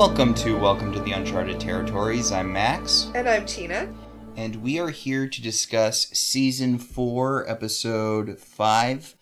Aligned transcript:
Welcome 0.00 0.32
to 0.36 0.58
Welcome 0.58 0.94
to 0.94 1.00
the 1.00 1.12
Uncharted 1.12 1.60
Territories. 1.60 2.32
I'm 2.32 2.50
Max, 2.50 3.10
And 3.14 3.28
I'm 3.28 3.44
Tina. 3.44 3.92
and 4.34 4.56
we 4.56 4.78
are 4.80 4.88
here 4.88 5.28
to 5.28 5.42
discuss 5.42 6.08
Season 6.08 6.78
4, 6.78 7.46
Episode 7.46 8.38
5 8.38 9.14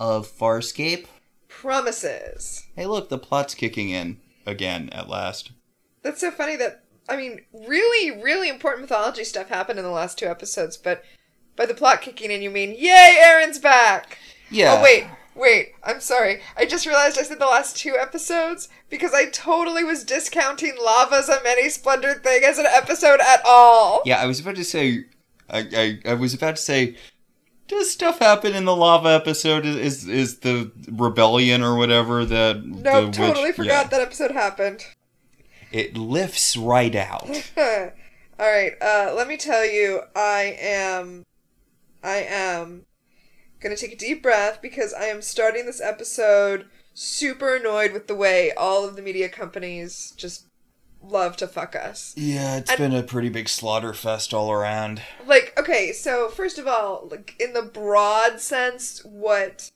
of 0.00 0.26
Farscape. 0.26 1.04
Promises. 1.48 2.64
Hey, 2.74 2.86
look, 2.86 3.10
the 3.10 3.18
plot's 3.18 3.54
kicking 3.54 3.90
in 3.90 4.22
again 4.46 4.88
at 4.88 5.06
last. 5.06 5.52
That's 6.00 6.22
so 6.22 6.30
funny 6.30 6.56
that, 6.56 6.82
I 7.10 7.18
mean, 7.18 7.42
really, 7.52 8.22
really 8.22 8.48
important 8.48 8.84
mythology 8.84 9.24
stuff 9.24 9.50
happened 9.50 9.78
in 9.78 9.84
the 9.84 9.90
last 9.90 10.18
two 10.18 10.24
episodes, 10.26 10.78
but 10.78 11.04
by 11.56 11.66
the 11.66 11.74
plot 11.74 12.00
kicking 12.00 12.30
in, 12.30 12.40
you 12.40 12.50
mean, 12.50 12.70
yay, 12.70 13.20
Aeryn's 13.22 13.58
back! 13.58 14.16
Yeah. 14.50 14.78
Oh, 14.78 14.82
wait, 14.82 15.04
wait, 15.34 15.74
I'm 15.82 16.00
sorry. 16.00 16.40
I 16.56 16.66
just 16.66 16.86
realized 16.86 17.18
I 17.18 17.22
said 17.22 17.38
the 17.38 17.46
last 17.46 17.76
two 17.76 17.96
episodes 17.98 18.68
because 18.88 19.14
I 19.14 19.26
totally 19.30 19.84
was 19.84 20.04
discounting 20.04 20.74
Lava's 20.82 21.28
A 21.28 21.42
Many 21.42 21.68
Splendored 21.68 22.22
Thing 22.22 22.42
as 22.44 22.58
an 22.58 22.66
episode 22.66 23.20
at 23.20 23.40
all. 23.44 24.02
Yeah, 24.04 24.18
I 24.18 24.26
was 24.26 24.40
about 24.40 24.56
to 24.56 24.64
say. 24.64 25.04
I, 25.50 25.98
I, 26.04 26.10
I 26.10 26.14
was 26.14 26.34
about 26.34 26.56
to 26.56 26.62
say. 26.62 26.96
Does 27.68 27.90
stuff 27.90 28.18
happen 28.18 28.54
in 28.54 28.64
the 28.64 28.76
lava 28.76 29.08
episode? 29.08 29.64
Is 29.64 29.76
is, 29.76 30.08
is 30.08 30.38
the 30.40 30.70
rebellion 30.90 31.62
or 31.62 31.76
whatever 31.76 32.24
that? 32.24 32.64
No, 32.64 33.06
witch- 33.06 33.16
totally 33.16 33.52
forgot 33.52 33.84
yeah. 33.84 33.88
that 33.88 34.00
episode 34.00 34.32
happened. 34.32 34.84
It 35.70 35.96
lifts 35.96 36.56
right 36.56 36.94
out. 36.94 37.30
All 38.38 38.48
right, 38.48 38.72
uh, 38.82 39.14
let 39.16 39.28
me 39.28 39.36
tell 39.36 39.64
you, 39.64 40.00
I 40.16 40.56
am, 40.60 41.24
I 42.02 42.26
am 42.28 42.84
gonna 43.62 43.76
take 43.76 43.92
a 43.92 43.96
deep 43.96 44.22
breath 44.22 44.60
because 44.60 44.92
I 44.92 45.04
am 45.04 45.22
starting 45.22 45.66
this 45.66 45.80
episode 45.80 46.66
super 46.94 47.56
annoyed 47.56 47.92
with 47.92 48.06
the 48.06 48.14
way 48.14 48.52
all 48.52 48.86
of 48.86 48.96
the 48.96 49.02
media 49.02 49.28
companies 49.28 50.12
just 50.16 50.46
love 51.02 51.36
to 51.38 51.48
fuck 51.48 51.74
us. 51.74 52.12
Yeah, 52.16 52.58
it's 52.58 52.70
And- 52.70 52.78
been 52.78 52.94
a 52.94 53.02
pretty 53.02 53.28
big 53.28 53.48
slaughter 53.48 53.92
fest 53.94 54.32
all 54.34 54.52
around. 54.52 55.02
Like, 55.26 55.58
okay, 55.58 55.92
so 55.92 56.28
first 56.28 56.58
of 56.58 56.66
all, 56.68 57.08
like 57.10 57.34
in 57.40 57.52
the 57.54 57.62
broad 57.62 58.40
sense, 58.40 59.00
what 59.04 59.70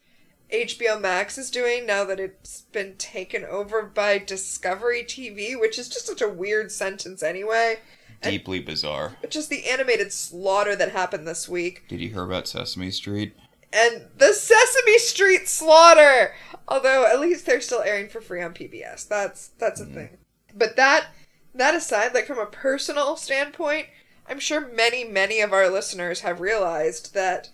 HBO 0.53 1.01
Max 1.01 1.37
is 1.39 1.51
doing 1.51 1.87
now 1.87 2.05
that 2.05 2.21
it's 2.21 2.63
been 2.71 2.97
taken 2.97 3.45
over 3.45 3.83
by 3.83 4.19
Discovery 4.19 5.03
TV, 5.03 5.59
which 5.59 5.79
is 5.79 5.89
just 5.89 6.07
such 6.07 6.23
a 6.23 6.29
weird 6.29 6.71
sentence 6.71 7.23
anyway. 7.23 7.81
And- 8.23 8.31
Deeply 8.33 8.61
bizarre. 8.61 9.17
Just 9.29 9.51
the 9.51 9.67
animated 9.69 10.13
slaughter 10.13 10.77
that 10.77 10.93
happened 10.93 11.27
this 11.27 11.49
week. 11.49 11.83
Did 11.89 12.01
you 12.01 12.11
hear 12.11 12.23
about 12.23 12.47
Sesame 12.47 12.91
Street? 12.93 13.35
And 13.73 14.07
the 14.17 14.33
Sesame 14.33 14.99
Street 14.99 15.49
slaughter. 15.49 16.35
Although 16.69 17.07
at 17.07 17.21
least 17.21 17.47
they're 17.47 17.61
still 17.61 17.83
airing 17.83 18.09
for 18.09 18.21
free 18.21 18.43
on 18.43 18.53
PBS. 18.53 19.07
That's 19.07 19.49
that's 19.59 19.81
a 19.81 19.85
mm-hmm. 19.85 19.95
thing. 19.95 20.19
But 20.55 20.77
that 20.77 21.09
that 21.55 21.75
aside, 21.75 22.15
like 22.15 22.27
from 22.27 22.39
a 22.39 22.47
personal 22.47 23.17
standpoint, 23.17 23.87
I'm 24.29 24.41
sure 24.41 24.61
many 24.61 25.05
many 25.05 25.41
of 25.41 25.53
our 25.53 25.69
listeners 25.69 26.21
have 26.21 26.41
realized 26.41 27.15
that 27.15 27.51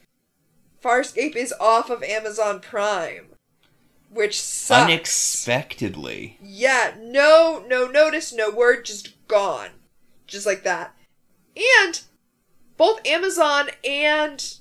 Farscape 0.83 1.37
is 1.37 1.55
off 1.61 1.91
of 1.91 2.03
Amazon 2.03 2.61
Prime, 2.61 3.27
which 4.11 4.41
sucks. 4.41 4.83
Unexpectedly. 4.83 6.39
Yeah, 6.43 6.95
no, 7.01 7.65
no 7.69 7.87
notice, 7.87 8.33
no 8.33 8.51
word, 8.51 8.85
just 8.85 9.27
gone. 9.29 9.71
Just 10.27 10.47
like 10.47 10.65
that. 10.65 10.97
And 11.57 12.01
both 12.77 13.07
Amazon 13.07 13.69
and 13.85 14.57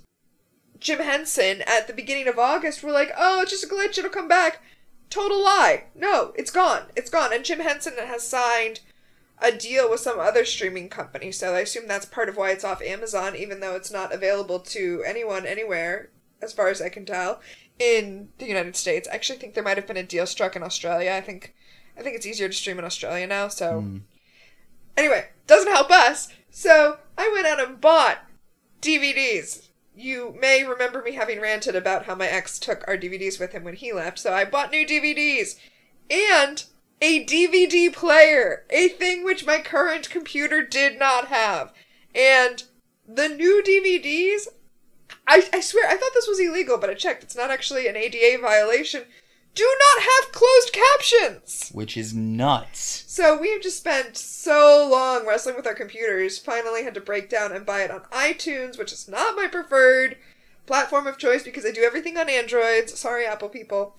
Jim 0.82 1.00
Henson 1.00 1.62
at 1.62 1.88
the 1.88 1.94
beginning 1.94 2.28
of 2.28 2.40
August 2.40 2.84
were 2.84 2.92
like, 2.92 3.12
oh, 3.18 3.42
it's 3.42 3.52
just 3.52 3.64
a 3.64 3.68
glitch, 3.68 3.98
it'll 3.98 4.10
come 4.10 4.28
back. 4.28 4.62
Total 5.10 5.42
lie. 5.42 5.86
No, 5.94 6.34
it's 6.36 6.52
gone. 6.52 6.86
It's 6.96 7.09
gone. 7.09 7.31
And 7.31 7.46
Jim 7.46 7.59
Henson 7.59 7.94
has 7.97 8.28
signed 8.28 8.80
a 9.40 9.52
deal 9.52 9.90
with 9.90 10.00
some 10.00 10.19
other 10.19 10.44
streaming 10.44 10.90
company, 10.90 11.31
so 11.31 11.53
I 11.53 11.62
assume 11.62 11.88
that's 11.88 12.06
part 12.06 12.30
of 12.30 12.38
why 12.38 12.52
it's 12.52 12.64
off 12.64 12.81
Amazon, 12.81 13.36
even 13.36 13.59
though 13.59 13.75
it's 13.75 13.92
not 13.92 14.14
available 14.14 14.59
to 14.59 15.03
anyone 15.06 15.46
anywhere, 15.46 16.09
as 16.42 16.53
far 16.53 16.69
as 16.69 16.81
I 16.81 16.90
can 16.90 17.06
tell, 17.06 17.42
in 17.80 18.30
the 18.38 18.46
United 18.46 18.75
States. 18.75 19.08
I 19.12 19.16
actually 19.16 19.40
think 19.40 19.53
there 19.53 19.63
might 19.63 19.78
have 19.78 19.88
been 19.88 19.98
a 19.98 20.03
deal 20.03 20.28
struck 20.28 20.56
in 20.56 20.63
Australia. 20.63 21.13
I 21.13 21.22
think 21.22 21.56
I 21.98 22.02
think 22.02 22.16
it's 22.16 22.25
easier 22.25 22.48
to 22.48 22.53
stream 22.53 22.80
in 22.80 22.86
Australia 22.86 23.28
now, 23.28 23.48
so 23.48 23.81
hmm. 23.81 23.98
anyway, 24.96 25.30
doesn't 25.48 25.72
help 25.72 25.92
us. 25.92 26.30
So 26.50 27.00
I 27.18 27.30
went 27.34 27.48
out 27.48 27.62
and 27.62 27.81
bought 27.81 28.19
DVDs. 28.81 29.69
You 29.96 30.35
may 30.40 30.63
remember 30.63 31.02
me 31.02 31.13
having 31.13 31.41
ranted 31.41 31.75
about 31.75 32.06
how 32.06 32.16
my 32.16 32.28
ex 32.28 32.57
took 32.59 32.88
our 32.88 32.97
DVDs 32.97 33.40
with 33.40 33.52
him 33.52 33.63
when 33.63 33.75
he 33.75 33.91
left, 33.91 34.19
so 34.19 34.34
I 34.34 34.46
bought 34.46 34.72
new 34.72 34.85
DVDs 34.85 35.57
and 36.09 36.63
a 37.02 37.25
DVD 37.25 37.91
player, 37.91 38.63
a 38.69 38.88
thing 38.90 39.24
which 39.24 39.46
my 39.46 39.59
current 39.59 40.09
computer 40.09 40.62
did 40.62 41.00
not 41.00 41.28
have. 41.28 41.74
And 42.13 42.63
the 43.07 43.28
new 43.28 43.63
DVDs, 43.66 44.47
I, 45.28 45.47
I 45.51 45.59
swear, 45.59 45.90
I 45.90 45.97
thought 45.97 46.12
this 46.13 46.28
was 46.28 46.40
illegal, 46.40 46.78
but 46.78 46.90
I 46.90 46.94
checked. 46.94 47.24
It's 47.24 47.35
not 47.35 47.51
actually 47.51 47.88
an 47.88 47.96
ADA 47.96 48.41
violation. 48.41 49.03
Do 49.53 49.67
not 49.79 50.03
have 50.03 50.31
closed 50.31 50.72
captions! 50.72 51.69
Which 51.73 51.97
is 51.97 52.13
nuts. 52.13 53.03
So 53.07 53.38
we 53.38 53.51
have 53.51 53.62
just 53.62 53.78
spent 53.78 54.16
so 54.16 54.88
long 54.89 55.28
wrestling 55.28 55.56
with 55.56 55.67
our 55.67 55.73
computers, 55.73 56.38
finally 56.38 56.84
had 56.84 56.94
to 56.94 57.01
break 57.01 57.29
down 57.29 57.51
and 57.51 57.66
buy 57.66 57.81
it 57.81 57.91
on 57.91 58.01
iTunes, 58.12 58.78
which 58.78 58.94
is 58.94 59.09
not 59.09 59.35
my 59.35 59.47
preferred 59.47 60.17
platform 60.66 61.06
of 61.06 61.17
choice 61.17 61.44
because 61.44 61.66
I 61.66 61.72
do 61.72 61.84
everything 61.84 62.17
on 62.17 62.29
Androids. 62.29 62.97
Sorry, 62.97 63.25
Apple 63.25 63.50
people. 63.50 63.97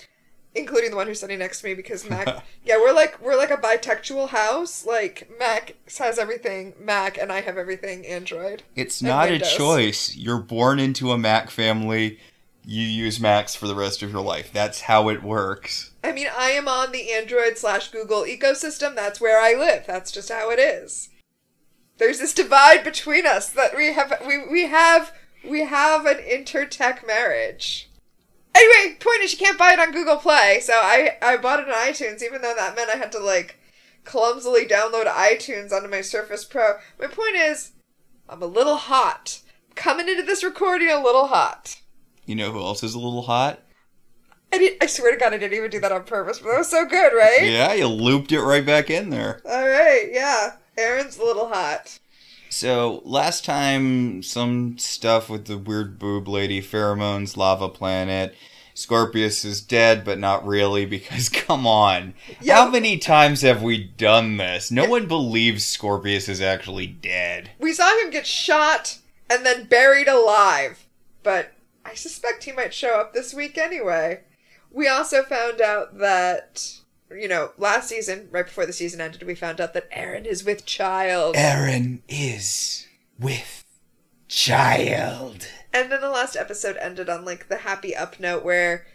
Including 0.54 0.90
the 0.90 0.96
one 0.96 1.06
who's 1.06 1.20
sitting 1.20 1.38
next 1.38 1.62
to 1.62 1.68
me 1.68 1.74
because 1.74 2.08
Mac 2.08 2.44
Yeah, 2.64 2.76
we're 2.76 2.92
like 2.92 3.20
we're 3.22 3.38
like 3.38 3.50
a 3.50 3.56
bitextual 3.56 4.28
house. 4.28 4.84
Like 4.84 5.30
Mac 5.38 5.76
has 5.98 6.18
everything 6.18 6.74
Mac 6.78 7.16
and 7.16 7.32
I 7.32 7.40
have 7.40 7.56
everything 7.56 8.06
Android. 8.06 8.62
It's 8.76 9.00
And 9.00 9.08
not 9.08 9.30
a 9.30 9.38
choice. 9.38 10.14
You're 10.14 10.38
born 10.40 10.78
into 10.78 11.10
a 11.10 11.16
Mac 11.16 11.48
family. 11.48 12.18
You 12.64 12.82
use 12.82 13.18
Macs 13.18 13.56
for 13.56 13.66
the 13.66 13.74
rest 13.74 14.02
of 14.02 14.12
your 14.12 14.22
life. 14.22 14.52
That's 14.52 14.82
how 14.82 15.08
it 15.08 15.22
works. 15.22 15.90
I 16.04 16.12
mean, 16.12 16.28
I 16.36 16.50
am 16.50 16.68
on 16.68 16.92
the 16.92 17.12
Android 17.12 17.58
slash 17.58 17.90
Google 17.90 18.22
ecosystem. 18.22 18.94
That's 18.94 19.20
where 19.20 19.40
I 19.40 19.54
live. 19.54 19.84
That's 19.86 20.12
just 20.12 20.30
how 20.30 20.50
it 20.50 20.60
is. 20.60 21.08
There's 21.98 22.20
this 22.20 22.32
divide 22.32 22.84
between 22.84 23.26
us 23.26 23.48
that 23.50 23.76
we 23.76 23.92
have. 23.92 24.22
We 24.26 24.46
we 24.50 24.66
have 24.66 25.12
we 25.48 25.64
have 25.64 26.06
an 26.06 26.18
intertech 26.18 27.06
marriage. 27.06 27.90
Anyway, 28.54 28.96
point 29.00 29.22
is 29.22 29.32
you 29.32 29.38
can't 29.38 29.58
buy 29.58 29.72
it 29.72 29.80
on 29.80 29.92
Google 29.92 30.16
Play, 30.16 30.60
so 30.62 30.74
I 30.74 31.16
I 31.20 31.36
bought 31.36 31.60
it 31.60 31.68
on 31.68 31.74
iTunes, 31.74 32.22
even 32.22 32.42
though 32.42 32.54
that 32.56 32.76
meant 32.76 32.90
I 32.90 32.96
had 32.96 33.12
to 33.12 33.18
like 33.18 33.58
clumsily 34.04 34.66
download 34.66 35.06
iTunes 35.06 35.72
onto 35.72 35.88
my 35.88 36.00
Surface 36.00 36.44
Pro. 36.44 36.74
My 36.98 37.06
point 37.06 37.36
is, 37.36 37.72
I'm 38.28 38.42
a 38.42 38.46
little 38.46 38.76
hot. 38.76 39.40
Coming 39.74 40.08
into 40.08 40.22
this 40.22 40.44
recording 40.44 40.90
a 40.90 41.02
little 41.02 41.28
hot. 41.28 41.81
You 42.26 42.36
know 42.36 42.52
who 42.52 42.60
else 42.60 42.82
is 42.82 42.94
a 42.94 43.00
little 43.00 43.22
hot? 43.22 43.60
I, 44.52 44.58
did, 44.58 44.76
I 44.82 44.86
swear 44.86 45.12
to 45.12 45.18
God, 45.18 45.32
I 45.32 45.38
didn't 45.38 45.56
even 45.56 45.70
do 45.70 45.80
that 45.80 45.92
on 45.92 46.04
purpose, 46.04 46.38
but 46.38 46.50
that 46.50 46.58
was 46.58 46.68
so 46.68 46.84
good, 46.84 47.12
right? 47.14 47.40
Yeah, 47.42 47.72
you 47.72 47.86
looped 47.86 48.32
it 48.32 48.42
right 48.42 48.64
back 48.64 48.90
in 48.90 49.10
there. 49.10 49.40
All 49.46 49.66
right, 49.66 50.08
yeah. 50.12 50.56
Aeryn's 50.76 51.18
a 51.18 51.24
little 51.24 51.48
hot. 51.48 51.98
So, 52.50 53.00
last 53.04 53.46
time, 53.46 54.22
some 54.22 54.76
stuff 54.76 55.30
with 55.30 55.46
the 55.46 55.56
weird 55.56 55.98
boob 55.98 56.28
lady, 56.28 56.60
pheromones, 56.60 57.36
lava 57.36 57.70
planet. 57.70 58.34
Scorpius 58.74 59.44
is 59.44 59.60
dead, 59.60 60.04
but 60.04 60.18
not 60.18 60.46
really, 60.46 60.84
because 60.84 61.28
come 61.30 61.66
on. 61.66 62.12
Yeah. 62.40 62.56
How 62.56 62.70
many 62.70 62.98
times 62.98 63.40
have 63.40 63.62
we 63.62 63.82
done 63.82 64.36
this? 64.36 64.70
No 64.70 64.84
one 64.86 65.06
believes 65.06 65.64
Scorpius 65.66 66.28
is 66.28 66.42
actually 66.42 66.86
dead. 66.86 67.50
We 67.58 67.72
saw 67.72 67.98
him 68.02 68.10
get 68.10 68.26
shot 68.26 68.98
and 69.30 69.46
then 69.46 69.64
buried 69.64 70.08
alive, 70.08 70.86
but 71.22 71.52
I 71.84 71.94
suspect 71.94 72.44
he 72.44 72.52
might 72.52 72.74
show 72.74 73.00
up 73.00 73.12
this 73.12 73.34
week 73.34 73.58
anyway. 73.58 74.20
We 74.70 74.88
also 74.88 75.22
found 75.22 75.60
out 75.60 75.98
that, 75.98 76.78
you 77.10 77.28
know, 77.28 77.52
last 77.58 77.88
season, 77.88 78.28
right 78.30 78.46
before 78.46 78.66
the 78.66 78.72
season 78.72 79.00
ended, 79.00 79.22
we 79.24 79.34
found 79.34 79.60
out 79.60 79.74
that 79.74 79.90
Aeryn 79.90 80.24
is 80.24 80.44
with 80.44 80.64
child. 80.64 81.34
Aeryn 81.34 82.00
is 82.08 82.86
with 83.18 83.64
child. 84.28 85.48
And 85.72 85.90
then 85.90 86.00
the 86.00 86.10
last 86.10 86.36
episode 86.36 86.76
ended 86.78 87.08
on 87.08 87.24
like 87.24 87.48
the 87.48 87.58
happy 87.58 87.94
up 87.94 88.18
note 88.18 88.44
where 88.44 88.86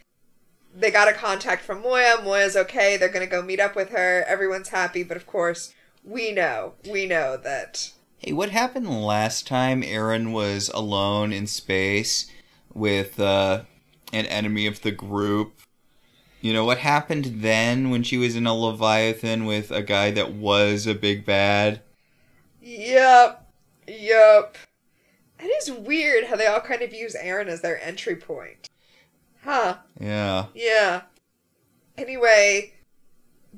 they 0.75 0.92
got 0.92 1.07
a 1.07 1.13
contact 1.13 1.63
from 1.63 1.81
Moya. 1.81 2.18
Moya's 2.24 2.56
okay. 2.56 2.98
They're 2.98 3.10
gonna 3.10 3.28
go 3.28 3.42
meet 3.42 3.60
up 3.60 3.75
with 3.75 3.89
her. 3.89 4.24
Everyone's 4.28 4.69
happy, 4.69 5.04
but 5.04 5.18
of 5.18 5.28
course, 5.28 5.74
we 6.04 6.31
know, 6.31 6.74
we 6.89 7.06
know 7.06 7.38
that 7.38 7.92
Hey, 8.19 8.34
what 8.34 8.50
happened 8.50 8.89
last 8.89 9.45
time 9.45 9.84
Aeryn 9.84 10.31
was 10.31 10.69
alone 10.69 11.31
in 11.31 11.45
space 11.45 12.25
with 12.77 13.19
uh, 13.19 13.63
an 14.13 14.25
enemy 14.27 14.68
of 14.68 14.81
the 14.81 14.91
group? 14.91 15.59
You 16.39 16.53
know, 16.53 16.65
what 16.65 16.77
happened 16.77 17.41
then 17.41 17.89
when 17.89 18.03
she 18.03 18.18
was 18.18 18.35
in 18.35 18.45
a 18.45 18.53
Leviathan 18.53 19.45
with 19.45 19.71
a 19.71 19.81
guy 19.81 20.12
that 20.12 20.33
was 20.33 20.85
a 20.85 20.94
big 20.94 21.25
bad? 21.25 21.81
Yep. 22.62 23.51
Yep. 23.88 24.57
It 25.39 25.44
is 25.44 25.71
weird 25.71 26.25
how 26.25 26.35
they 26.35 26.47
all 26.47 26.62
kind 26.62 26.81
of 26.81 26.94
use 26.94 27.15
Aeryn 27.15 27.47
as 27.47 27.62
their 27.62 27.81
entry 27.81 28.15
point. 28.15 28.69
Huh. 29.44 29.77
Yeah. 30.00 30.47
Yeah. 30.53 31.01
Anyway, 31.97 32.74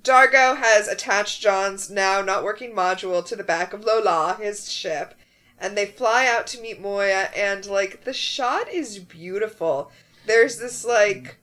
D'Argo 0.02 0.56
has 0.56 0.88
attached 0.88 1.42
John's 1.42 1.90
now 1.90 2.22
not 2.22 2.44
working 2.44 2.74
module 2.74 3.26
to 3.26 3.36
the 3.36 3.44
back 3.44 3.74
of 3.74 3.84
Lola, 3.84 4.38
his 4.40 4.72
ship, 4.72 5.14
and 5.60 5.78
they 5.78 5.86
fly 5.86 6.28
out 6.28 6.48
to 6.48 6.62
meet 6.62 6.82
Moya, 6.82 7.30
and 7.36 7.66
like 7.66 8.04
the 8.04 8.14
shot 8.14 8.72
is 8.72 9.00
beautiful. 9.00 9.92
There's 10.26 10.58
this 10.58 10.86
like 10.86 11.38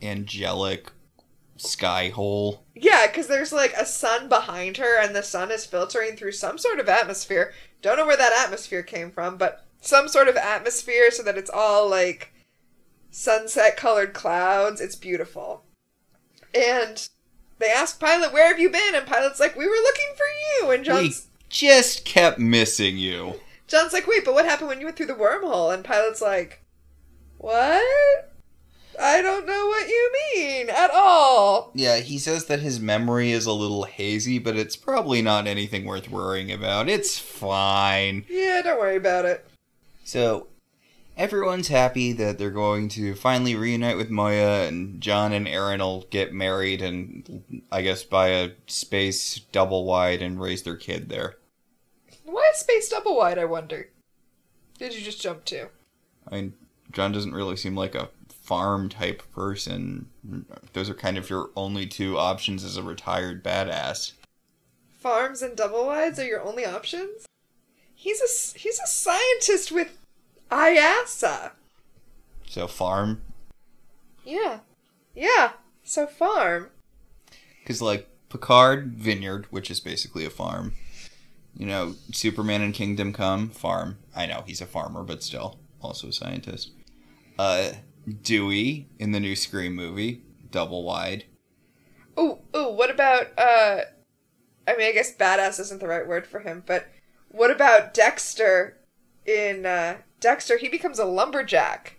Angelic 0.00 0.90
sky 1.56 2.08
hole. 2.08 2.64
Yeah, 2.74 3.06
because 3.06 3.28
there's 3.28 3.52
like 3.52 3.72
a 3.74 3.86
sun 3.86 4.28
behind 4.28 4.76
her, 4.76 5.00
and 5.00 5.14
the 5.14 5.22
sun 5.22 5.50
is 5.50 5.66
filtering 5.66 6.16
through 6.16 6.32
some 6.32 6.58
sort 6.58 6.80
of 6.80 6.88
atmosphere. 6.88 7.52
Don't 7.80 7.96
know 7.96 8.06
where 8.06 8.16
that 8.16 8.44
atmosphere 8.44 8.82
came 8.82 9.10
from, 9.10 9.36
but 9.36 9.64
some 9.80 10.08
sort 10.08 10.28
of 10.28 10.36
atmosphere 10.36 11.10
so 11.10 11.22
that 11.22 11.36
it's 11.36 11.50
all 11.52 11.88
like 11.88 12.32
sunset 13.10 13.76
colored 13.76 14.12
clouds. 14.12 14.80
It's 14.80 14.96
beautiful. 14.96 15.64
And 16.54 17.08
they 17.58 17.70
ask 17.70 17.98
Pilot, 17.98 18.32
Where 18.32 18.48
have 18.48 18.60
you 18.60 18.70
been? 18.70 18.94
And 18.94 19.06
Pilot's 19.06 19.40
like, 19.40 19.56
We 19.56 19.66
were 19.66 19.72
looking 19.72 20.14
for 20.16 20.26
you. 20.66 20.70
And 20.70 20.84
John's, 20.84 21.28
We 21.30 21.31
just 21.52 22.04
kept 22.04 22.40
missing 22.40 22.98
you. 22.98 23.38
John's 23.68 23.92
like, 23.92 24.08
Wait, 24.08 24.24
but 24.24 24.34
what 24.34 24.44
happened 24.44 24.68
when 24.68 24.80
you 24.80 24.86
went 24.86 24.96
through 24.96 25.06
the 25.06 25.14
wormhole? 25.14 25.72
And 25.72 25.84
Pilot's 25.84 26.20
like, 26.20 26.64
What? 27.38 28.32
I 29.00 29.22
don't 29.22 29.46
know 29.46 29.66
what 29.68 29.88
you 29.88 30.12
mean 30.34 30.68
at 30.68 30.90
all. 30.92 31.70
Yeah, 31.74 31.98
he 31.98 32.18
says 32.18 32.46
that 32.46 32.60
his 32.60 32.80
memory 32.80 33.30
is 33.30 33.46
a 33.46 33.52
little 33.52 33.84
hazy, 33.84 34.38
but 34.38 34.56
it's 34.56 34.76
probably 34.76 35.22
not 35.22 35.46
anything 35.46 35.84
worth 35.84 36.10
worrying 36.10 36.52
about. 36.52 36.88
It's 36.88 37.18
fine. 37.18 38.24
Yeah, 38.28 38.60
don't 38.62 38.78
worry 38.78 38.96
about 38.96 39.24
it. 39.24 39.46
So, 40.04 40.48
everyone's 41.16 41.68
happy 41.68 42.12
that 42.12 42.38
they're 42.38 42.50
going 42.50 42.90
to 42.90 43.14
finally 43.14 43.54
reunite 43.54 43.96
with 43.96 44.10
Moya, 44.10 44.68
and 44.68 45.00
John 45.00 45.32
and 45.32 45.46
Aeryn 45.46 45.78
will 45.78 46.06
get 46.10 46.34
married 46.34 46.82
and, 46.82 47.62
I 47.72 47.80
guess, 47.80 48.02
buy 48.04 48.28
a 48.28 48.50
space 48.66 49.38
double 49.52 49.84
wide 49.86 50.20
and 50.20 50.40
raise 50.40 50.64
their 50.64 50.76
kid 50.76 51.08
there. 51.08 51.36
Why 52.32 52.50
is 52.52 52.60
space 52.60 52.88
double 52.88 53.16
wide, 53.16 53.38
I 53.38 53.44
wonder? 53.44 53.88
Did 54.78 54.94
you 54.94 55.00
just 55.02 55.20
jump 55.20 55.44
to? 55.46 55.68
I 56.28 56.34
mean, 56.34 56.54
John 56.90 57.12
doesn't 57.12 57.34
really 57.34 57.56
seem 57.56 57.76
like 57.76 57.94
a 57.94 58.08
farm 58.28 58.88
type 58.88 59.22
person. 59.32 60.06
Those 60.72 60.90
are 60.90 60.94
kind 60.94 61.16
of 61.18 61.30
your 61.30 61.50
only 61.56 61.86
two 61.86 62.18
options 62.18 62.64
as 62.64 62.76
a 62.76 62.82
retired 62.82 63.44
badass. 63.44 64.12
Farms 64.98 65.42
and 65.42 65.56
double 65.56 65.86
wides 65.86 66.18
are 66.18 66.24
your 66.24 66.42
only 66.42 66.64
options? 66.64 67.26
He's 67.94 68.20
a 68.20 68.58
he's 68.58 68.80
a 68.80 68.86
scientist 68.86 69.70
with 69.70 69.98
IASA. 70.50 71.52
So 72.48 72.66
farm, 72.66 73.22
Yeah. 74.24 74.60
Yeah. 75.14 75.52
So 75.84 76.06
farm. 76.06 76.70
because 77.62 77.80
like 77.82 78.08
Picard 78.28 78.92
Vineyard, 78.94 79.46
which 79.50 79.70
is 79.70 79.80
basically 79.80 80.24
a 80.24 80.30
farm. 80.30 80.74
You 81.54 81.66
know, 81.66 81.94
Superman 82.12 82.62
and 82.62 82.74
Kingdom 82.74 83.12
Come 83.12 83.50
farm. 83.50 83.98
I 84.16 84.26
know 84.26 84.42
he's 84.46 84.60
a 84.60 84.66
farmer, 84.66 85.02
but 85.02 85.22
still 85.22 85.58
also 85.80 86.08
a 86.08 86.12
scientist. 86.12 86.72
Uh, 87.38 87.72
Dewey 88.22 88.88
in 88.98 89.12
the 89.12 89.20
new 89.20 89.36
Scream 89.36 89.74
movie, 89.74 90.22
double 90.50 90.82
wide. 90.82 91.24
Ooh, 92.18 92.38
ooh, 92.54 92.70
what 92.70 92.90
about 92.90 93.26
uh 93.38 93.80
I 94.66 94.76
mean 94.76 94.88
I 94.88 94.92
guess 94.92 95.16
badass 95.16 95.58
isn't 95.60 95.80
the 95.80 95.88
right 95.88 96.06
word 96.06 96.26
for 96.26 96.40
him, 96.40 96.62
but 96.66 96.88
what 97.28 97.50
about 97.50 97.94
Dexter 97.94 98.78
in 99.24 99.66
uh 99.66 99.98
Dexter, 100.20 100.58
he 100.58 100.68
becomes 100.68 100.98
a 100.98 101.04
lumberjack. 101.04 101.98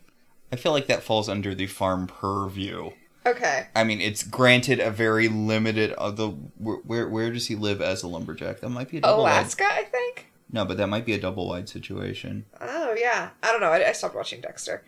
I 0.51 0.55
feel 0.55 0.71
like 0.71 0.87
that 0.87 1.03
falls 1.03 1.27
under 1.27 1.55
the 1.55 1.67
farm 1.67 2.07
purview. 2.07 2.91
Okay. 3.25 3.67
I 3.75 3.83
mean, 3.83 4.01
it's 4.01 4.23
granted 4.23 4.79
a 4.79 4.91
very 4.91 5.27
limited. 5.27 5.91
Of 5.93 6.17
the 6.17 6.29
where, 6.57 6.77
where 6.77 7.09
where 7.09 7.31
does 7.31 7.47
he 7.47 7.55
live 7.55 7.81
as 7.81 8.03
a 8.03 8.07
lumberjack? 8.07 8.59
That 8.59 8.69
might 8.69 8.89
be 8.89 8.97
a 8.97 9.01
double 9.01 9.23
wide. 9.23 9.31
Alaska, 9.31 9.65
I 9.65 9.83
think? 9.83 10.27
No, 10.51 10.65
but 10.65 10.77
that 10.77 10.87
might 10.87 11.05
be 11.05 11.13
a 11.13 11.19
double 11.19 11.47
wide 11.47 11.69
situation. 11.69 12.45
Oh 12.59 12.95
yeah. 12.97 13.29
I 13.41 13.51
don't 13.51 13.61
know. 13.61 13.71
I, 13.71 13.89
I 13.89 13.91
stopped 13.93 14.15
watching 14.15 14.41
Dexter. 14.41 14.83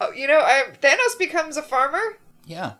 Oh, 0.00 0.12
you 0.12 0.26
know, 0.26 0.38
I, 0.38 0.64
Thanos 0.80 1.18
becomes 1.18 1.58
a 1.58 1.62
farmer. 1.62 2.18
Yeah, 2.46 2.74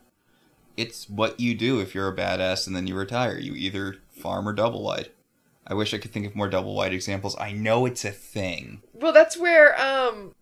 it's 0.76 1.08
what 1.08 1.38
you 1.38 1.54
do 1.54 1.80
if 1.80 1.94
you're 1.94 2.08
a 2.08 2.16
badass 2.16 2.66
and 2.66 2.74
then 2.74 2.86
you 2.86 2.94
retire. 2.94 3.38
You 3.38 3.54
either 3.54 3.96
farm 4.08 4.48
or 4.48 4.54
double 4.54 4.82
wide. 4.82 5.10
I 5.66 5.74
wish 5.74 5.92
I 5.92 5.98
could 5.98 6.10
think 6.10 6.26
of 6.26 6.34
more 6.34 6.48
double 6.48 6.74
wide 6.74 6.94
examples. 6.94 7.36
I 7.38 7.52
know 7.52 7.84
it's 7.84 8.04
a 8.04 8.10
thing. 8.10 8.82
Well, 8.94 9.12
that's 9.12 9.36
where 9.36 9.78
um, 9.80 10.32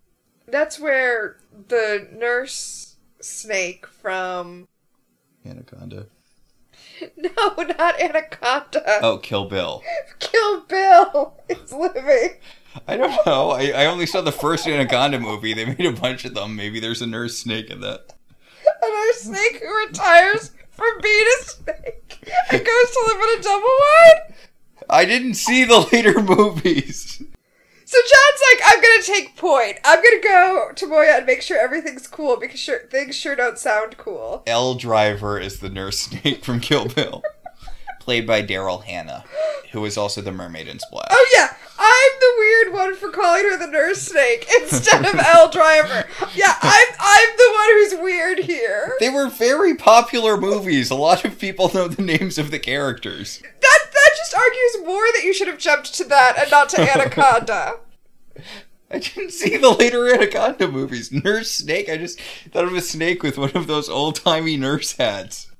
that's 0.46 0.79
where 0.79 1.38
the 1.69 2.08
nurse 2.17 2.88
snake 3.20 3.87
from 3.87 4.69
Anaconda. 5.44 6.06
no, 7.17 7.55
not 7.56 8.00
Anaconda. 8.00 9.00
Oh, 9.03 9.19
Kill 9.19 9.47
Bill. 9.47 9.82
Kill 10.19 10.61
Bill 10.62 11.35
is 11.49 11.73
living. 11.73 12.37
I 12.87 12.97
don't 12.97 13.26
know. 13.26 13.50
I, 13.50 13.70
I 13.70 13.87
only 13.87 14.06
saw 14.06 14.20
the 14.20 14.32
first 14.32 14.67
Anaconda 14.67 15.19
movie. 15.19 15.55
They 15.55 15.65
made 15.65 15.87
a 15.87 15.93
bunch 15.93 16.25
of 16.25 16.35
them. 16.35 16.55
Maybe 16.56 16.81
there's 16.81 17.03
a 17.03 17.06
nurse 17.06 17.38
snake 17.38 17.70
in 17.70 17.81
that. 17.81 18.15
A 18.82 18.88
nurse 18.88 19.23
snake 19.23 19.62
who 19.62 19.87
retires 19.87 20.53
from 20.70 21.00
being 21.03 21.26
a 21.41 21.44
snake 21.44 22.19
and 22.50 22.65
goes 22.65 22.91
to 22.91 23.05
live 23.06 23.17
in 23.17 23.38
a 23.38 23.43
double 23.43 23.65
wide. 23.81 24.35
I 24.91 25.05
didn't 25.05 25.35
see 25.35 25.65
the 25.65 25.88
later 25.93 26.23
movies. 26.23 27.18
So 27.88 27.96
John's 28.02 28.43
like, 28.52 28.61
I'm 28.67 28.82
gonna 28.82 29.02
take 29.02 29.35
point. 29.35 29.79
I'm 29.82 30.02
gonna 30.02 30.20
go 30.23 30.73
to 30.76 30.87
Moya 30.87 31.17
and 31.17 31.25
make 31.25 31.40
sure 31.40 31.56
everything's 31.58 32.06
cool 32.06 32.37
because 32.37 32.61
sure, 32.61 32.81
things 32.90 33.17
sure 33.17 33.35
don't 33.35 33.58
sound 33.58 33.96
cool. 33.96 34.43
Elle 34.46 34.75
Driver 34.75 35.40
is 35.40 35.61
the 35.61 35.70
nurse 35.70 35.99
snake 36.00 36.44
from 36.44 36.61
Kill 36.61 36.88
Bill, 36.88 37.23
played 37.99 38.26
by 38.26 38.43
Daryl 38.43 38.85
Hannah, 38.85 39.25
who 39.73 39.82
is 39.87 39.96
also 39.96 40.20
the 40.20 40.31
mermaid 40.31 40.69
in 40.69 40.79
Splash. 40.79 41.06
Oh 41.11 41.31
yeah, 41.35 41.56
I'm 41.79 42.20
the 42.20 42.35
weird 42.37 42.75
one 42.75 42.94
for 42.94 43.08
calling 43.08 43.44
her 43.44 43.56
the 43.56 43.73
nurse 43.73 44.02
snake 44.02 44.46
instead 44.61 45.06
of 45.06 45.19
Elle 45.19 45.49
Driver. 45.49 46.05
Yeah, 46.34 46.56
I'm 46.61 46.88
I'm 47.00 47.37
the 47.38 47.52
one 47.55 47.69
who's 47.70 48.02
weird 48.02 48.38
here. 48.41 48.93
They 49.00 49.08
were 49.08 49.31
very 49.31 49.75
popular 49.75 50.37
movies. 50.37 50.91
A 50.91 50.94
lot 50.94 51.25
of 51.25 51.38
people 51.38 51.70
know 51.73 51.88
the 51.88 52.02
names 52.02 52.37
of 52.37 52.50
the 52.50 52.58
characters. 52.58 53.41
That 53.62 53.79
that 53.88 53.88
just 54.19 54.35
argues 54.35 54.87
more 54.87 55.06
that 55.15 55.25
you 55.25 55.32
should 55.32 55.49
have 55.49 55.59
jumped 55.59 55.94
to 55.94 56.05
that 56.05 56.37
and 56.38 56.50
not 56.50 56.69
to 56.70 56.81
Anaconda. 56.93 57.81
I 58.91 58.99
didn't 58.99 59.32
see 59.32 59.56
the 59.56 59.70
later 59.70 60.13
Anaconda 60.13 60.69
movies. 60.69 61.13
Nurse 61.13 61.51
Snake, 61.51 61.89
I 61.89 61.96
just 61.96 62.20
thought 62.53 62.65
of 62.65 62.75
a 62.75 62.81
snake 62.81 63.22
with 63.22 63.39
one 63.39 63.53
of 63.55 63.67
those 63.67 63.89
old 63.89 64.17
timey 64.17 64.56
nurse 64.56 64.93
hats. 64.93 65.51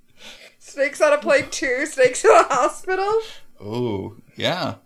Snakes 0.59 1.00
on 1.00 1.12
a 1.12 1.19
plane 1.19 1.50
too. 1.50 1.87
Snakes 1.87 2.25
in 2.25 2.31
a 2.31 2.43
hospital. 2.45 3.21
Oh, 3.61 4.17
yeah. 4.37 4.77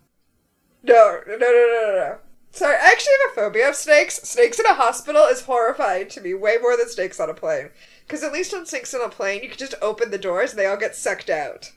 No, 0.82 1.20
no, 1.26 1.36
no, 1.36 1.38
no, 1.38 1.82
no, 1.82 1.94
no. 1.96 2.18
Sorry, 2.50 2.76
I 2.76 2.90
actually 2.90 3.12
have 3.22 3.32
a 3.32 3.40
phobia 3.40 3.68
of 3.68 3.76
snakes. 3.76 4.16
Snakes 4.22 4.58
in 4.58 4.66
a 4.66 4.74
hospital 4.74 5.24
is 5.24 5.42
horrifying 5.42 6.08
to 6.08 6.20
me, 6.20 6.34
way 6.34 6.58
more 6.60 6.76
than 6.76 6.88
snakes 6.88 7.18
on 7.18 7.30
a 7.30 7.34
plane. 7.34 7.70
Because 8.06 8.22
at 8.22 8.32
least 8.32 8.52
on 8.52 8.66
snakes 8.66 8.92
on 8.92 9.00
a 9.00 9.08
plane, 9.08 9.42
you 9.42 9.48
can 9.48 9.58
just 9.58 9.74
open 9.80 10.10
the 10.10 10.18
doors 10.18 10.50
and 10.50 10.58
they 10.58 10.66
all 10.66 10.76
get 10.76 10.94
sucked 10.94 11.30
out. 11.30 11.72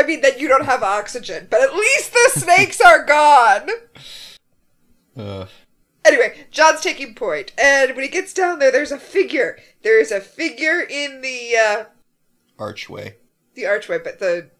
I 0.00 0.06
mean, 0.06 0.22
then 0.22 0.38
you 0.38 0.48
don't 0.48 0.64
have 0.64 0.82
oxygen, 0.82 1.46
but 1.50 1.60
at 1.60 1.74
least 1.74 2.12
the 2.12 2.40
snakes 2.40 2.80
are 2.80 3.04
gone! 3.04 3.68
Uh, 5.16 5.46
Anyway, 6.02 6.46
John's 6.50 6.80
taking 6.80 7.14
point, 7.14 7.52
and 7.58 7.94
when 7.94 8.02
he 8.02 8.10
gets 8.10 8.32
down 8.32 8.58
there, 8.58 8.72
there's 8.72 8.90
a 8.90 8.98
figure. 8.98 9.58
There 9.82 10.00
is 10.00 10.10
a 10.10 10.20
figure 10.20 10.80
in 10.80 11.20
the, 11.20 11.52
uh, 11.56 11.84
archway. 12.58 13.16
the 13.54 13.66
archway, 13.66 13.98
but 13.98 14.18
the, 14.18 14.50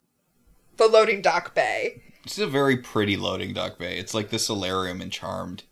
the 0.76 0.86
loading 0.86 1.22
dock 1.22 1.54
bay. 1.54 2.02
This 2.24 2.34
is 2.36 2.44
a 2.44 2.46
very 2.46 2.76
pretty 2.76 3.16
loading 3.16 3.54
dock 3.54 3.78
bay. 3.78 3.98
It's 3.98 4.12
like 4.12 4.28
the 4.28 4.38
solarium 4.38 5.00
in 5.00 5.08
Charmed. 5.08 5.62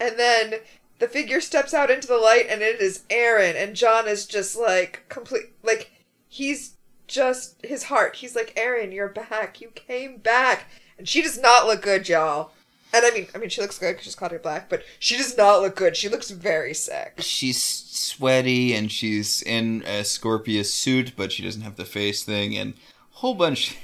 And 0.00 0.18
then 0.18 0.54
the 0.98 1.06
figure 1.06 1.40
steps 1.40 1.72
out 1.72 1.90
into 1.90 2.08
the 2.08 2.18
light, 2.18 2.46
and 2.50 2.60
it 2.60 2.80
is 2.80 3.04
Aeryn. 3.08 3.54
And 3.54 3.76
John 3.76 4.08
is 4.08 4.26
just 4.26 4.56
like 4.56 5.04
complete, 5.08 5.52
like 5.62 5.92
he's 6.26 6.71
just 7.12 7.64
his 7.64 7.84
heart. 7.84 8.16
He's 8.16 8.34
like, 8.34 8.54
Aeryn, 8.56 8.92
you're 8.92 9.08
back. 9.08 9.60
You 9.60 9.68
came 9.68 10.18
back. 10.18 10.66
And 10.98 11.08
she 11.08 11.22
does 11.22 11.40
not 11.40 11.66
look 11.66 11.82
good, 11.82 12.08
y'all. 12.08 12.52
And 12.94 13.06
I 13.06 13.10
mean, 13.10 13.26
I 13.34 13.38
mean, 13.38 13.48
she 13.48 13.60
looks 13.60 13.78
good 13.78 13.92
because 13.92 14.04
she's 14.04 14.14
caught 14.14 14.32
her 14.32 14.38
black, 14.38 14.68
but 14.68 14.82
she 14.98 15.16
does 15.16 15.36
not 15.36 15.62
look 15.62 15.76
good. 15.76 15.96
She 15.96 16.08
looks 16.10 16.30
very 16.30 16.74
sick. 16.74 17.14
She's 17.20 17.62
sweaty 17.62 18.74
and 18.74 18.92
she's 18.92 19.40
in 19.42 19.82
a 19.86 20.04
Scorpius 20.04 20.72
suit, 20.72 21.12
but 21.16 21.32
she 21.32 21.42
doesn't 21.42 21.62
have 21.62 21.76
the 21.76 21.86
face 21.86 22.22
thing 22.22 22.56
and 22.56 22.74
a 22.74 23.16
whole 23.18 23.34
bunch. 23.34 23.76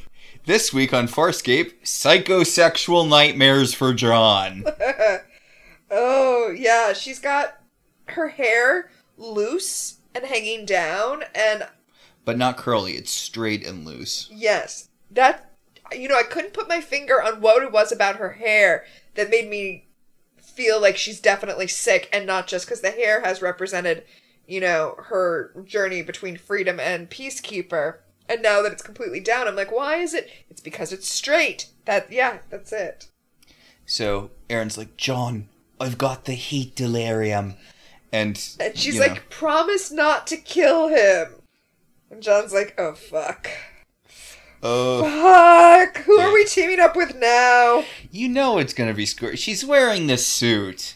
This 0.44 0.72
week 0.72 0.94
on 0.94 1.08
Farscape, 1.08 1.74
psychosexual 1.82 3.08
nightmares 3.08 3.74
for 3.74 3.92
John. 3.92 4.64
oh 5.90 6.54
yeah, 6.56 6.92
she's 6.92 7.18
got 7.18 7.58
her 8.06 8.28
hair 8.28 8.90
loose 9.18 9.98
and 10.14 10.24
hanging 10.24 10.64
down, 10.64 11.24
and 11.34 11.66
But 12.28 12.36
not 12.36 12.58
curly, 12.58 12.92
it's 12.92 13.10
straight 13.10 13.66
and 13.66 13.86
loose. 13.86 14.28
Yes. 14.30 14.90
That 15.10 15.50
you 15.90 16.10
know, 16.10 16.14
I 16.18 16.24
couldn't 16.24 16.52
put 16.52 16.68
my 16.68 16.82
finger 16.82 17.22
on 17.22 17.40
what 17.40 17.62
it 17.62 17.72
was 17.72 17.90
about 17.90 18.16
her 18.16 18.32
hair 18.32 18.84
that 19.14 19.30
made 19.30 19.48
me 19.48 19.88
feel 20.36 20.78
like 20.78 20.98
she's 20.98 21.20
definitely 21.22 21.68
sick 21.68 22.06
and 22.12 22.26
not 22.26 22.46
just 22.46 22.68
cuz 22.68 22.82
the 22.82 22.90
hair 22.90 23.22
has 23.22 23.40
represented, 23.40 24.04
you 24.46 24.60
know, 24.60 24.96
her 25.04 25.54
journey 25.64 26.02
between 26.02 26.36
freedom 26.36 26.78
and 26.78 27.08
peacekeeper. 27.08 28.00
And 28.28 28.42
now 28.42 28.60
that 28.60 28.72
it's 28.72 28.82
completely 28.82 29.20
down, 29.20 29.48
I'm 29.48 29.56
like, 29.56 29.72
why 29.72 29.96
is 29.96 30.12
it? 30.12 30.28
It's 30.50 30.60
because 30.60 30.92
it's 30.92 31.08
straight. 31.08 31.68
That 31.86 32.12
yeah, 32.12 32.40
that's 32.50 32.74
it. 32.74 33.08
So 33.86 34.32
Aeryn's 34.50 34.76
like, 34.76 34.98
John, 34.98 35.48
I've 35.80 35.96
got 35.96 36.26
the 36.26 36.34
heat 36.34 36.76
delirium. 36.76 37.54
And, 38.12 38.38
And 38.60 38.76
she's 38.76 39.00
like, 39.00 39.14
know, 39.14 39.22
promise 39.30 39.90
not 39.90 40.26
to 40.26 40.36
kill 40.36 40.88
him. 40.88 41.37
And 42.10 42.22
John's 42.22 42.52
like, 42.52 42.74
oh 42.78 42.94
fuck. 42.94 43.48
oh, 44.62 45.02
Fuck! 45.02 45.98
Who 46.04 46.18
are 46.18 46.32
we 46.32 46.44
teaming 46.44 46.80
up 46.80 46.96
with 46.96 47.14
now? 47.16 47.84
you 48.10 48.28
know 48.28 48.58
it's 48.58 48.72
gonna 48.72 48.94
be 48.94 49.06
Scorpius. 49.06 49.40
She's 49.40 49.64
wearing 49.64 50.06
the 50.06 50.16
suit. 50.18 50.94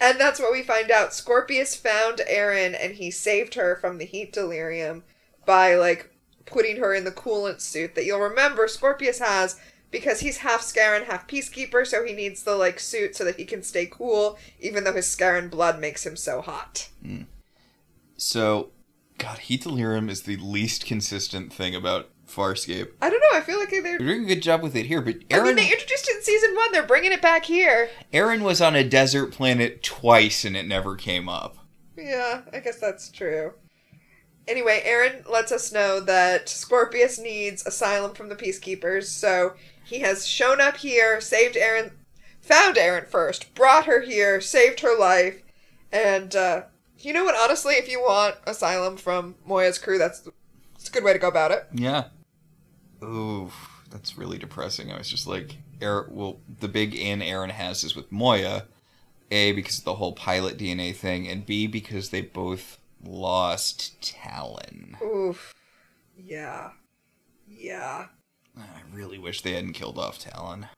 And 0.00 0.18
that's 0.18 0.40
what 0.40 0.52
we 0.52 0.62
find 0.62 0.90
out. 0.90 1.14
Scorpius 1.14 1.76
found 1.76 2.18
Aeryn 2.28 2.76
and 2.80 2.94
he 2.94 3.10
saved 3.10 3.54
her 3.54 3.76
from 3.76 3.98
the 3.98 4.04
heat 4.04 4.32
delirium 4.32 5.04
by 5.46 5.74
like 5.76 6.10
putting 6.44 6.76
her 6.78 6.92
in 6.94 7.04
the 7.04 7.12
coolant 7.12 7.60
suit 7.60 7.94
that 7.94 8.04
you'll 8.04 8.18
remember 8.20 8.66
Scorpius 8.66 9.20
has 9.20 9.60
because 9.92 10.20
he's 10.20 10.38
half 10.38 10.60
Scarran, 10.62 11.04
half 11.04 11.28
Peacekeeper, 11.28 11.86
so 11.86 12.04
he 12.04 12.14
needs 12.14 12.42
the 12.42 12.56
like 12.56 12.80
suit 12.80 13.14
so 13.14 13.24
that 13.24 13.36
he 13.36 13.44
can 13.44 13.62
stay 13.62 13.86
cool, 13.86 14.38
even 14.58 14.84
though 14.84 14.92
his 14.94 15.06
Scarran 15.06 15.50
blood 15.50 15.78
makes 15.78 16.04
him 16.06 16.16
so 16.16 16.40
hot. 16.40 16.88
Hmm. 17.04 17.22
So, 18.16 18.70
God, 19.22 19.38
heat 19.38 19.62
delirium 19.62 20.08
is 20.08 20.22
the 20.22 20.36
least 20.38 20.84
consistent 20.84 21.52
thing 21.52 21.76
about 21.76 22.08
Farscape. 22.26 22.88
I 23.00 23.08
don't 23.08 23.20
know, 23.20 23.38
I 23.38 23.40
feel 23.40 23.60
like 23.60 23.70
they're 23.70 23.98
doing 23.98 24.24
a 24.24 24.26
good 24.26 24.42
job 24.42 24.62
with 24.62 24.74
it 24.74 24.86
here, 24.86 25.00
but 25.00 25.14
I 25.30 25.36
mean 25.40 25.54
Aeryn, 25.54 25.56
they 25.56 25.70
introduced 25.70 26.08
it 26.08 26.16
in 26.16 26.22
season 26.22 26.56
one, 26.56 26.72
they're 26.72 26.82
bringing 26.82 27.12
it 27.12 27.22
back 27.22 27.44
here. 27.44 27.88
Aeryn 28.12 28.40
was 28.40 28.60
on 28.60 28.74
a 28.74 28.82
desert 28.82 29.28
planet 29.28 29.80
twice 29.84 30.44
and 30.44 30.56
it 30.56 30.66
never 30.66 30.96
came 30.96 31.28
up. 31.28 31.56
Yeah, 31.96 32.40
I 32.52 32.58
guess 32.58 32.80
that's 32.80 33.12
true. 33.12 33.52
Anyway, 34.48 34.82
Aeryn 34.84 35.30
lets 35.30 35.52
us 35.52 35.70
know 35.70 36.00
that 36.00 36.48
Scorpius 36.48 37.16
needs 37.20 37.64
asylum 37.64 38.14
from 38.14 38.28
the 38.28 38.34
Peacekeepers, 38.34 39.04
so 39.04 39.54
he 39.84 40.00
has 40.00 40.26
shown 40.26 40.60
up 40.60 40.78
here, 40.78 41.20
saved 41.20 41.54
Aeryn, 41.54 41.92
found 42.40 42.74
Aeryn 42.74 43.06
first, 43.06 43.54
brought 43.54 43.86
her 43.86 44.00
here, 44.00 44.40
saved 44.40 44.80
her 44.80 44.98
life, 44.98 45.42
and 45.92 46.34
uh, 46.34 46.62
you 47.04 47.12
know 47.12 47.24
what? 47.24 47.36
Honestly, 47.36 47.74
if 47.74 47.88
you 47.88 48.00
want 48.00 48.36
asylum 48.46 48.96
from 48.96 49.36
Moya's 49.44 49.78
crew, 49.78 49.98
that's 49.98 50.20
that's 50.72 50.88
a 50.88 50.92
good 50.92 51.04
way 51.04 51.12
to 51.12 51.18
go 51.18 51.28
about 51.28 51.50
it. 51.50 51.66
Yeah. 51.72 52.04
Ooh, 53.02 53.50
that's 53.90 54.16
really 54.16 54.38
depressing. 54.38 54.92
I 54.92 54.98
was 54.98 55.08
just 55.08 55.26
like, 55.26 55.56
Aeryn, 55.80 56.10
well, 56.10 56.40
the 56.60 56.68
big 56.68 56.94
in 56.94 57.20
Aeryn 57.20 57.50
has 57.50 57.84
is 57.84 57.96
with 57.96 58.10
Moya. 58.12 58.66
A, 59.30 59.52
because 59.52 59.78
of 59.78 59.84
the 59.84 59.94
whole 59.94 60.12
pilot 60.12 60.58
DNA 60.58 60.94
thing, 60.94 61.26
and 61.26 61.46
B, 61.46 61.66
because 61.66 62.10
they 62.10 62.20
both 62.20 62.78
lost 63.02 63.98
Talyn. 64.02 65.00
Oof. 65.02 65.54
Yeah. 66.16 66.72
Yeah. 67.48 68.06
I 68.56 68.82
really 68.92 69.18
wish 69.18 69.40
they 69.40 69.52
hadn't 69.52 69.72
killed 69.72 69.98
off 69.98 70.18
Talyn. 70.18 70.68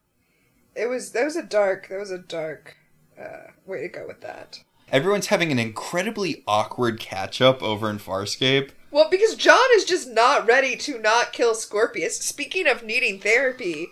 It 0.75 0.87
was 0.87 1.11
that 1.11 1.25
was 1.25 1.35
a 1.35 1.43
dark 1.43 1.89
that 1.89 1.99
was 1.99 2.11
a 2.11 2.17
dark 2.17 2.77
uh, 3.19 3.51
way 3.65 3.81
to 3.81 3.89
go 3.89 4.05
with 4.07 4.21
that. 4.21 4.63
Everyone's 4.91 5.27
having 5.27 5.51
an 5.51 5.59
incredibly 5.59 6.43
awkward 6.47 6.99
catch 6.99 7.41
up 7.41 7.63
over 7.63 7.89
in 7.89 7.97
Farscape. 7.97 8.71
Well, 8.91 9.09
because 9.09 9.35
John 9.35 9.67
is 9.73 9.83
just 9.83 10.09
not 10.09 10.47
ready 10.47 10.75
to 10.77 10.99
not 10.99 11.33
kill 11.33 11.55
Scorpius. 11.55 12.19
Speaking 12.19 12.67
of 12.67 12.83
needing 12.83 13.19
therapy, 13.19 13.87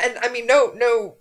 and 0.00 0.18
I 0.22 0.30
mean, 0.30 0.46
no, 0.46 0.72
no, 0.74 1.16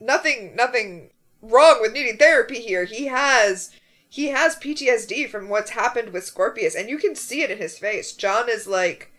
nothing, 0.00 0.56
nothing 0.56 1.10
wrong 1.42 1.78
with 1.80 1.92
needing 1.92 2.16
therapy 2.16 2.60
here. 2.60 2.84
He 2.84 3.06
has, 3.06 3.70
he 4.08 4.28
has 4.28 4.56
PTSD 4.56 5.28
from 5.28 5.48
what's 5.48 5.70
happened 5.70 6.12
with 6.12 6.24
Scorpius, 6.24 6.74
and 6.74 6.88
you 6.88 6.98
can 6.98 7.14
see 7.14 7.42
it 7.42 7.50
in 7.50 7.58
his 7.58 7.78
face. 7.78 8.12
John 8.12 8.48
is 8.48 8.66
like, 8.66 9.12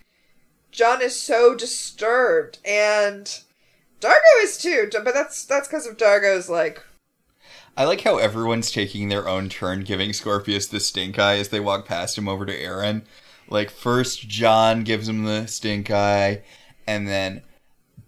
John 0.72 1.02
is 1.02 1.16
so 1.16 1.56
disturbed, 1.56 2.60
and 2.66 3.42
D'Argo 4.00 4.20
is 4.42 4.58
too. 4.58 4.90
But 4.92 5.14
that's 5.14 5.46
that's 5.46 5.68
because 5.68 5.88
of 5.88 5.98
D'Argo's 5.98 6.50
like 6.50 6.84
I 7.80 7.86
like 7.86 8.02
how 8.02 8.18
everyone's 8.18 8.74
taking 8.74 9.08
their 9.08 9.26
own 9.30 9.48
turn 9.48 9.86
giving 9.86 10.12
Scorpius 10.12 10.68
the 10.68 10.82
stink 10.82 11.18
eye 11.18 11.38
as 11.38 11.48
they 11.48 11.62
walk 11.62 11.86
past 11.86 12.18
him 12.18 12.28
over 12.28 12.46
to 12.46 12.52
Aeryn. 12.54 13.04
Like, 13.48 13.70
first 13.70 14.28
John 14.28 14.84
gives 14.84 15.08
him 15.08 15.24
the 15.24 15.48
stink 15.48 15.90
eye, 15.90 16.42
and 16.86 17.08
then 17.08 17.42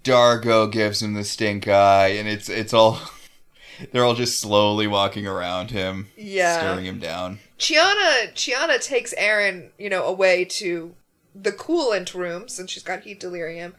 D'Argo 0.03 0.67
gives 0.67 1.01
him 1.01 1.13
the 1.13 1.23
stink 1.23 1.69
eye, 1.69 2.09
and 2.09 2.27
it's 2.27 2.49
it's 2.49 2.73
all. 2.73 2.99
They're 3.93 4.03
all 4.03 4.13
just 4.13 4.41
slowly 4.41 4.87
walking 4.87 5.25
around 5.25 5.71
him, 5.71 6.09
Yeah. 6.17 6.57
staring 6.59 6.85
him 6.85 6.99
down. 6.99 7.39
Chiana 7.57 8.33
Chiana 8.33 8.83
takes 8.83 9.13
Aeryn, 9.15 9.69
you 9.79 9.89
know, 9.89 10.03
away 10.03 10.43
to 10.45 10.95
the 11.33 11.53
coolant 11.53 12.13
room 12.13 12.49
since 12.49 12.71
she's 12.71 12.83
got 12.83 13.03
heat 13.03 13.21
delirium. 13.21 13.73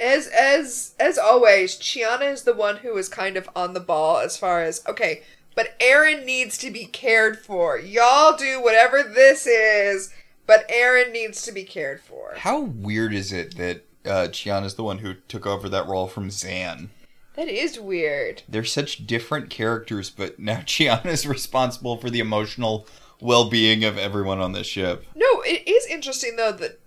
As 0.00 0.28
as 0.28 0.94
as 1.00 1.18
always, 1.18 1.76
Chiana 1.76 2.32
is 2.32 2.42
the 2.42 2.54
one 2.54 2.78
who 2.78 2.96
is 2.96 3.08
kind 3.08 3.36
of 3.36 3.48
on 3.56 3.74
the 3.74 3.80
ball 3.80 4.18
as 4.18 4.36
far 4.36 4.62
as 4.62 4.82
okay, 4.86 5.22
but 5.54 5.78
Aeryn 5.80 6.24
needs 6.24 6.56
to 6.58 6.70
be 6.70 6.84
cared 6.84 7.38
for. 7.38 7.78
Y'all 7.78 8.36
do 8.36 8.62
whatever 8.62 9.02
this 9.02 9.46
is, 9.46 10.12
but 10.46 10.68
Aeryn 10.68 11.12
needs 11.12 11.42
to 11.42 11.52
be 11.52 11.64
cared 11.64 12.00
for. 12.00 12.34
How 12.36 12.60
weird 12.60 13.12
is 13.12 13.32
it 13.32 13.56
that 13.56 13.84
uh, 14.04 14.28
Chiana's 14.28 14.74
the 14.74 14.84
one 14.84 14.98
who 14.98 15.14
took 15.26 15.46
over 15.46 15.68
that 15.68 15.86
role 15.86 16.06
from 16.06 16.28
Zhaan? 16.28 16.88
That 17.34 17.48
is 17.48 17.78
weird. 17.78 18.42
They're 18.48 18.64
such 18.64 19.06
different 19.06 19.50
characters, 19.50 20.10
but 20.10 20.38
now 20.38 20.56
Chiana's 20.66 21.26
responsible 21.26 21.96
for 21.96 22.10
the 22.10 22.20
emotional 22.20 22.86
well-being 23.20 23.84
of 23.84 23.98
everyone 23.98 24.40
on 24.40 24.52
the 24.52 24.64
ship. 24.64 25.04
No, 25.14 25.42
it 25.42 25.66
is 25.68 25.86
interesting 25.86 26.36
though 26.36 26.52
that 26.52 26.80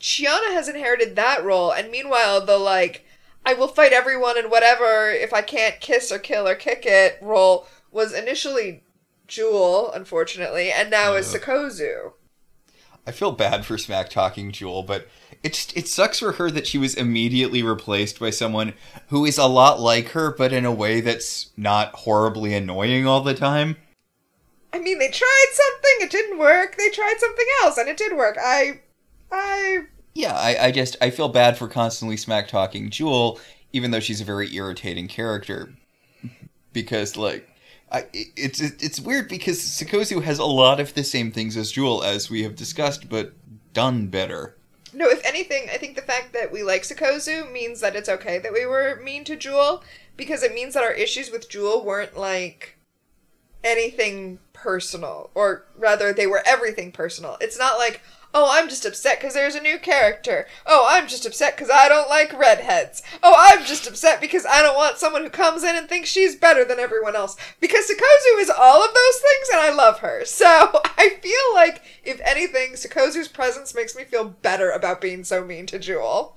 Chiana 0.00 0.52
has 0.52 0.68
inherited 0.68 1.16
that 1.16 1.44
role, 1.44 1.72
and 1.72 1.90
meanwhile 1.90 2.44
the 2.44 2.58
like 2.58 3.06
I 3.46 3.54
will 3.54 3.68
fight 3.68 3.92
everyone 3.92 4.38
and 4.38 4.50
whatever 4.50 5.10
if 5.10 5.32
I 5.32 5.42
can't 5.42 5.80
kiss 5.80 6.10
or 6.10 6.18
kill 6.18 6.48
or 6.48 6.54
kick 6.54 6.84
it 6.86 7.18
role 7.20 7.66
was 7.90 8.12
initially 8.12 8.82
Jool, 9.26 9.90
unfortunately, 9.92 10.70
and 10.70 10.90
now 10.90 11.14
is 11.14 11.34
Ugh. 11.34 11.40
Sikozu. 11.40 12.12
I 13.06 13.12
feel 13.12 13.32
bad 13.32 13.66
for 13.66 13.76
smack 13.76 14.08
talking 14.08 14.50
Jool, 14.50 14.82
but 14.82 15.08
it's 15.42 15.72
it 15.74 15.88
sucks 15.88 16.18
for 16.18 16.32
her 16.32 16.50
that 16.50 16.66
she 16.66 16.78
was 16.78 16.94
immediately 16.94 17.62
replaced 17.62 18.18
by 18.18 18.30
someone 18.30 18.74
who 19.08 19.24
is 19.24 19.38
a 19.38 19.46
lot 19.46 19.80
like 19.80 20.08
her, 20.08 20.34
but 20.34 20.52
in 20.52 20.64
a 20.64 20.72
way 20.72 21.00
that's 21.00 21.50
not 21.56 21.94
horribly 21.94 22.54
annoying 22.54 23.06
all 23.06 23.20
the 23.20 23.34
time. 23.34 23.76
I 24.72 24.80
mean, 24.80 24.98
they 24.98 25.10
tried 25.10 25.46
something, 25.52 25.94
it 26.00 26.10
didn't 26.10 26.38
work. 26.38 26.76
They 26.76 26.88
tried 26.88 27.16
something 27.18 27.46
else, 27.62 27.78
and 27.78 27.88
it 27.88 27.96
did 27.96 28.16
work. 28.16 28.36
I, 28.42 28.80
I, 29.34 29.80
Yeah, 30.14 30.34
I, 30.34 30.66
I 30.66 30.70
just 30.70 30.96
I 31.00 31.10
feel 31.10 31.28
bad 31.28 31.58
for 31.58 31.68
constantly 31.68 32.16
smack 32.16 32.48
talking 32.48 32.90
Jool, 32.90 33.40
even 33.72 33.90
though 33.90 34.00
she's 34.00 34.20
a 34.20 34.24
very 34.24 34.54
irritating 34.54 35.08
character, 35.08 35.74
because 36.72 37.16
like. 37.16 37.48
I, 37.92 38.06
it's 38.12 38.60
it's 38.60 38.98
weird 38.98 39.28
because 39.28 39.60
Sikozu 39.60 40.22
has 40.24 40.40
a 40.40 40.44
lot 40.44 40.80
of 40.80 40.94
the 40.94 41.04
same 41.04 41.30
things 41.30 41.56
as 41.56 41.70
Jool, 41.70 42.02
as 42.02 42.28
we 42.28 42.42
have 42.42 42.56
discussed, 42.56 43.08
but 43.08 43.34
done 43.72 44.08
better. 44.08 44.56
no. 44.92 45.08
If 45.08 45.24
anything, 45.24 45.68
I 45.72 45.76
think 45.76 45.94
the 45.94 46.02
fact 46.02 46.32
that 46.32 46.50
we 46.50 46.64
like 46.64 46.82
Sikozu 46.82 47.52
means 47.52 47.80
that 47.80 47.94
it's 47.94 48.08
okay 48.08 48.38
that 48.38 48.52
we 48.52 48.66
were 48.66 49.00
mean 49.04 49.22
to 49.24 49.36
Jool 49.36 49.84
because 50.16 50.42
it 50.42 50.54
means 50.54 50.74
that 50.74 50.82
our 50.82 50.92
issues 50.92 51.30
with 51.30 51.48
Jool 51.48 51.84
weren't 51.84 52.16
like 52.16 52.78
anything 53.62 54.38
personal, 54.52 55.30
or 55.34 55.64
rather, 55.76 56.12
they 56.12 56.26
were 56.26 56.42
everything 56.46 56.90
personal. 56.92 57.36
It's 57.40 57.58
not 57.58 57.78
like, 57.78 58.00
oh, 58.34 58.48
I'm 58.50 58.68
just 58.68 58.84
upset 58.84 59.20
because 59.20 59.32
there's 59.32 59.54
a 59.54 59.60
new 59.60 59.78
character. 59.78 60.46
Oh, 60.66 60.84
I'm 60.88 61.06
just 61.06 61.24
upset 61.24 61.56
because 61.56 61.70
I 61.70 61.88
don't 61.88 62.10
like 62.10 62.36
redheads. 62.36 63.02
Oh, 63.22 63.34
I'm 63.38 63.64
just 63.64 63.86
upset 63.86 64.20
because 64.20 64.44
I 64.44 64.60
don't 64.60 64.76
want 64.76 64.98
someone 64.98 65.22
who 65.22 65.30
comes 65.30 65.62
in 65.62 65.76
and 65.76 65.88
thinks 65.88 66.10
she's 66.10 66.34
better 66.34 66.64
than 66.64 66.80
everyone 66.80 67.14
else. 67.14 67.36
Because 67.60 67.86
Sikozu 67.86 68.40
is 68.40 68.50
all 68.50 68.84
of 68.84 68.92
those 68.92 69.16
things, 69.16 69.48
and 69.52 69.60
I 69.60 69.72
love 69.72 70.00
her. 70.00 70.22
So 70.34 70.80
I 70.98 71.10
feel 71.22 71.54
like, 71.54 71.82
if 72.02 72.20
anything, 72.24 72.72
Sikozu's 72.72 73.28
presence 73.28 73.72
makes 73.72 73.94
me 73.94 74.02
feel 74.02 74.24
better 74.24 74.70
about 74.70 75.00
being 75.00 75.22
so 75.22 75.44
mean 75.44 75.64
to 75.66 75.78
Jool. 75.78 76.36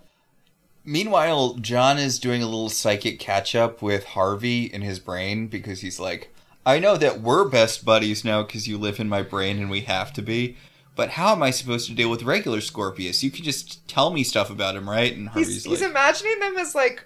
Meanwhile, 0.86 1.56
John 1.56 1.98
is 1.98 2.20
doing 2.20 2.44
a 2.44 2.46
little 2.46 2.70
psychic 2.70 3.20
catch 3.20 3.56
up 3.56 3.82
with 3.82 4.06
Harvey 4.06 4.66
in 4.66 4.84
his 4.84 5.00
brain 5.00 5.48
because 5.48 5.82
he's 5.82 6.00
like, 6.00 6.32
I 6.66 6.80
know 6.80 6.96
that 6.96 7.22
we're 7.22 7.50
best 7.50 7.84
buddies 7.86 8.24
now 8.24 8.44
because 8.44 8.68
you 8.68 8.78
live 8.78 9.00
in 9.00 9.10
my 9.10 9.24
brain 9.24 9.58
and 9.58 9.70
we 9.70 9.82
have 9.82 10.14
to 10.14 10.22
be. 10.22 10.58
But 10.98 11.12
how 11.12 11.32
am 11.32 11.44
I 11.44 11.52
supposed 11.52 11.88
to 11.88 11.96
deal 11.96 12.10
with 12.10 12.24
regular 12.24 12.60
Scorpius? 12.60 13.24
You 13.24 13.32
can 13.32 13.46
just 13.46 13.88
tell 13.88 14.10
me 14.12 14.24
stuff 14.24 14.50
about 14.50 14.76
him, 14.76 14.90
right? 14.90 15.16
And 15.16 15.30
Harvey's 15.30 15.54
He's, 15.54 15.68
like, 15.68 15.78
he's 15.78 15.88
imagining 15.88 16.40
them 16.40 16.58
as 16.58 16.74
like, 16.76 17.06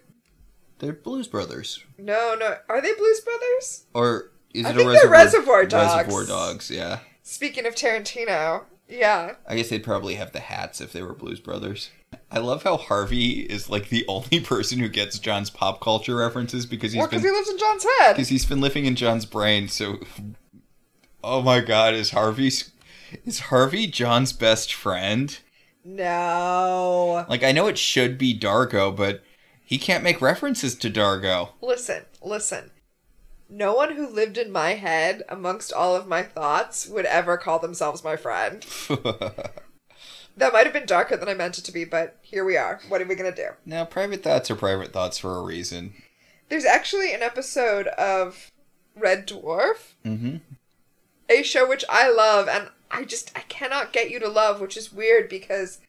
they're 0.79 0.93
Blues 0.93 1.27
Brothers. 1.27 1.83
no, 1.99 2.35
no, 2.39 2.55
are 2.69 2.81
they 2.81 2.93
Blues 2.93 3.19
Brothers? 3.19 3.85
Or 3.93 4.31
is 4.53 4.65
I 4.65 4.69
it 4.71 4.75
think 4.77 4.87
a 4.87 4.91
reservoir, 4.91 5.11
Reservoir 5.11 5.65
Dogs. 5.65 6.07
Reservoir 6.07 6.25
Dogs, 6.25 6.71
yeah. 6.71 6.99
Speaking 7.21 7.65
of 7.67 7.75
Tarantino, 7.75 8.63
yeah. 8.89 9.35
I 9.47 9.55
guess 9.57 9.69
they'd 9.69 9.83
probably 9.83 10.15
have 10.15 10.31
the 10.31 10.39
hats 10.39 10.81
if 10.81 10.91
they 10.93 11.03
were 11.03 11.13
Blues 11.13 11.39
Brothers. 11.39 11.89
I 12.31 12.39
love 12.39 12.63
how 12.63 12.77
Harvey 12.77 13.41
is 13.41 13.69
like 13.69 13.89
the 13.89 14.05
only 14.09 14.39
person 14.39 14.79
who 14.79 14.87
gets 14.87 15.19
John's 15.19 15.49
pop 15.49 15.81
culture 15.81 16.15
references 16.15 16.65
because 16.65 16.93
he's 16.93 16.99
Well, 16.99 17.07
because 17.07 17.21
been 17.23 17.31
he 17.31 17.37
lives 17.37 17.49
in 17.49 17.57
John's 17.59 17.85
head. 17.99 18.13
because 18.15 18.29
he's 18.29 18.45
been 18.45 18.61
living 18.61 18.85
in 18.85 18.95
John's 18.95 19.25
brain. 19.25 19.67
So, 19.67 19.99
oh 21.23 21.41
my 21.41 21.59
God, 21.59 21.93
is 21.93 22.09
Harvey 22.11 22.51
is 23.25 23.39
Harvey 23.39 23.87
John's 23.87 24.33
best 24.33 24.73
friend? 24.73 25.37
No. 25.83 27.25
Like 27.29 27.43
I 27.43 27.51
know 27.51 27.67
it 27.67 27.77
should 27.77 28.17
be 28.17 28.33
D'Argo, 28.33 28.91
but 28.91 29.23
he 29.63 29.77
can't 29.77 30.03
make 30.03 30.21
references 30.21 30.75
to 30.75 30.89
D'Argo. 30.89 31.53
Listen, 31.61 32.03
listen. 32.21 32.71
No 33.49 33.73
one 33.73 33.95
who 33.95 34.07
lived 34.07 34.37
in 34.37 34.51
my 34.51 34.71
head 34.75 35.23
amongst 35.27 35.73
all 35.73 35.95
of 35.95 36.07
my 36.07 36.23
thoughts 36.23 36.87
would 36.87 37.05
ever 37.05 37.37
call 37.37 37.59
themselves 37.59 38.03
my 38.03 38.15
friend. 38.15 38.65
That 40.37 40.53
might 40.53 40.63
have 40.65 40.71
been 40.73 40.85
darker 40.85 41.17
than 41.17 41.27
I 41.27 41.33
meant 41.33 41.57
it 41.57 41.65
to 41.65 41.73
be, 41.73 41.83
but 41.83 42.15
here 42.21 42.45
we 42.45 42.55
are. 42.55 42.79
What 42.87 43.01
are 43.01 43.05
we 43.05 43.15
gonna 43.15 43.35
do? 43.35 43.49
now, 43.65 43.83
private 43.83 44.23
thoughts 44.23 44.49
are 44.49 44.55
private 44.55 44.93
thoughts 44.93 45.17
for 45.17 45.35
a 45.37 45.41
reason. 45.41 45.93
There's 46.47 46.63
actually 46.63 47.13
an 47.13 47.21
episode 47.21 47.87
of 47.87 48.49
Red 48.95 49.27
Dwarf, 49.27 49.93
Mm-hmm. 50.05 50.37
a 51.29 51.43
show 51.43 51.67
which 51.67 51.83
I 51.89 52.09
love, 52.09 52.47
and 52.47 52.69
I 52.91 53.03
just 53.05 53.31
I 53.35 53.41
cannot 53.41 53.93
get 53.93 54.09
you 54.11 54.19
to 54.19 54.27
love, 54.29 54.59
which 54.61 54.77
is 54.77 54.91
weird 54.93 55.29
because 55.29 55.79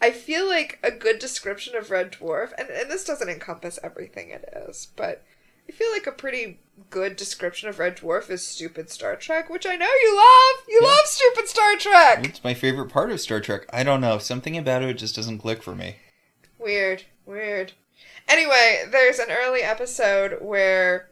I 0.00 0.10
feel 0.10 0.46
like 0.46 0.78
a 0.82 0.90
good 0.90 1.18
description 1.18 1.74
of 1.74 1.90
Red 1.90 2.12
Dwarf, 2.12 2.52
and, 2.58 2.68
and 2.68 2.90
this 2.90 3.04
doesn't 3.04 3.28
encompass 3.30 3.78
everything 3.82 4.30
it 4.30 4.44
is, 4.68 4.88
but 4.96 5.24
I 5.68 5.72
feel 5.72 5.90
like 5.90 6.06
a 6.06 6.12
pretty 6.12 6.60
good 6.90 7.16
description 7.16 7.68
of 7.68 7.78
Red 7.78 7.96
Dwarf 7.96 8.30
is 8.30 8.46
stupid 8.46 8.90
Star 8.90 9.16
Trek, 9.16 9.48
which 9.48 9.66
I 9.66 9.74
know 9.76 9.86
you 10.02 10.14
love. 10.16 10.64
You 10.68 10.80
Yeah. 10.82 10.88
love 10.88 11.06
stupid 11.06 11.48
Star 11.48 11.76
Trek. 11.76 12.24
It's 12.26 12.44
my 12.44 12.52
favorite 12.54 12.90
part 12.90 13.10
of 13.10 13.20
Star 13.20 13.40
Trek. 13.40 13.62
I 13.72 13.82
don't 13.82 14.02
know. 14.02 14.18
Something 14.18 14.56
about 14.58 14.82
it 14.82 14.98
just 14.98 15.16
doesn't 15.16 15.38
click 15.38 15.62
for 15.62 15.74
me. 15.74 15.96
Weird, 16.58 17.04
weird. 17.24 17.72
Anyway, 18.28 18.84
there's 18.88 19.18
an 19.18 19.30
early 19.30 19.62
episode 19.62 20.38
where 20.42 21.08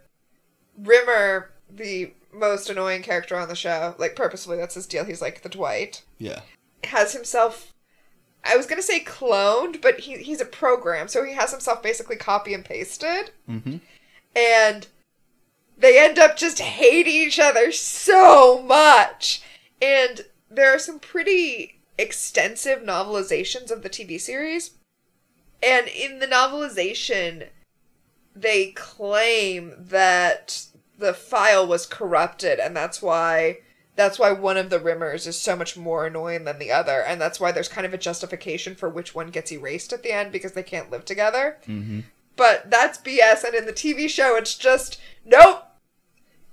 Rimmer, 0.78 1.50
the 1.70 2.12
most 2.34 2.68
annoying 2.70 3.02
character 3.02 3.36
on 3.36 3.48
the 3.48 3.54
show, 3.56 3.94
like 3.98 4.16
purposefully, 4.16 4.56
that's 4.56 4.74
his 4.74 4.86
deal. 4.86 5.04
He's 5.04 5.22
like 5.22 5.42
the 5.42 5.48
Dwight, 5.48 6.02
Yeah. 6.18 6.40
has 6.84 7.12
himself. 7.12 7.72
I 8.44 8.56
was 8.56 8.66
gonna 8.66 8.82
say 8.82 9.00
cloned, 9.00 9.80
but 9.80 10.00
he 10.00 10.18
he's 10.18 10.40
a 10.40 10.44
program, 10.46 11.08
so 11.08 11.24
he 11.24 11.32
has 11.34 11.50
himself 11.50 11.82
basically 11.82 12.16
copy 12.16 12.52
and 12.54 12.64
pasted, 12.64 13.30
Mm-hmm. 13.48 13.76
and 14.36 14.86
they 15.76 15.98
end 15.98 16.18
up 16.18 16.36
just 16.36 16.58
hating 16.60 17.14
each 17.14 17.40
other 17.40 17.72
so 17.72 18.62
much. 18.62 19.42
And 19.82 20.22
there 20.50 20.72
are 20.74 20.78
some 20.78 20.98
pretty 21.00 21.80
extensive 21.98 22.80
novelizations 22.80 23.70
of 23.70 23.82
the 23.82 23.88
TV 23.90 24.20
series. 24.20 24.72
And 25.62 25.88
in 25.88 26.18
the 26.20 26.26
novelization, 26.26 27.48
they 28.36 28.72
claim 28.72 29.72
that 29.78 30.66
the 31.04 31.14
file 31.14 31.66
was 31.66 31.86
corrupted, 31.86 32.58
and 32.58 32.76
that's 32.76 33.02
why 33.02 33.58
that's 33.96 34.18
why 34.18 34.32
one 34.32 34.56
of 34.56 34.70
the 34.70 34.80
rimmers 34.80 35.26
is 35.26 35.40
so 35.40 35.54
much 35.54 35.76
more 35.76 36.06
annoying 36.06 36.44
than 36.44 36.58
the 36.58 36.72
other, 36.72 37.02
and 37.02 37.20
that's 37.20 37.38
why 37.38 37.52
there's 37.52 37.68
kind 37.68 37.86
of 37.86 37.94
a 37.94 37.98
justification 37.98 38.74
for 38.74 38.88
which 38.88 39.14
one 39.14 39.28
gets 39.28 39.52
erased 39.52 39.92
at 39.92 40.02
the 40.02 40.10
end 40.12 40.32
because 40.32 40.52
they 40.52 40.62
can't 40.62 40.90
live 40.90 41.04
together. 41.04 41.58
Mm-hmm. 41.68 42.00
But 42.36 42.70
that's 42.70 42.98
BS, 42.98 43.44
and 43.44 43.54
in 43.54 43.66
the 43.66 43.72
TV 43.72 44.08
show, 44.08 44.36
it's 44.36 44.56
just 44.56 45.00
nope. 45.24 45.64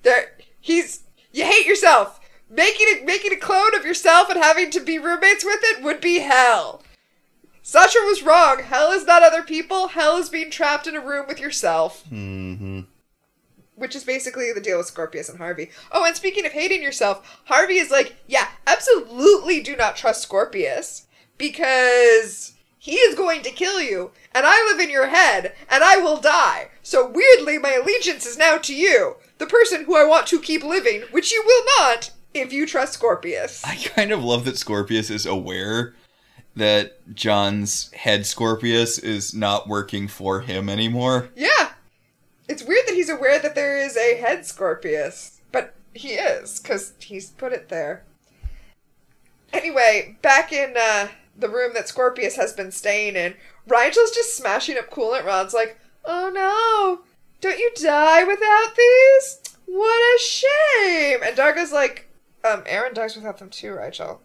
There, 0.03 0.33
he's 0.59 1.03
you 1.31 1.45
hate 1.45 1.65
yourself. 1.65 2.19
Making 2.49 2.87
it 2.89 3.05
making 3.05 3.31
a 3.31 3.37
clone 3.37 3.73
of 3.73 3.85
yourself 3.85 4.29
and 4.29 4.37
having 4.37 4.69
to 4.71 4.81
be 4.81 4.99
roommates 4.99 5.45
with 5.45 5.61
it 5.63 5.81
would 5.81 6.01
be 6.01 6.19
hell. 6.19 6.83
Sartre 7.63 8.05
was 8.07 8.23
wrong. 8.23 8.59
Hell 8.63 8.91
is 8.91 9.05
not 9.05 9.23
other 9.23 9.43
people. 9.43 9.89
Hell 9.89 10.17
is 10.17 10.29
being 10.29 10.51
trapped 10.51 10.87
in 10.87 10.95
a 10.95 10.99
room 10.99 11.25
with 11.27 11.39
yourself, 11.39 12.03
Mm-hmm. 12.11 12.81
Which 13.81 13.95
is 13.95 14.03
basically 14.03 14.53
the 14.53 14.61
deal 14.61 14.77
with 14.77 14.85
Scorpius 14.85 15.27
and 15.27 15.39
Harvey. 15.39 15.71
Oh, 15.91 16.05
and 16.05 16.15
speaking 16.15 16.45
of 16.45 16.51
hating 16.51 16.83
yourself, 16.83 17.41
Harvey 17.45 17.77
is 17.79 17.89
like, 17.89 18.15
yeah, 18.27 18.47
absolutely 18.67 19.61
do 19.61 19.75
not 19.75 19.95
trust 19.95 20.21
Scorpius 20.21 21.07
because 21.37 22.53
he 22.77 22.93
is 22.93 23.15
going 23.15 23.41
to 23.41 23.51
kill 23.51 23.81
you, 23.81 24.11
and 24.33 24.45
I 24.45 24.63
live 24.65 24.79
in 24.79 24.89
your 24.89 25.07
head, 25.07 25.53
and 25.69 25.83
I 25.83 25.97
will 25.97 26.21
die. 26.21 26.69
So 26.83 27.07
weirdly, 27.07 27.57
my 27.57 27.73
allegiance 27.73 28.25
is 28.25 28.37
now 28.37 28.57
to 28.59 28.75
you, 28.75 29.17
the 29.39 29.47
person 29.47 29.85
who 29.85 29.97
I 29.97 30.05
want 30.05 30.27
to 30.27 30.39
keep 30.39 30.63
living, 30.63 31.01
which 31.11 31.31
you 31.31 31.43
will 31.45 31.65
not 31.79 32.11
if 32.33 32.53
you 32.53 32.65
trust 32.65 32.93
Scorpius. 32.93 33.63
I 33.65 33.75
kind 33.75 34.11
of 34.11 34.23
love 34.23 34.45
that 34.45 34.57
Scorpius 34.57 35.09
is 35.09 35.25
aware 35.25 35.95
that 36.55 37.13
John's 37.13 37.91
head 37.93 38.25
Scorpius 38.25 38.97
is 38.99 39.33
not 39.33 39.67
working 39.67 40.07
for 40.07 40.41
him 40.41 40.69
anymore. 40.69 41.29
Yeah. 41.35 41.71
It's 42.51 42.63
weird 42.63 42.85
that 42.85 42.95
he's 42.95 43.07
aware 43.07 43.39
that 43.39 43.55
there 43.55 43.77
is 43.77 43.95
a 43.95 44.17
head 44.17 44.45
Scorpius, 44.45 45.39
but 45.53 45.73
he 45.93 46.15
is, 46.15 46.59
because 46.59 46.91
he's 46.99 47.29
put 47.29 47.53
it 47.53 47.69
there. 47.69 48.03
Anyway, 49.53 50.17
back 50.21 50.51
in 50.51 50.75
uh, 50.77 51.07
the 51.37 51.47
room 51.47 51.71
that 51.75 51.87
Scorpius 51.87 52.35
has 52.35 52.51
been 52.51 52.73
staying 52.73 53.15
in, 53.15 53.35
Rygel's 53.69 54.11
just 54.11 54.35
smashing 54.35 54.77
up 54.77 54.89
coolant 54.89 55.23
rods 55.23 55.53
like, 55.53 55.79
oh 56.03 56.29
no, 56.29 57.05
don't 57.39 57.57
you 57.57 57.71
die 57.75 58.25
without 58.25 58.75
these? 58.75 59.39
What 59.65 60.01
a 60.01 60.19
shame! 60.19 61.19
And 61.23 61.37
D'Argo's 61.37 61.71
like, 61.71 62.09
um, 62.43 62.63
Aeryn 62.63 62.93
dies 62.93 63.15
without 63.15 63.37
them 63.37 63.49
too, 63.49 63.71
Rygel. 63.71 64.19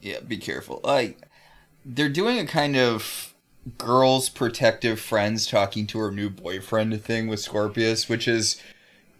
Yeah, 0.00 0.20
be 0.20 0.38
careful. 0.38 0.80
Like, 0.82 1.20
they're 1.84 2.08
doing 2.08 2.38
a 2.38 2.46
kind 2.46 2.78
of 2.78 3.31
girls 3.78 4.28
protective 4.28 5.00
friends 5.00 5.46
talking 5.46 5.86
to 5.88 5.98
her 5.98 6.10
new 6.10 6.28
boyfriend 6.28 7.02
thing 7.02 7.28
with 7.28 7.40
Scorpius, 7.40 8.08
which 8.08 8.26
is 8.26 8.60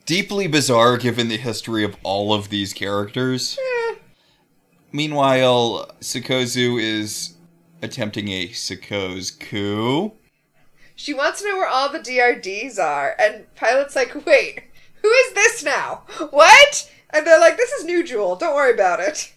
deeply 0.04 0.46
bizarre 0.46 0.96
given 0.96 1.28
the 1.28 1.36
history 1.36 1.84
of 1.84 1.96
all 2.02 2.32
of 2.32 2.48
these 2.48 2.72
characters. 2.72 3.58
Eh, 3.58 3.94
Meanwhile, 4.90 5.90
Sikozu 6.00 6.80
is 6.80 7.34
attempting 7.80 8.28
a 8.28 8.48
Sikos 8.48 9.38
coup. 9.38 10.12
She 10.94 11.14
wants 11.14 11.40
to 11.40 11.48
know 11.48 11.56
where 11.56 11.68
all 11.68 11.88
the 11.88 11.98
DRDs 11.98 12.78
are, 12.78 13.16
and 13.18 13.52
Pilot's 13.54 13.96
like, 13.96 14.26
wait, 14.26 14.64
who 15.00 15.08
is 15.08 15.32
this 15.32 15.64
now? 15.64 16.02
What? 16.30 16.90
And 17.10 17.26
they're 17.26 17.40
like, 17.40 17.56
this 17.56 17.72
is 17.72 17.84
New 17.84 18.04
Jool, 18.04 18.36
don't 18.36 18.54
worry 18.54 18.72
about 18.72 19.00
it. 19.00 19.32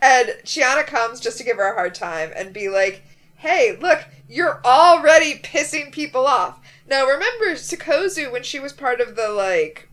And 0.00 0.28
Chiana 0.44 0.86
comes 0.86 1.20
just 1.20 1.38
to 1.38 1.44
give 1.44 1.56
her 1.56 1.70
a 1.72 1.74
hard 1.74 1.94
time 1.94 2.30
and 2.34 2.52
be 2.52 2.68
like, 2.68 3.02
hey, 3.38 3.76
look, 3.80 4.04
you're 4.28 4.60
already 4.64 5.38
pissing 5.38 5.90
people 5.90 6.26
off. 6.26 6.60
Now, 6.86 7.06
remember 7.06 7.52
Sikozu 7.52 8.30
when 8.30 8.42
she 8.42 8.60
was 8.60 8.72
part 8.72 9.00
of 9.00 9.16
the, 9.16 9.28
like, 9.30 9.88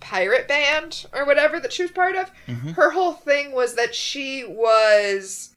pirate 0.00 0.48
band 0.48 1.06
or 1.12 1.24
whatever 1.24 1.60
that 1.60 1.72
she 1.72 1.82
was 1.82 1.90
part 1.92 2.16
of? 2.16 2.30
Mhm. 2.46 2.74
Her 2.74 2.90
whole 2.90 3.12
thing 3.12 3.52
was 3.52 3.74
that 3.74 3.94
she 3.94 4.44
was 4.44 5.54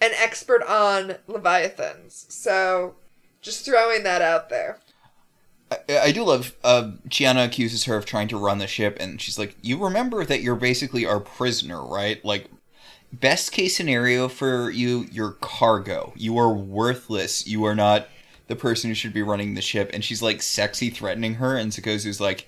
an 0.00 0.10
expert 0.14 0.62
on 0.62 1.16
Leviathans. 1.26 2.26
So, 2.28 2.96
just 3.40 3.64
throwing 3.64 4.02
that 4.04 4.22
out 4.22 4.48
there. 4.48 4.78
I, 5.70 5.98
I 5.98 6.12
do 6.12 6.24
love. 6.24 6.54
Uh, 6.64 6.92
Chiana 7.08 7.46
accuses 7.46 7.84
her 7.84 7.96
of 7.96 8.06
trying 8.06 8.28
to 8.28 8.38
run 8.38 8.58
the 8.58 8.66
ship, 8.66 8.96
and 9.00 9.20
she's 9.20 9.38
like, 9.38 9.56
"You 9.60 9.82
remember 9.82 10.24
that 10.24 10.40
you're 10.40 10.54
basically 10.56 11.04
our 11.06 11.20
prisoner, 11.20 11.84
right? 11.84 12.24
Like, 12.24 12.46
best 13.12 13.52
case 13.52 13.76
scenario 13.76 14.28
for 14.28 14.70
you, 14.70 15.06
you're 15.10 15.32
cargo. 15.32 16.12
You 16.16 16.38
are 16.38 16.52
worthless. 16.52 17.46
You 17.46 17.64
are 17.64 17.74
not 17.74 18.08
the 18.46 18.56
person 18.56 18.90
who 18.90 18.94
should 18.94 19.12
be 19.12 19.22
running 19.22 19.54
the 19.54 19.62
ship." 19.62 19.90
And 19.92 20.04
she's 20.04 20.22
like, 20.22 20.42
sexy 20.42 20.90
threatening 20.90 21.34
her, 21.34 21.56
and 21.56 21.72
Sikozu's 21.72 22.20
like, 22.20 22.46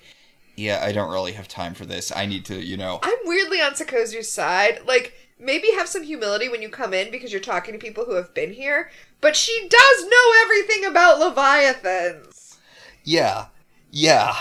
"Yeah, 0.55 0.83
I 0.83 0.91
don't 0.91 1.11
really 1.11 1.33
have 1.33 1.47
time 1.47 1.73
for 1.73 1.85
this. 1.85 2.11
I 2.15 2.25
need 2.25 2.45
to, 2.45 2.55
you 2.55 2.77
know." 2.77 2.99
I'm 3.03 3.17
weirdly 3.23 3.61
on 3.61 3.73
Sikozu's 3.73 4.31
side. 4.31 4.81
Like, 4.85 5.13
maybe 5.39 5.71
have 5.71 5.87
some 5.87 6.03
humility 6.03 6.49
when 6.49 6.61
you 6.61 6.69
come 6.69 6.93
in 6.93 7.11
because 7.11 7.31
you're 7.31 7.41
talking 7.41 7.73
to 7.73 7.79
people 7.79 8.05
who 8.05 8.15
have 8.15 8.33
been 8.33 8.53
here. 8.53 8.91
But 9.19 9.35
she 9.35 9.67
does 9.67 10.05
know 10.05 10.33
everything 10.43 10.85
about 10.85 11.19
Leviathans. 11.19 12.57
Yeah, 13.03 13.47
yeah. 13.91 14.35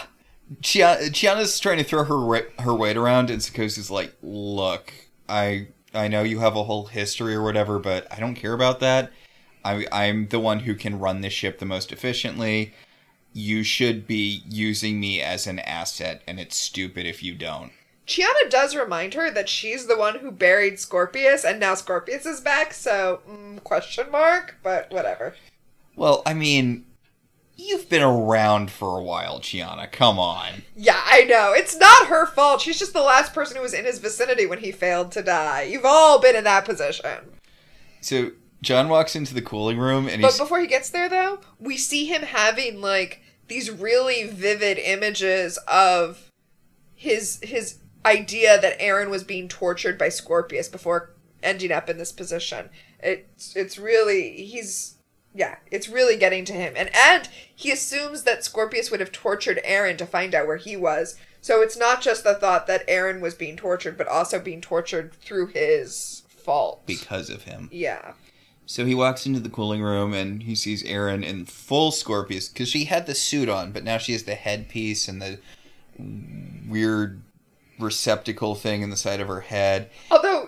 Chia- 0.62 1.10
Chiana's 1.12 1.58
trying 1.60 1.78
to 1.78 1.84
throw 1.84 2.04
her 2.04 2.52
her 2.58 2.74
weight 2.74 2.96
around, 2.96 3.30
and 3.30 3.40
Sikozu's 3.40 3.90
like, 3.90 4.14
"Look, 4.22 4.92
I 5.28 5.68
I 5.94 6.08
know 6.08 6.22
you 6.22 6.40
have 6.40 6.56
a 6.56 6.64
whole 6.64 6.86
history 6.86 7.34
or 7.34 7.42
whatever, 7.42 7.78
but 7.78 8.06
I 8.10 8.20
don't 8.20 8.34
care 8.34 8.52
about 8.52 8.80
that. 8.80 9.12
I 9.64 9.86
I'm 9.92 10.28
the 10.28 10.40
one 10.40 10.60
who 10.60 10.74
can 10.74 10.98
run 10.98 11.20
this 11.20 11.32
ship 11.32 11.58
the 11.58 11.66
most 11.66 11.92
efficiently. 11.92 12.74
You 13.32 13.62
should 13.62 14.06
be 14.06 14.42
using 14.48 14.98
me 14.98 15.20
as 15.20 15.46
an 15.46 15.58
asset, 15.60 16.22
and 16.26 16.40
it's 16.40 16.56
stupid 16.56 17.06
if 17.06 17.22
you 17.22 17.34
don't." 17.34 17.72
Chiana 18.06 18.50
does 18.50 18.74
remind 18.74 19.14
her 19.14 19.30
that 19.30 19.48
she's 19.48 19.86
the 19.86 19.96
one 19.96 20.18
who 20.18 20.32
buried 20.32 20.80
Scorpius, 20.80 21.44
and 21.44 21.60
now 21.60 21.74
Scorpius 21.74 22.26
is 22.26 22.40
back. 22.40 22.72
So, 22.72 23.20
mm, 23.28 23.62
question 23.62 24.10
mark. 24.10 24.56
But 24.62 24.90
whatever. 24.90 25.34
Well, 25.94 26.22
I 26.26 26.34
mean, 26.34 26.86
you've 27.56 27.88
been 27.88 28.02
around 28.02 28.70
for 28.70 28.98
a 28.98 29.02
while, 29.02 29.40
Chiana. 29.40 29.90
Come 29.90 30.18
on. 30.18 30.62
Yeah, 30.76 31.00
I 31.04 31.24
know. 31.24 31.52
It's 31.52 31.76
not 31.76 32.06
her 32.06 32.26
fault. 32.26 32.60
She's 32.60 32.78
just 32.78 32.92
the 32.92 33.02
last 33.02 33.34
person 33.34 33.56
who 33.56 33.62
was 33.62 33.74
in 33.74 33.84
his 33.84 33.98
vicinity 33.98 34.46
when 34.46 34.58
he 34.58 34.72
failed 34.72 35.12
to 35.12 35.22
die. 35.22 35.62
You've 35.62 35.84
all 35.84 36.20
been 36.20 36.36
in 36.36 36.44
that 36.44 36.64
position. 36.64 37.32
So 38.00 38.30
John 38.62 38.88
walks 38.88 39.16
into 39.16 39.34
the 39.34 39.42
cooling 39.42 39.78
room, 39.78 40.08
and 40.08 40.22
But 40.22 40.32
he's 40.32 40.38
before 40.38 40.60
he 40.60 40.66
gets 40.66 40.90
there, 40.90 41.08
though, 41.08 41.40
we 41.58 41.76
see 41.76 42.06
him 42.06 42.22
having 42.22 42.80
like 42.80 43.22
these 43.48 43.70
really 43.70 44.26
vivid 44.26 44.78
images 44.78 45.58
of 45.66 46.30
his 46.94 47.40
his 47.42 47.78
idea 48.04 48.60
that 48.60 48.78
Aeryn 48.78 49.10
was 49.10 49.24
being 49.24 49.48
tortured 49.48 49.98
by 49.98 50.08
Scorpius 50.08 50.68
before 50.68 51.14
ending 51.42 51.72
up 51.72 51.88
in 51.88 51.98
this 51.98 52.12
position. 52.12 52.70
It's 53.00 53.56
it's 53.56 53.78
really 53.78 54.32
he's 54.44 54.96
yeah, 55.34 55.56
it's 55.70 55.88
really 55.88 56.16
getting 56.16 56.44
to 56.46 56.52
him. 56.52 56.74
And 56.76 56.90
and 56.94 57.28
he 57.54 57.70
assumes 57.70 58.24
that 58.24 58.44
Scorpius 58.44 58.90
would 58.90 59.00
have 59.00 59.12
tortured 59.12 59.60
Aeryn 59.64 59.96
to 59.98 60.06
find 60.06 60.34
out 60.34 60.46
where 60.46 60.56
he 60.56 60.76
was. 60.76 61.16
So 61.40 61.62
it's 61.62 61.76
not 61.76 62.02
just 62.02 62.24
the 62.24 62.34
thought 62.34 62.66
that 62.66 62.86
Aeryn 62.86 63.20
was 63.20 63.34
being 63.34 63.56
tortured, 63.56 63.96
but 63.96 64.08
also 64.08 64.38
being 64.38 64.60
tortured 64.60 65.12
through 65.14 65.48
his 65.48 66.22
fault. 66.28 66.84
because 66.86 67.30
of 67.30 67.42
him. 67.44 67.68
yeah. 67.72 68.12
So 68.66 68.84
he 68.86 68.94
walks 68.94 69.26
into 69.26 69.40
the 69.40 69.48
cooling 69.48 69.82
room 69.82 70.14
and 70.14 70.44
he 70.44 70.54
sees 70.54 70.84
Aeryn 70.84 71.24
in 71.24 71.44
full 71.44 71.90
Scorpius 71.90 72.48
because 72.48 72.68
she 72.68 72.84
had 72.84 73.06
the 73.06 73.16
suit 73.16 73.48
on, 73.48 73.72
but 73.72 73.82
now 73.82 73.98
she 73.98 74.12
has 74.12 74.22
the 74.22 74.36
headpiece 74.36 75.08
and 75.08 75.20
the 75.20 75.40
weird 76.68 77.20
receptacle 77.78 78.54
thing 78.54 78.82
in 78.82 78.90
the 78.90 78.96
side 78.96 79.20
of 79.20 79.28
her 79.28 79.40
head. 79.40 79.90
Although, 80.10 80.39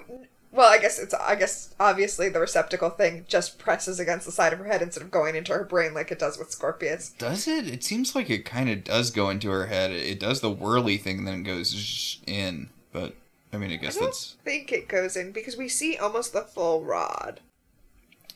well, 0.53 0.71
I 0.71 0.79
guess 0.79 0.99
it's 0.99 1.15
I 1.15 1.35
guess 1.35 1.75
obviously 1.81 2.29
the 2.29 2.41
receptacle 2.41 2.91
thing 2.91 3.25
just 3.27 3.59
presses 3.59 3.99
against 3.99 4.27
the 4.27 4.33
side 4.33 4.53
of 4.53 4.59
her 4.59 4.67
head 4.67 4.83
instead 4.83 5.03
of 5.03 5.11
going 5.11 5.35
into 5.35 5.53
her 5.53 5.65
brain 5.65 5.95
like 5.95 6.13
it 6.13 6.19
does 6.19 6.39
with 6.39 6.51
Scorpius. 6.51 7.15
Does 7.19 7.49
it? 7.49 7.67
It 7.67 7.83
seems 7.83 8.15
like 8.15 8.29
it 8.29 8.45
kind 8.45 8.69
of 8.69 8.85
does 8.85 9.11
go 9.11 9.31
into 9.31 9.51
her 9.51 9.67
head. 9.67 9.91
It 9.91 10.21
does 10.21 10.41
the 10.41 10.51
whirly 10.51 10.99
thing, 10.99 11.19
and 11.19 11.27
then 11.27 11.41
it 11.41 11.45
goes 11.45 12.21
in. 12.27 12.69
But 12.93 13.15
I 13.53 13.57
mean, 13.57 13.71
I 13.73 13.77
guess 13.77 13.95
that's 13.95 13.97
I 13.97 14.01
don't 14.01 14.07
that's. 14.11 14.37
think 14.45 14.73
it 14.73 14.89
goes 14.89 15.17
in 15.17 15.33
because 15.33 15.57
we 15.57 15.69
see 15.69 15.97
almost 15.97 16.33
the 16.35 16.43
full 16.43 16.85
rod. 16.85 17.41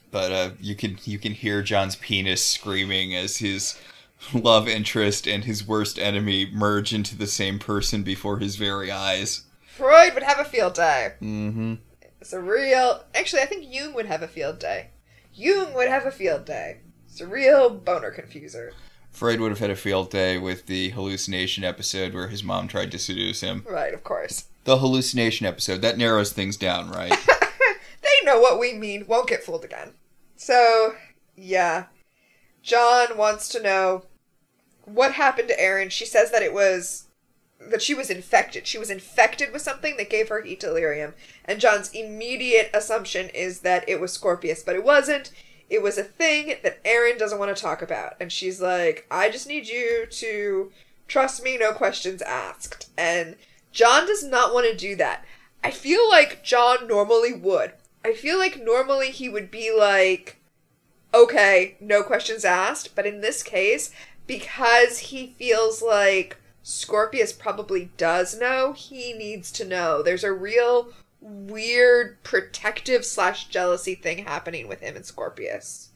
But 0.09 0.31
uh, 0.31 0.49
you 0.59 0.75
can 0.75 0.97
you 1.05 1.19
can 1.19 1.33
hear 1.33 1.61
John's 1.61 1.95
penis 1.95 2.43
screaming 2.43 3.15
as 3.15 3.37
his 3.37 3.79
love 4.33 4.67
interest 4.67 5.27
and 5.27 5.43
his 5.43 5.67
worst 5.67 5.99
enemy 5.99 6.49
merge 6.51 6.93
into 6.93 7.15
the 7.15 7.27
same 7.27 7.59
person 7.59 8.01
before 8.01 8.39
his 8.39 8.55
very 8.55 8.89
eyes. 8.89 9.43
Freud 9.67 10.15
would 10.15 10.23
have 10.23 10.39
a 10.39 10.45
field 10.45 10.73
day. 10.73 11.13
Mm-hmm. 11.21 11.75
It's 12.27 12.33
a 12.33 12.41
real. 12.41 13.05
Actually, 13.15 13.43
I 13.43 13.45
think 13.45 13.73
Jung 13.73 13.93
would 13.93 14.07
have 14.07 14.21
a 14.21 14.27
field 14.27 14.59
day. 14.59 14.89
Jung 15.33 15.73
would 15.73 15.87
have 15.87 16.05
a 16.05 16.11
field 16.11 16.43
day. 16.43 16.79
It's 17.07 17.21
a 17.21 17.25
real 17.25 17.69
boner 17.69 18.11
confuser. 18.11 18.71
Freud 19.11 19.39
would 19.39 19.51
have 19.51 19.59
had 19.59 19.69
a 19.69 19.77
field 19.77 20.11
day 20.11 20.37
with 20.37 20.65
the 20.65 20.89
hallucination 20.89 21.63
episode 21.63 22.13
where 22.13 22.27
his 22.27 22.43
mom 22.43 22.67
tried 22.67 22.91
to 22.91 22.99
seduce 22.99 23.39
him. 23.39 23.63
Right, 23.65 23.93
of 23.93 24.03
course. 24.03 24.47
The 24.65 24.79
hallucination 24.79 25.45
episode 25.45 25.81
that 25.83 25.97
narrows 25.97 26.33
things 26.33 26.57
down, 26.57 26.91
right? 26.91 27.11
they 28.01 28.25
know 28.25 28.41
what 28.41 28.59
we 28.59 28.73
mean. 28.73 29.05
Won't 29.07 29.29
get 29.29 29.45
fooled 29.45 29.63
again. 29.63 29.93
So, 30.35 30.95
yeah. 31.37 31.85
John 32.61 33.15
wants 33.15 33.47
to 33.47 33.63
know 33.63 34.03
what 34.83 35.13
happened 35.13 35.47
to 35.47 35.57
Aeryn. 35.57 35.91
She 35.91 36.05
says 36.05 36.31
that 36.31 36.43
it 36.43 36.53
was 36.53 37.06
that 37.59 37.81
she 37.81 37.93
was 37.93 38.09
infected. 38.09 38.67
She 38.67 38.77
was 38.77 38.89
infected 38.89 39.51
with 39.51 39.61
something 39.61 39.97
that 39.97 40.09
gave 40.09 40.29
her 40.29 40.41
heat 40.41 40.59
delirium. 40.59 41.13
And 41.45 41.59
John's 41.59 41.91
immediate 41.91 42.69
assumption 42.73 43.29
is 43.29 43.61
that 43.61 43.87
it 43.87 43.99
was 43.99 44.13
Scorpius, 44.13 44.63
but 44.63 44.75
it 44.75 44.83
wasn't. 44.83 45.31
It 45.69 45.81
was 45.81 45.97
a 45.97 46.03
thing 46.03 46.55
that 46.63 46.83
Aeryn 46.83 47.17
doesn't 47.17 47.39
want 47.39 47.55
to 47.55 47.61
talk 47.61 47.81
about. 47.81 48.15
And 48.19 48.31
she's 48.31 48.61
like, 48.61 49.05
I 49.11 49.29
just 49.29 49.47
need 49.47 49.67
you 49.67 50.05
to 50.09 50.71
trust 51.07 51.43
me, 51.43 51.57
no 51.57 51.73
questions 51.73 52.21
asked. 52.21 52.89
And 52.97 53.35
John 53.71 54.05
does 54.05 54.23
not 54.23 54.53
want 54.53 54.67
to 54.69 54.77
do 54.77 54.95
that. 54.95 55.25
I 55.63 55.71
feel 55.71 56.07
like 56.09 56.43
John 56.43 56.87
normally 56.87 57.33
would. 57.33 57.73
I 58.05 58.13
feel 58.13 58.37
like 58.37 58.61
normally 58.61 59.11
he 59.11 59.27
would 59.27 59.51
be 59.51 59.73
like, 59.77 60.39
okay, 61.13 61.75
no 61.79 62.03
questions 62.03 62.45
asked. 62.45 62.95
But 62.95 63.05
in 63.05 63.21
this 63.21 63.43
case, 63.43 63.91
because 64.25 64.99
he 64.99 65.35
feels 65.37 65.81
like 65.81 66.37
Scorpius 66.69 67.31
probably 67.31 67.91
does 67.95 68.37
know, 68.37 68.73
he 68.73 69.13
needs 69.13 69.53
to 69.53 69.63
know. 69.63 70.03
There's 70.03 70.25
a 70.25 70.33
real 70.33 70.89
weird 71.21 72.21
protective 72.23 73.05
slash 73.05 73.47
jealousy 73.47 73.95
thing 73.95 74.25
happening 74.25 74.67
with 74.67 74.81
him 74.81 74.97
and 74.97 75.05
Scorpius. 75.05 75.91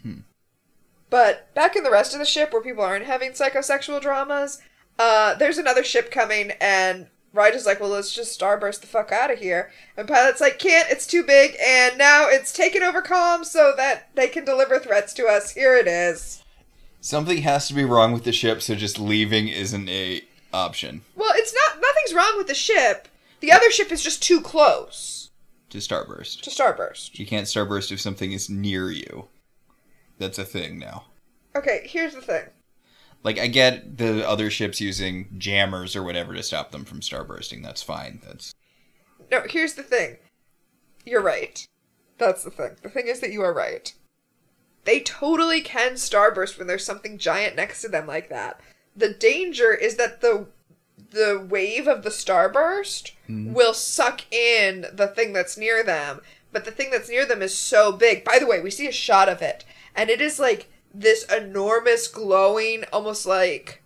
But 1.10 1.54
back 1.54 1.76
in 1.76 1.84
the 1.84 1.92
rest 1.92 2.14
of 2.14 2.20
the 2.20 2.26
ship 2.26 2.54
where 2.54 2.62
people 2.62 2.86
aren't 2.86 3.06
having 3.06 3.32
psychosexual 3.32 4.00
dramas, 4.00 4.62
uh, 4.98 5.36
there's 5.36 5.58
another 5.58 5.84
ship 5.84 6.10
coming 6.10 6.52
and 6.62 7.08
Ryder's 7.34 7.66
like, 7.66 7.82
well, 7.82 7.90
let's 7.90 8.16
just 8.16 8.40
starburst 8.40 8.80
the 8.80 8.88
fuck 8.88 9.12
out 9.12 9.30
of 9.30 9.40
here. 9.40 9.72
And 9.98 10.08
Pilot's 10.08 10.40
like, 10.40 10.58
can't, 10.58 10.90
it's 10.90 11.08
too 11.08 11.24
big, 11.24 11.56
and 11.66 11.98
now 11.98 12.28
it's 12.30 12.54
taken 12.54 12.82
over 12.82 13.02
comms 13.02 13.46
so 13.46 13.74
that 13.76 14.10
they 14.16 14.30
can 14.30 14.46
deliver 14.46 14.80
threats 14.80 15.14
to 15.16 15.28
us. 15.28 15.52
Here 15.52 15.76
it 15.76 15.88
is. 15.88 16.44
Something 17.02 17.42
has 17.42 17.68
to 17.68 17.74
be 17.74 17.84
wrong 17.84 18.14
with 18.14 18.24
the 18.24 18.32
ship, 18.32 18.62
so 18.62 18.76
just 18.76 19.00
leaving 19.00 19.48
isn't 19.48 19.90
a 19.90 20.24
option 20.54 21.02
Well, 21.16 21.34
it's 21.36 21.54
not, 21.54 21.82
nothing's 21.82 22.14
wrong 22.14 22.38
with 22.38 22.48
the 22.48 22.54
ship. 22.54 23.08
The 23.40 23.52
other 23.52 23.72
ship 23.72 23.92
is 23.92 24.04
just 24.04 24.22
too 24.22 24.42
close 24.42 25.30
to 25.70 25.78
starburst. 25.80 26.42
to 26.42 26.50
starburst. 26.50 27.18
You 27.18 27.26
can't 27.26 27.48
starburst 27.48 27.92
if 27.92 28.02
something 28.02 28.32
is 28.32 28.50
near 28.50 28.92
you. 28.92 29.28
That's 30.18 30.38
a 30.38 30.46
thing 30.46 30.78
now. 30.78 31.06
Okay, 31.56 31.82
here's 31.86 32.14
the 32.14 32.22
thing. 32.22 32.46
Like 33.24 33.40
I 33.40 33.48
get 33.48 33.98
the 33.98 34.28
other 34.28 34.50
ships 34.50 34.82
using 34.82 35.34
jammers 35.38 35.96
or 35.96 36.04
whatever 36.04 36.34
to 36.34 36.44
stop 36.44 36.72
them 36.72 36.86
from 36.86 37.02
starbursting. 37.02 37.64
That's 37.64 37.82
fine. 37.84 38.22
That's 38.26 38.54
No, 39.32 39.44
here's 39.48 39.76
the 39.76 39.84
thing. 39.84 40.18
You're 41.06 41.22
right. 41.22 41.66
That's 42.18 42.44
the 42.44 42.52
thing. 42.52 42.76
The 42.84 42.90
thing 42.90 43.08
is 43.08 43.20
that 43.22 43.32
you 43.32 43.42
are 43.42 43.54
right. 43.54 43.94
They 44.86 45.00
totally 45.00 45.62
can 45.62 45.94
starburst 45.94 46.58
when 46.58 46.68
there's 46.68 46.86
something 46.86 47.18
giant 47.18 47.56
next 47.56 47.82
to 47.82 47.88
them 47.88 48.08
like 48.08 48.30
that. 48.30 48.60
The 48.96 49.10
danger 49.10 49.74
is 49.74 49.96
that 49.96 50.22
the 50.22 50.48
the 51.12 51.46
wave 51.50 51.88
of 51.88 52.04
the 52.04 52.10
starburst 52.10 53.12
will 53.54 53.74
suck 53.74 54.22
in 54.34 54.86
the 54.94 55.08
thing 55.08 55.34
that's 55.34 55.58
near 55.58 55.84
them, 55.84 56.22
but 56.52 56.64
the 56.66 56.72
thing 56.72 56.90
that's 56.90 57.10
near 57.10 57.26
them 57.26 57.42
is 57.42 57.56
so 57.58 57.92
big. 57.92 58.24
By 58.24 58.40
the 58.40 58.48
way, 58.48 58.62
we 58.62 58.72
see 58.72 58.88
a 58.88 58.92
shot 58.92 59.28
of 59.28 59.42
it, 59.42 59.66
and 59.96 60.10
it 60.10 60.22
is 60.22 60.40
like 60.40 60.70
this 60.94 61.24
enormous 61.26 62.08
glowing 62.08 62.84
almost 62.92 63.26
like 63.26 63.82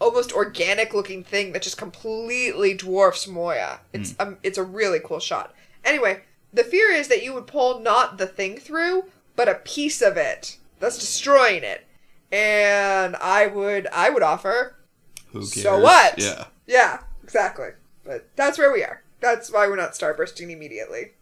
almost 0.00 0.32
organic 0.32 0.92
looking 0.92 1.24
thing 1.24 1.52
that 1.52 1.62
just 1.62 1.78
completely 1.78 2.74
dwarfs 2.74 3.26
Moya. 3.26 3.80
It's 3.92 4.14
um, 4.18 4.38
it's 4.42 4.58
a 4.58 4.62
really 4.62 5.00
cool 5.02 5.20
shot. 5.20 5.54
Anyway, 5.84 6.22
the 6.52 6.64
fear 6.64 6.90
is 6.90 7.08
that 7.08 7.22
you 7.22 7.32
would 7.34 7.46
pull 7.46 7.80
not 7.80 8.18
the 8.18 8.26
thing 8.26 8.58
through, 8.58 9.04
but 9.34 9.48
a 9.48 9.54
piece 9.54 10.02
of 10.02 10.16
it 10.16 10.58
that's 10.80 10.98
destroying 10.98 11.62
it. 11.62 11.85
And 12.32 13.16
I 13.16 13.46
would 13.46 13.86
I 13.88 14.10
would 14.10 14.22
offer 14.22 14.76
who 15.28 15.40
cares? 15.40 15.62
So 15.62 15.78
what? 15.78 16.18
Yeah. 16.18 16.46
yeah, 16.66 17.00
exactly. 17.22 17.68
But 18.04 18.28
that's 18.36 18.58
where 18.58 18.72
we 18.72 18.82
are. 18.82 19.02
That's 19.20 19.52
why 19.52 19.66
we're 19.66 19.76
not 19.76 19.92
starbursting 19.92 20.50
immediately. 20.50 21.12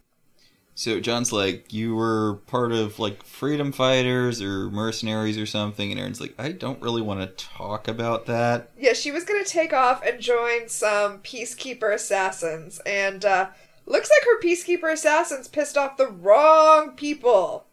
So 0.76 0.98
John's 0.98 1.32
like, 1.32 1.72
you 1.72 1.94
were 1.94 2.40
part 2.46 2.72
of 2.72 2.98
like 2.98 3.24
freedom 3.24 3.70
fighters 3.70 4.42
or 4.42 4.70
mercenaries 4.70 5.38
or 5.38 5.46
something, 5.46 5.92
and 5.92 6.00
Aeryn's 6.00 6.20
like, 6.20 6.34
I 6.36 6.50
don't 6.50 6.82
really 6.82 7.02
want 7.02 7.20
to 7.20 7.44
talk 7.44 7.86
about 7.86 8.26
that. 8.26 8.70
Yeah, 8.76 8.92
she 8.92 9.12
was 9.12 9.24
gonna 9.24 9.44
take 9.44 9.72
off 9.72 10.04
and 10.04 10.20
join 10.20 10.68
some 10.68 11.20
peacekeeper 11.20 11.94
assassins, 11.94 12.80
and 12.84 13.24
uh, 13.24 13.50
looks 13.86 14.10
like 14.10 14.24
her 14.24 14.40
peacekeeper 14.40 14.92
assassins 14.92 15.46
pissed 15.46 15.78
off 15.78 15.96
the 15.96 16.08
wrong 16.08 16.90
people. 16.90 17.66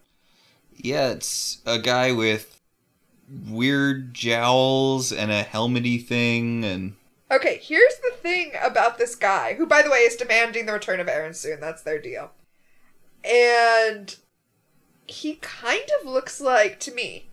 Yeah, 0.75 1.09
it's 1.09 1.61
a 1.65 1.79
guy 1.79 2.11
with 2.11 2.61
weird 3.49 4.13
jowls 4.13 5.11
and 5.11 5.31
a 5.31 5.43
helmety 5.43 5.97
thing, 5.97 6.63
and 6.63 6.95
Okay, 7.31 7.61
here's 7.63 7.95
the 7.97 8.13
thing 8.17 8.51
about 8.61 8.97
this 8.97 9.15
guy, 9.15 9.53
who, 9.53 9.65
by 9.65 9.81
the 9.81 9.89
way, 9.89 9.99
is 9.99 10.17
demanding 10.17 10.65
the 10.65 10.73
return 10.73 10.99
of 10.99 11.07
Aeryn 11.07 11.33
soon. 11.33 11.61
That's 11.61 11.81
their 11.81 11.97
deal. 11.97 12.31
And 13.23 14.13
he 15.07 15.35
kind 15.35 15.89
of 16.01 16.07
looks 16.09 16.41
like, 16.41 16.77
to 16.81 16.93
me, 16.93 17.29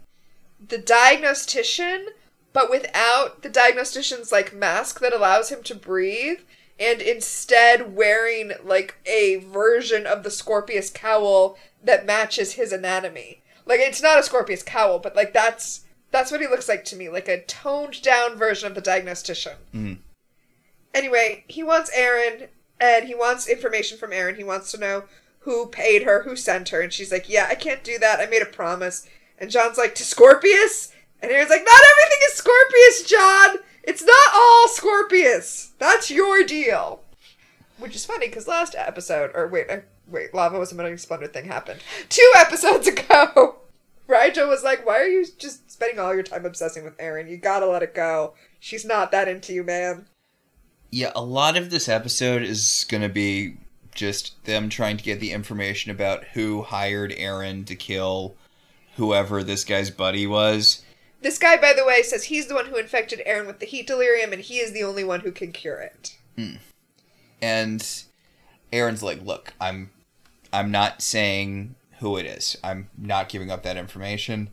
the 0.65 0.79
diagnostician, 0.79 2.07
but 2.53 2.71
without 2.71 3.43
the 3.43 3.49
diagnostician's, 3.49 4.31
like, 4.31 4.55
mask 4.55 5.01
that 5.01 5.13
allows 5.13 5.49
him 5.49 5.65
to 5.65 5.75
breathe, 5.75 6.41
and 6.79 7.03
instead 7.03 7.97
wearing, 7.97 8.53
like, 8.63 8.97
a 9.05 9.37
version 9.37 10.07
of 10.07 10.23
the 10.23 10.31
Scorpius 10.31 10.91
cowl 10.91 11.59
that 11.83 12.07
matches 12.07 12.53
his 12.53 12.71
anatomy. 12.71 13.43
Like, 13.67 13.81
it's 13.81 14.03
not 14.03 14.21
a 14.21 14.23
Scorpius 14.23 14.63
cowl, 14.63 15.01
but, 15.01 15.17
like, 15.17 15.33
that's. 15.33 15.87
That's 16.11 16.31
what 16.33 16.41
he 16.41 16.47
looks 16.47 16.69
like 16.69 16.85
to 16.87 16.97
me, 16.97 17.09
like 17.09 17.29
a 17.29 17.43
toned 17.45 18.01
down 18.03 18.37
version 18.37 18.67
of 18.67 18.75
the 18.75 18.81
diagnostician. 18.81 19.57
Mhm. 19.75 19.99
Anyway, 20.95 21.45
he 21.49 21.63
wants 21.63 21.91
Aeryn, 21.95 22.49
and 22.81 23.07
he 23.07 23.15
wants 23.15 23.47
information 23.47 23.99
from 23.99 24.11
Aeryn. 24.11 24.37
He 24.37 24.45
wants 24.45 24.71
to 24.73 24.79
know 24.79 25.05
who 25.41 25.67
paid 25.67 26.05
her, 26.05 26.23
who 26.23 26.35
sent 26.37 26.71
her, 26.71 26.81
and 26.81 26.93
she's 26.93 27.13
like, 27.13 27.29
"Yeah, 27.29 27.47
I 27.51 27.55
can't 27.55 27.85
do 27.85 27.99
that. 27.99 28.21
I 28.21 28.27
made 28.27 28.43
a 28.43 28.47
promise." 28.47 29.07
And 29.39 29.51
John's 29.51 29.79
like, 29.79 29.95
"To 29.97 30.05
Scorpius?" 30.05 30.93
And 31.21 31.31
Aeryn's 31.31 31.51
like, 31.51 31.65
"Not 31.65 31.83
everything 31.91 32.19
is 32.27 32.35
Scorpius, 32.35 33.03
John. 33.03 33.59
It's 33.83 34.03
not 34.03 34.29
all 34.35 34.69
Scorpius. 34.69 35.71
That's 35.79 36.11
your 36.11 36.43
deal." 36.45 37.05
Which 37.79 37.95
is 37.95 38.05
funny 38.05 38.27
because 38.29 38.49
last 38.49 38.75
episode, 38.77 39.31
or 39.35 39.47
wait, 39.47 39.67
wait, 40.09 40.35
lava 40.35 40.59
was 40.59 40.73
a 40.73 40.75
Metal 40.75 40.97
Splendor 40.99 41.29
thing 41.29 41.45
happened 41.45 41.81
two 42.09 42.33
episodes 42.37 42.87
ago. 42.89 43.57
Rygel 44.09 44.49
was 44.49 44.63
like, 44.63 44.87
"Why 44.87 45.01
are 45.01 45.09
you 45.09 45.27
just 45.39 45.71
spending 45.71 45.99
all 45.99 46.15
your 46.15 46.23
time 46.23 46.47
obsessing 46.47 46.85
with 46.85 46.97
Aeryn? 46.99 47.29
You 47.29 47.37
gotta 47.37 47.67
let 47.67 47.83
it 47.83 47.95
go. 47.95 48.35
She's 48.59 48.85
not 48.85 49.11
that 49.13 49.29
into 49.29 49.53
you, 49.53 49.63
man." 49.63 50.07
yeah, 50.91 51.13
a 51.15 51.23
lot 51.23 51.57
of 51.57 51.71
this 51.71 51.89
episode 51.89 52.43
is 52.43 52.87
gonna 52.89 53.09
be 53.09 53.57
just 53.95 54.43
them 54.45 54.69
trying 54.69 54.97
to 54.97 55.05
get 55.05 55.21
the 55.21 55.33
information 55.33 55.91
about 55.91 56.25
who 56.35 56.63
hired 56.63 57.11
Aeryn 57.13 57.67
to 57.67 57.77
kill 57.77 58.37
whoever 58.97 59.43
this 59.43 59.65
guy's 59.65 59.91
buddy 59.91 60.27
was. 60.27 60.83
This 61.21 61.39
guy, 61.39 61.57
by 61.57 61.73
the 61.73 61.85
way, 61.85 62.03
says 62.03 62.25
he's 62.25 62.47
the 62.47 62.55
one 62.55 62.67
who 62.67 62.77
infected 62.77 63.21
Aeryn 63.27 63.47
with 63.47 63.59
the 63.59 63.67
heat 63.67 63.87
delirium, 63.87 64.33
and 64.33 64.41
he 64.41 64.59
is 64.59 64.73
the 64.73 64.85
only 64.85 65.05
one 65.05 65.21
who 65.21 65.33
can 65.33 65.53
cure 65.53 65.81
it. 65.81 66.17
Hmm. 66.37 66.57
And 67.43 67.81
Aeryn's 68.73 69.03
like, 69.03 69.23
"Look, 69.23 69.53
I'm 69.61 69.91
I'm 70.53 70.71
not 70.71 71.03
saying 71.03 71.75
who 72.01 72.17
it 72.17 72.27
is. 72.27 72.57
I'm 72.63 72.91
not 72.97 73.29
giving 73.29 73.51
up 73.51 73.63
that 73.63 73.77
information." 73.77 74.51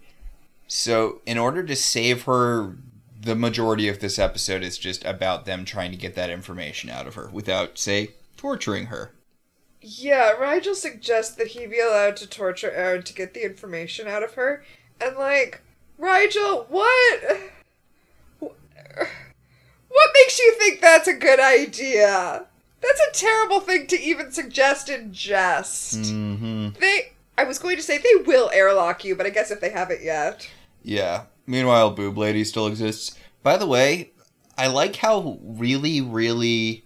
So, 0.68 1.22
in 1.26 1.38
order 1.38 1.64
to 1.64 1.76
save 1.76 2.24
her, 2.24 2.76
the 3.22 3.36
majority 3.36 3.88
of 3.88 4.00
this 4.00 4.18
episode 4.18 4.64
is 4.64 4.78
just 4.78 5.06
about 5.06 5.46
them 5.46 5.66
trying 5.66 5.92
to 5.92 5.98
get 5.98 6.16
that 6.16 6.30
information 6.30 6.90
out 6.90 7.08
of 7.08 7.16
her 7.16 7.30
without, 7.32 7.78
say, 7.78 8.12
torturing 8.38 8.88
her. 8.88 9.12
Yeah, 9.82 10.34
Rygel 10.34 10.74
suggests 10.76 11.36
that 11.36 11.48
he 11.48 11.68
be 11.68 11.80
allowed 11.80 12.18
to 12.18 12.28
torture 12.28 12.74
Aeryn 12.76 13.04
to 13.06 13.14
get 13.14 13.34
the 13.36 13.46
information 13.46 14.08
out 14.08 14.24
of 14.24 14.34
her. 14.34 14.64
And, 15.00 15.16
like, 15.18 15.62
Rygel, 16.00 16.68
what? 16.70 17.40
What 18.40 20.14
makes 20.14 20.40
you 20.40 20.56
think 20.58 20.82
that's 20.82 21.08
a 21.08 21.14
good 21.14 21.40
idea? 21.40 22.48
That's 22.82 23.02
a 23.02 23.14
terrible 23.14 23.60
thing 23.60 23.88
to 23.88 24.00
even 24.00 24.32
suggest 24.32 24.90
in 24.90 25.14
jest. 25.14 26.00
Mm-hmm. 26.00 26.80
They. 26.80 27.14
I 27.38 27.44
was 27.44 27.60
going 27.60 27.76
to 27.78 27.84
say 27.84 27.98
they 27.98 28.24
will 28.26 28.50
airlock 28.54 29.04
you, 29.04 29.16
but 29.16 29.26
I 29.26 29.30
guess 29.30 29.52
if 29.52 29.62
they 29.62 29.70
haven't 29.70 30.02
yet. 30.02 30.50
Yeah. 30.84 31.24
Meanwhile, 31.46 31.92
Boob 31.92 32.18
Lady 32.18 32.44
still 32.44 32.68
exists. 32.68 33.18
By 33.44 33.58
the 33.58 33.68
way, 33.68 34.12
I 34.58 34.68
like 34.68 34.96
how 34.98 35.40
really, 35.44 36.02
really 36.02 36.86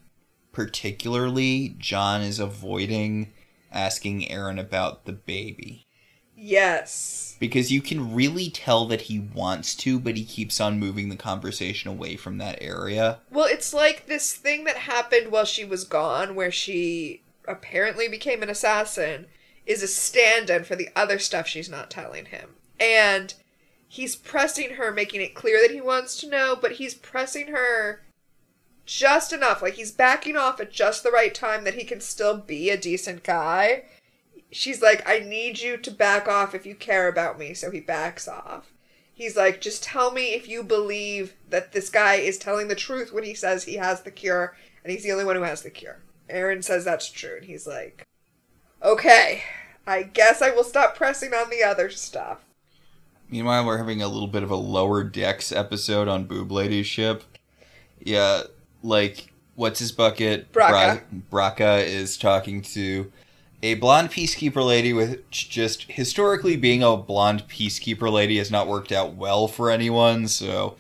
particularly 0.52 1.76
John 1.78 2.22
is 2.22 2.40
avoiding 2.40 3.32
asking 3.72 4.22
Aeryn 4.22 4.60
about 4.60 5.06
the 5.06 5.14
baby. 5.14 5.86
Yes. 6.36 7.36
Because 7.40 7.72
you 7.72 7.82
can 7.82 8.14
really 8.16 8.50
tell 8.50 8.86
that 8.88 9.02
he 9.02 9.20
wants 9.20 9.76
to, 9.76 10.00
but 10.00 10.16
he 10.16 10.24
keeps 10.24 10.60
on 10.62 10.80
moving 10.80 11.10
the 11.10 11.18
conversation 11.18 11.90
away 11.92 12.16
from 12.16 12.38
that 12.38 12.58
area. 12.62 13.20
Well, 13.30 13.48
it's 13.48 13.74
like 13.74 14.08
this 14.08 14.34
thing 14.34 14.64
that 14.64 14.78
happened 14.78 15.32
while 15.32 15.46
she 15.46 15.66
was 15.66 15.84
gone, 15.84 16.36
where 16.36 16.52
she 16.52 17.22
apparently 17.46 18.08
became 18.08 18.42
an 18.42 18.50
assassin, 18.50 19.28
is 19.70 19.84
a 19.84 19.88
stand 19.88 20.50
in 20.50 20.64
for 20.64 20.76
the 20.76 20.90
other 20.96 21.20
stuff 21.20 21.48
she's 21.48 21.70
not 21.70 21.92
telling 21.92 22.26
him. 22.26 22.56
And 22.80 23.36
he's 23.88 24.16
pressing 24.16 24.72
her, 24.72 24.92
making 24.92 25.22
it 25.22 25.36
clear 25.36 25.62
that 25.62 25.74
he 25.74 25.80
wants 25.80 26.20
to 26.20 26.30
know, 26.30 26.58
but 26.60 26.74
he's 26.74 26.96
pressing 26.96 27.50
her 27.50 28.02
just 28.88 29.32
enough. 29.32 29.62
Like 29.62 29.76
he's 29.76 29.92
backing 29.92 30.36
off 30.36 30.60
at 30.60 30.72
just 30.72 31.04
the 31.04 31.12
right 31.12 31.34
time 31.34 31.64
that 31.66 31.76
he 31.76 31.84
can 31.84 32.02
still 32.02 32.36
be 32.36 32.72
a 32.72 32.78
decent 32.78 33.24
guy. 33.24 33.84
She's 34.52 34.82
like, 34.82 35.08
I 35.08 35.20
need 35.20 35.60
you 35.60 35.78
to 35.78 35.92
back 35.92 36.28
off 36.28 36.56
if 36.56 36.66
you 36.66 36.74
care 36.74 37.08
about 37.08 37.38
me. 37.38 37.54
So 37.54 37.70
he 37.70 37.80
backs 37.80 38.28
off. 38.28 38.74
He's 39.14 39.38
like, 39.38 39.62
just 39.62 39.84
tell 39.84 40.12
me 40.12 40.34
if 40.34 40.48
you 40.48 40.64
believe 40.64 41.36
that 41.48 41.74
this 41.74 41.92
guy 41.92 42.16
is 42.16 42.40
telling 42.40 42.70
the 42.70 42.76
truth 42.76 43.14
when 43.14 43.24
he 43.24 43.36
says 43.36 43.66
he 43.66 43.76
has 43.76 44.02
the 44.02 44.10
cure 44.12 44.56
and 44.84 44.92
he's 44.92 45.04
the 45.04 45.12
only 45.12 45.26
one 45.26 45.36
who 45.36 45.44
has 45.44 45.62
the 45.62 45.70
cure. 45.70 46.00
Aeryn 46.28 46.64
says 46.64 46.86
that's 46.86 47.12
true, 47.12 47.38
and 47.38 47.46
he's 47.46 47.68
like, 47.68 48.06
okay, 48.84 49.44
I 49.86 50.04
guess 50.04 50.42
I 50.42 50.52
will 50.52 50.64
stop 50.64 50.96
pressing 50.96 51.34
on 51.34 51.50
the 51.50 51.64
other 51.64 51.90
stuff. 51.90 52.40
Meanwhile, 53.30 53.66
we're 53.66 53.78
having 53.78 54.02
a 54.02 54.08
little 54.08 54.28
bit 54.28 54.44
of 54.44 54.50
a 54.50 54.56
lower 54.56 55.04
decks 55.04 55.52
episode 55.52 56.08
on 56.08 56.26
Boob 56.26 56.52
Lady's 56.52 56.88
ship. 56.88 57.24
Yeah, 58.00 58.44
like, 58.82 59.32
what's 59.56 59.80
his 59.80 59.92
bucket? 59.92 60.52
Braca. 60.52 61.02
Bra- 61.30 61.52
Braca 61.52 61.86
is 61.86 62.18
talking 62.18 62.62
to 62.64 63.12
a 63.62 63.76
blonde 63.76 64.10
peacekeeper 64.10 64.66
lady, 64.66 64.94
which 64.94 65.50
just 65.50 65.84
historically 65.92 66.56
being 66.56 66.82
a 66.82 66.98
blonde 66.98 67.44
peacekeeper 67.48 68.12
lady 68.12 68.38
has 68.38 68.50
not 68.50 68.68
worked 68.68 68.92
out 68.92 69.16
well 69.16 69.48
for 69.48 69.70
anyone, 69.70 70.28
so. 70.28 70.76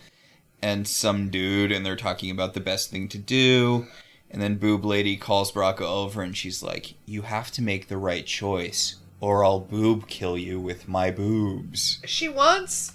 And 0.61 0.87
some 0.87 1.29
dude, 1.29 1.71
and 1.71 1.85
they're 1.85 1.95
talking 1.95 2.31
about 2.31 2.53
the 2.53 2.59
best 2.59 2.89
thing 2.89 3.07
to 3.09 3.17
do. 3.17 3.87
And 4.31 4.41
then 4.41 4.55
Boob 4.57 4.85
Lady 4.85 5.17
calls 5.17 5.51
Braca 5.51 5.81
over, 5.81 6.21
and 6.21 6.37
she's 6.37 6.61
like, 6.61 6.93
You 7.05 7.23
have 7.23 7.51
to 7.51 7.61
make 7.61 7.87
the 7.87 7.97
right 7.97 8.25
choice, 8.25 8.95
or 9.19 9.43
I'll 9.43 9.59
boob 9.59 10.07
kill 10.07 10.37
you 10.37 10.59
with 10.59 10.87
my 10.87 11.09
boobs. 11.11 11.99
She 12.05 12.29
wants 12.29 12.93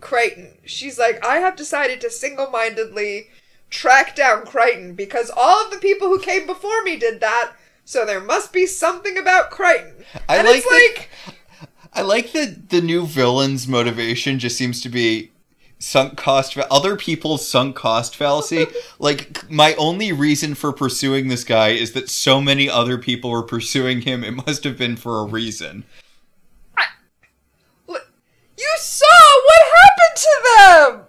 Crichton. 0.00 0.56
She's 0.64 0.98
like, 0.98 1.24
I 1.24 1.38
have 1.38 1.56
decided 1.56 2.00
to 2.02 2.10
single 2.10 2.48
mindedly 2.50 3.28
track 3.70 4.14
down 4.14 4.46
Crichton 4.46 4.94
because 4.94 5.30
all 5.36 5.64
of 5.64 5.70
the 5.72 5.78
people 5.78 6.08
who 6.08 6.20
came 6.20 6.46
before 6.46 6.82
me 6.84 6.96
did 6.96 7.20
that, 7.20 7.52
so 7.84 8.06
there 8.06 8.20
must 8.20 8.52
be 8.52 8.64
something 8.66 9.18
about 9.18 9.50
Crichton. 9.50 10.04
I 10.28 10.36
and 10.36 10.46
like 10.46 10.58
it's 10.58 10.68
that- 10.68 10.94
like, 10.96 11.10
I 11.92 12.02
like 12.02 12.32
that 12.32 12.68
the 12.68 12.80
new 12.80 13.04
villain's 13.06 13.66
motivation 13.66 14.38
just 14.38 14.56
seems 14.56 14.80
to 14.82 14.88
be 14.88 15.32
sunk 15.78 16.16
cost 16.16 16.56
other 16.70 16.96
people's 16.96 17.46
sunk 17.46 17.76
cost 17.76 18.16
fallacy. 18.16 18.66
like 18.98 19.48
my 19.50 19.74
only 19.74 20.12
reason 20.12 20.54
for 20.54 20.72
pursuing 20.72 21.28
this 21.28 21.44
guy 21.44 21.68
is 21.68 21.92
that 21.92 22.08
so 22.08 22.40
many 22.40 22.68
other 22.68 22.98
people 22.98 23.30
were 23.30 23.42
pursuing 23.42 24.02
him. 24.02 24.24
It 24.24 24.32
must 24.46 24.64
have 24.64 24.76
been 24.76 24.96
for 24.96 25.20
a 25.20 25.24
reason. 25.24 25.84
Look, 27.86 28.10
You 28.56 28.74
saw 28.78 29.06
what 29.44 29.62
happened 29.82 30.16
to 30.16 30.42
them! 30.56 31.06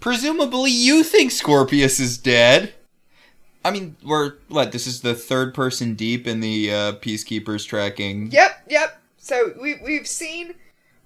Presumably 0.00 0.70
you 0.70 1.02
think 1.02 1.30
Scorpius 1.30 1.98
is 1.98 2.18
dead. 2.18 2.74
I 3.64 3.70
mean, 3.70 3.96
we're 4.04 4.34
what? 4.48 4.72
This 4.72 4.86
is 4.86 5.00
the 5.00 5.14
third 5.14 5.54
person 5.54 5.94
deep 5.94 6.26
in 6.26 6.40
the 6.40 6.70
uh, 6.70 6.92
peacekeepers 6.96 7.66
tracking. 7.66 8.30
Yep, 8.30 8.64
yep. 8.68 9.00
So 9.16 9.54
we 9.58 9.76
we've 9.82 10.06
seen 10.06 10.54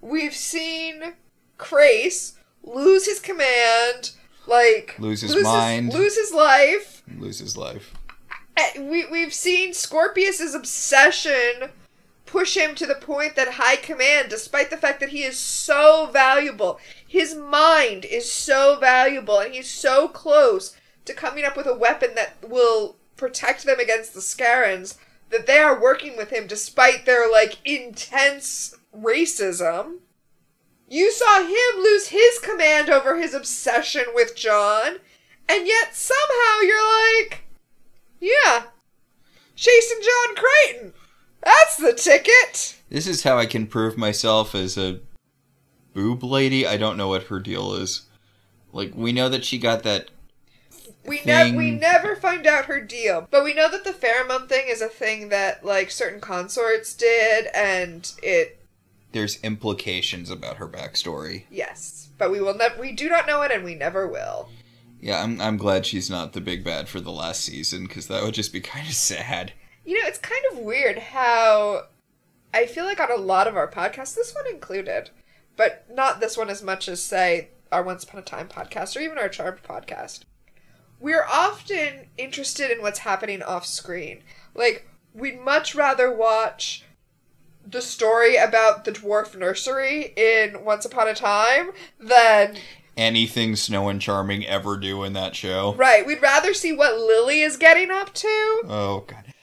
we've 0.01 0.33
seen 0.33 1.13
Crais 1.57 2.33
lose 2.63 3.05
his 3.05 3.19
command, 3.19 4.11
like 4.47 4.95
Lose 4.99 5.21
his 5.21 5.35
mind. 5.43 5.93
lose 5.93 6.15
his 6.17 6.31
life. 6.33 7.03
Lose 7.17 7.39
his 7.39 7.55
life. 7.57 7.93
Eh, 8.57 8.79
We 8.81 9.05
we've 9.05 9.33
seen 9.33 9.73
Scorpius's 9.73 10.53
obsession 10.55 11.69
push 12.25 12.55
him 12.55 12.75
to 12.75 12.85
the 12.85 12.95
point 12.95 13.35
that 13.35 13.53
high 13.53 13.75
command, 13.75 14.29
despite 14.29 14.69
the 14.69 14.77
fact 14.77 14.99
that 14.99 15.09
he 15.09 15.23
is 15.23 15.37
so 15.37 16.09
valuable, 16.13 16.79
his 17.07 17.33
mind 17.33 18.05
is 18.05 18.31
so 18.31 18.77
valuable, 18.79 19.39
and 19.39 19.53
he's 19.53 19.69
so 19.69 20.07
close 20.07 20.75
to 21.05 21.13
coming 21.13 21.43
up 21.43 21.57
with 21.57 21.65
a 21.65 21.73
weapon 21.73 22.11
that 22.15 22.35
will 22.47 22.97
protect 23.17 23.65
them 23.65 23.79
against 23.79 24.13
the 24.13 24.19
Scarrans, 24.19 24.95
that 25.31 25.47
they 25.47 25.57
are 25.57 25.79
working 25.81 26.15
with 26.17 26.29
him 26.29 26.45
despite 26.45 27.05
their 27.05 27.29
like 27.31 27.57
intense 27.65 28.75
racism. 28.95 29.97
You 30.89 31.11
saw 31.11 31.43
him 31.43 31.83
lose 31.83 32.07
his 32.07 32.39
command 32.39 32.89
over 32.89 33.17
his 33.17 33.35
obsession 33.35 34.05
with 34.15 34.35
John, 34.35 34.97
and 35.47 35.67
yet 35.67 35.95
somehow 35.95 36.61
you're 36.63 37.21
like, 37.21 37.43
yeah, 38.19 38.63
chasing 39.55 39.99
John 40.01 40.35
Crichton. 40.35 40.93
That's 41.43 41.77
the 41.77 41.93
ticket. 41.93 42.75
This 42.89 43.05
is 43.05 43.23
how 43.23 43.37
I 43.37 43.45
can 43.45 43.67
prove 43.67 43.97
myself 43.97 44.55
as 44.55 44.77
a 44.77 44.99
boob 45.93 46.23
lady. 46.23 46.65
I 46.65 46.77
don't 46.77 46.97
know 46.97 47.07
what 47.07 47.23
her 47.23 47.39
deal 47.39 47.73
is. 47.75 48.07
Like 48.73 48.93
we 48.95 49.11
know 49.11 49.29
that 49.29 49.45
she 49.45 49.59
got 49.59 49.83
that. 49.83 50.09
We 51.05 51.21
ne- 51.23 51.55
we 51.55 51.71
never 51.71 52.15
find 52.15 52.45
out 52.45 52.65
her 52.65 52.81
deal, 52.81 53.27
but 53.29 53.43
we 53.43 53.53
know 53.53 53.69
that 53.69 53.83
the 53.83 53.91
pheromone 53.91 54.49
thing 54.49 54.65
is 54.67 54.81
a 54.81 54.87
thing 54.87 55.29
that 55.29 55.63
like 55.63 55.91
certain 55.91 56.19
consorts 56.19 56.93
did, 56.93 57.47
and 57.53 58.11
it 58.21 58.58
There's 59.11 59.41
implications 59.43 60.29
about 60.29 60.57
her 60.57 60.67
backstory. 60.67 61.43
yes, 61.49 62.09
but 62.17 62.31
we 62.31 62.41
will 62.41 62.55
never 62.55 62.79
we 62.79 62.91
do 62.91 63.09
not 63.09 63.27
know 63.27 63.41
it, 63.41 63.51
and 63.51 63.63
we 63.63 63.75
never 63.75 64.07
will. 64.07 64.49
Yeah, 65.01 65.23
I'm 65.23 65.39
I'm 65.41 65.57
glad 65.57 65.85
she's 65.85 66.09
not 66.09 66.33
the 66.33 66.41
big 66.41 66.63
bad 66.63 66.87
for 66.89 66.99
the 66.99 67.11
last 67.11 67.41
season 67.41 67.83
because 67.87 68.07
that 68.07 68.23
would 68.23 68.33
just 68.33 68.53
be 68.53 68.61
kind 68.75 68.87
of 68.87 68.93
sad. 68.93 69.53
You 69.85 69.95
know, 69.99 70.07
it's 70.07 70.19
kind 70.19 70.43
of 70.51 70.59
weird 70.59 70.99
how 70.99 71.85
I 72.53 72.65
feel 72.65 72.85
like 72.85 72.99
on 72.99 73.11
a 73.11 73.15
lot 73.15 73.47
of 73.47 73.55
our 73.55 73.69
podcasts, 73.69 74.15
this 74.15 74.35
one 74.35 74.45
included, 74.53 75.09
but 75.55 75.85
not 75.91 76.19
this 76.19 76.37
one 76.37 76.49
as 76.49 76.61
much 76.61 76.87
as, 76.87 77.01
say, 77.01 77.49
our 77.71 77.81
Once 77.83 78.03
Upon 78.03 78.19
a 78.19 78.23
Time 78.23 78.47
podcast 78.47 78.95
or 78.95 78.99
even 78.99 79.17
our 79.17 79.29
Charmed 79.29 79.63
podcast. 79.63 80.21
We're 80.99 81.25
often 81.31 82.07
interested 82.17 82.71
in 82.71 82.81
what's 82.81 82.99
happening 82.99 83.41
off 83.41 83.65
screen. 83.65 84.21
Like, 84.53 84.87
we'd 85.13 85.39
much 85.39 85.73
rather 85.75 86.13
watch 86.13 86.83
the 87.69 87.81
story 87.81 88.35
about 88.35 88.85
the 88.85 88.91
dwarf 88.91 89.37
nursery 89.37 90.13
in 90.15 90.63
Once 90.63 90.85
Upon 90.85 91.07
a 91.07 91.13
Time 91.13 91.71
than 91.99 92.55
Anything 92.97 93.55
Snow 93.55 93.87
and 93.89 94.01
Charming 94.01 94.45
ever 94.45 94.77
do 94.77 95.03
in 95.03 95.13
that 95.13 95.35
show? 95.35 95.73
right. 95.75 96.05
We'd 96.05 96.21
rather 96.21 96.53
see 96.53 96.73
what 96.73 96.95
Lily 96.97 97.41
is 97.41 97.57
getting 97.57 97.91
up 97.91 98.13
to. 98.15 98.27
Oh 98.67 99.05
god, 99.07 99.33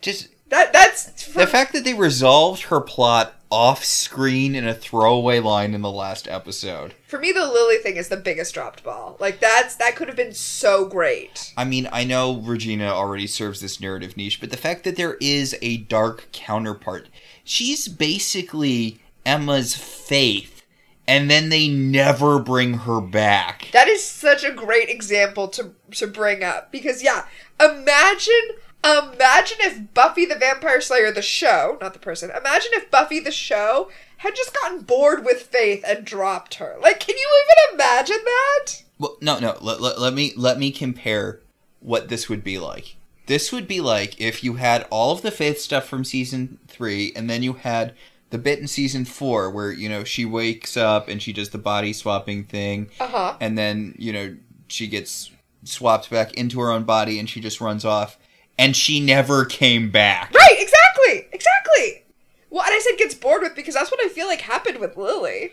just 0.00 0.28
That 0.50 0.72
that's 0.72 1.32
the 1.32 1.46
fact 1.46 1.72
that 1.72 1.84
they 1.84 1.94
resolved 1.94 2.64
her 2.64 2.80
plot 2.80 3.34
off 3.48 3.84
screen 3.84 4.56
in 4.56 4.66
a 4.66 4.74
throwaway 4.74 5.38
line 5.38 5.72
in 5.72 5.80
the 5.80 5.90
last 5.90 6.26
episode. 6.26 6.92
For 7.06 7.18
me, 7.18 7.30
the 7.30 7.46
Lily 7.46 7.76
thing 7.78 7.96
is 7.96 8.08
the 8.08 8.16
biggest 8.16 8.52
dropped 8.52 8.82
ball. 8.82 9.16
Like 9.20 9.38
that's 9.40 9.76
that 9.76 9.96
could 9.96 10.08
have 10.08 10.16
been 10.16 10.34
so 10.34 10.84
great. 10.86 11.54
I 11.56 11.64
mean, 11.64 11.88
I 11.92 12.04
know 12.04 12.36
Regina 12.40 12.88
already 12.88 13.26
serves 13.28 13.60
this 13.60 13.80
narrative 13.80 14.16
niche, 14.16 14.40
but 14.40 14.50
the 14.50 14.56
fact 14.56 14.82
that 14.84 14.96
there 14.96 15.16
is 15.20 15.56
a 15.62 15.78
dark 15.78 16.26
counterpart, 16.32 17.08
she's 17.46 17.88
basically 17.88 19.00
Emma's 19.24 19.74
faith, 19.74 20.64
and 21.08 21.30
then 21.30 21.48
they 21.48 21.68
never 21.68 22.38
bring 22.38 22.74
her 22.80 23.00
back. 23.00 23.70
That 23.72 23.88
is 23.88 24.04
such 24.04 24.44
a 24.44 24.52
great 24.52 24.90
example 24.90 25.48
to 25.48 25.72
to 25.92 26.06
bring 26.06 26.44
up 26.44 26.70
because 26.70 27.02
yeah, 27.02 27.24
imagine 27.58 28.50
imagine 28.84 29.58
if 29.60 29.94
Buffy 29.94 30.26
the 30.26 30.34
Vampire 30.34 30.80
Slayer 30.80 31.10
the 31.10 31.22
show, 31.22 31.78
not 31.80 31.94
the 31.94 31.98
person. 31.98 32.30
Imagine 32.30 32.72
if 32.74 32.90
Buffy 32.90 33.20
the 33.20 33.32
show 33.32 33.90
had 34.18 34.36
just 34.36 34.54
gotten 34.54 34.82
bored 34.82 35.24
with 35.24 35.42
Faith 35.42 35.84
and 35.86 36.04
dropped 36.04 36.54
her. 36.54 36.76
Like, 36.80 37.00
can 37.00 37.16
you 37.16 37.44
even 37.44 37.74
imagine 37.74 38.24
that? 38.24 38.82
Well, 38.98 39.16
no, 39.20 39.38
no. 39.38 39.58
Let, 39.60 39.80
let, 39.80 40.00
let 40.00 40.14
me 40.14 40.32
let 40.36 40.58
me 40.58 40.70
compare 40.70 41.40
what 41.80 42.08
this 42.08 42.28
would 42.28 42.42
be 42.42 42.58
like. 42.58 42.95
This 43.26 43.50
would 43.52 43.66
be 43.68 43.80
like 43.80 44.20
if 44.20 44.42
you 44.44 44.54
had 44.54 44.86
all 44.90 45.12
of 45.12 45.22
the 45.22 45.30
Faith 45.30 45.60
stuff 45.60 45.86
from 45.86 46.04
season 46.04 46.58
three, 46.68 47.12
and 47.16 47.28
then 47.28 47.42
you 47.42 47.54
had 47.54 47.94
the 48.30 48.38
bit 48.38 48.58
in 48.58 48.66
season 48.68 49.04
four 49.04 49.50
where 49.50 49.70
you 49.72 49.88
know 49.88 50.04
she 50.04 50.24
wakes 50.24 50.76
up 50.76 51.08
and 51.08 51.20
she 51.22 51.32
does 51.32 51.50
the 51.50 51.58
body 51.58 51.92
swapping 51.92 52.44
thing, 52.44 52.88
Uh 53.00 53.06
huh. 53.08 53.36
and 53.40 53.56
then 53.58 53.94
you 53.98 54.12
know 54.12 54.36
she 54.68 54.86
gets 54.86 55.30
swapped 55.64 56.10
back 56.10 56.34
into 56.34 56.60
her 56.60 56.70
own 56.70 56.84
body 56.84 57.18
and 57.18 57.28
she 57.28 57.40
just 57.40 57.60
runs 57.60 57.84
off, 57.84 58.18
and 58.58 58.76
she 58.76 59.00
never 59.00 59.44
came 59.44 59.90
back. 59.90 60.32
Right, 60.34 60.56
exactly, 60.58 61.28
exactly. 61.32 62.04
Well, 62.50 62.64
and 62.64 62.72
I 62.74 62.78
said 62.78 62.96
gets 62.98 63.14
bored 63.14 63.42
with 63.42 63.54
because 63.56 63.74
that's 63.74 63.90
what 63.90 64.00
I 64.04 64.08
feel 64.08 64.26
like 64.28 64.40
happened 64.40 64.78
with 64.78 64.96
Lily. 64.96 65.52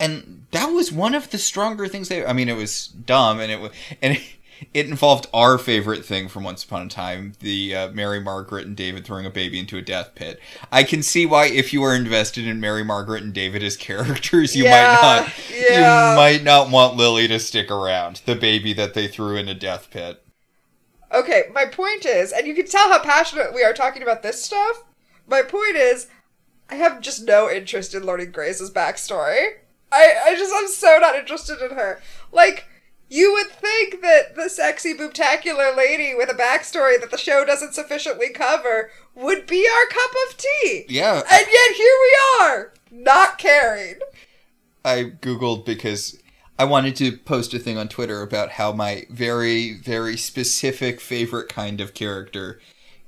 and 0.00 0.46
that 0.50 0.66
was 0.66 0.90
one 0.92 1.14
of 1.14 1.30
the 1.30 1.38
stronger 1.38 1.86
things 1.88 2.08
they 2.08 2.24
i 2.26 2.32
mean 2.32 2.48
it 2.48 2.56
was 2.56 2.88
dumb 2.88 3.40
and 3.40 3.50
it 3.52 3.60
was 3.60 3.70
and 4.02 4.16
it 4.16 4.22
involved 4.74 5.26
our 5.32 5.58
favorite 5.58 6.04
thing 6.04 6.28
from 6.28 6.44
once 6.44 6.64
upon 6.64 6.86
a 6.86 6.88
time 6.88 7.32
the 7.40 7.74
uh, 7.74 7.90
mary 7.92 8.20
margaret 8.20 8.66
and 8.66 8.76
david 8.76 9.04
throwing 9.04 9.26
a 9.26 9.30
baby 9.30 9.58
into 9.58 9.76
a 9.76 9.82
death 9.82 10.14
pit 10.14 10.38
i 10.70 10.82
can 10.82 11.02
see 11.02 11.24
why 11.26 11.46
if 11.46 11.72
you 11.72 11.82
are 11.82 11.94
invested 11.94 12.46
in 12.46 12.60
mary 12.60 12.84
margaret 12.84 13.22
and 13.22 13.32
david 13.34 13.62
as 13.62 13.76
characters 13.88 14.54
you 14.56 14.64
Yeah, 14.64 14.70
might 14.70 15.02
not 15.02 15.32
yeah. 15.54 16.10
you 16.10 16.16
might 16.16 16.42
not 16.44 16.70
want 16.70 16.96
lily 16.96 17.28
to 17.28 17.38
stick 17.38 17.70
around 17.70 18.22
the 18.26 18.34
baby 18.36 18.72
that 18.72 18.94
they 18.94 19.08
threw 19.08 19.36
in 19.36 19.48
a 19.48 19.54
death 19.54 19.90
pit 19.90 20.18
Okay, 21.14 21.42
my 21.52 21.66
point 21.66 22.06
is, 22.06 22.32
and 22.32 22.46
you 22.46 22.54
can 22.54 22.66
tell 22.66 22.88
how 22.88 22.98
passionate 22.98 23.52
we 23.52 23.62
are 23.62 23.74
talking 23.74 24.02
about 24.02 24.22
this 24.22 24.42
stuff. 24.42 24.82
My 25.26 25.42
point 25.42 25.76
is, 25.76 26.06
I 26.70 26.76
have 26.76 27.02
just 27.02 27.26
no 27.26 27.50
interest 27.50 27.94
in 27.94 28.06
learning 28.06 28.32
Grayza's 28.32 28.70
backstory. 28.70 29.56
I, 29.92 30.14
I 30.28 30.34
just, 30.36 30.54
I'm 30.56 30.68
so 30.68 30.96
not 30.98 31.14
interested 31.14 31.60
in 31.60 31.76
her. 31.76 32.00
Like, 32.32 32.66
you 33.12 33.30
would 33.34 33.48
think 33.48 34.00
that 34.00 34.36
the 34.36 34.48
sexy, 34.48 34.94
boobtacular 34.94 35.76
lady 35.76 36.14
with 36.14 36.30
a 36.30 36.34
backstory 36.34 36.98
that 36.98 37.10
the 37.10 37.18
show 37.18 37.44
doesn't 37.44 37.74
sufficiently 37.74 38.30
cover 38.30 38.90
would 39.14 39.46
be 39.46 39.68
our 39.68 39.86
cup 39.86 40.10
of 40.26 40.36
tea. 40.38 40.86
yeah 40.88 41.16
And 41.30 41.46
yet 41.46 41.76
here 41.76 41.96
we 42.00 42.16
are, 42.40 42.72
not 42.90 43.36
caring. 43.36 43.96
I 44.82 45.12
googled 45.20 45.66
because 45.66 46.22
I 46.58 46.64
wanted 46.64 46.96
to 46.96 47.12
post 47.18 47.52
a 47.52 47.58
thing 47.58 47.76
on 47.76 47.88
Twitter 47.88 48.22
about 48.22 48.52
how 48.52 48.72
my 48.72 49.04
very 49.10 49.74
very 49.74 50.16
specific 50.16 50.98
favorite 50.98 51.50
kind 51.50 51.82
of 51.82 51.92
character 51.92 52.60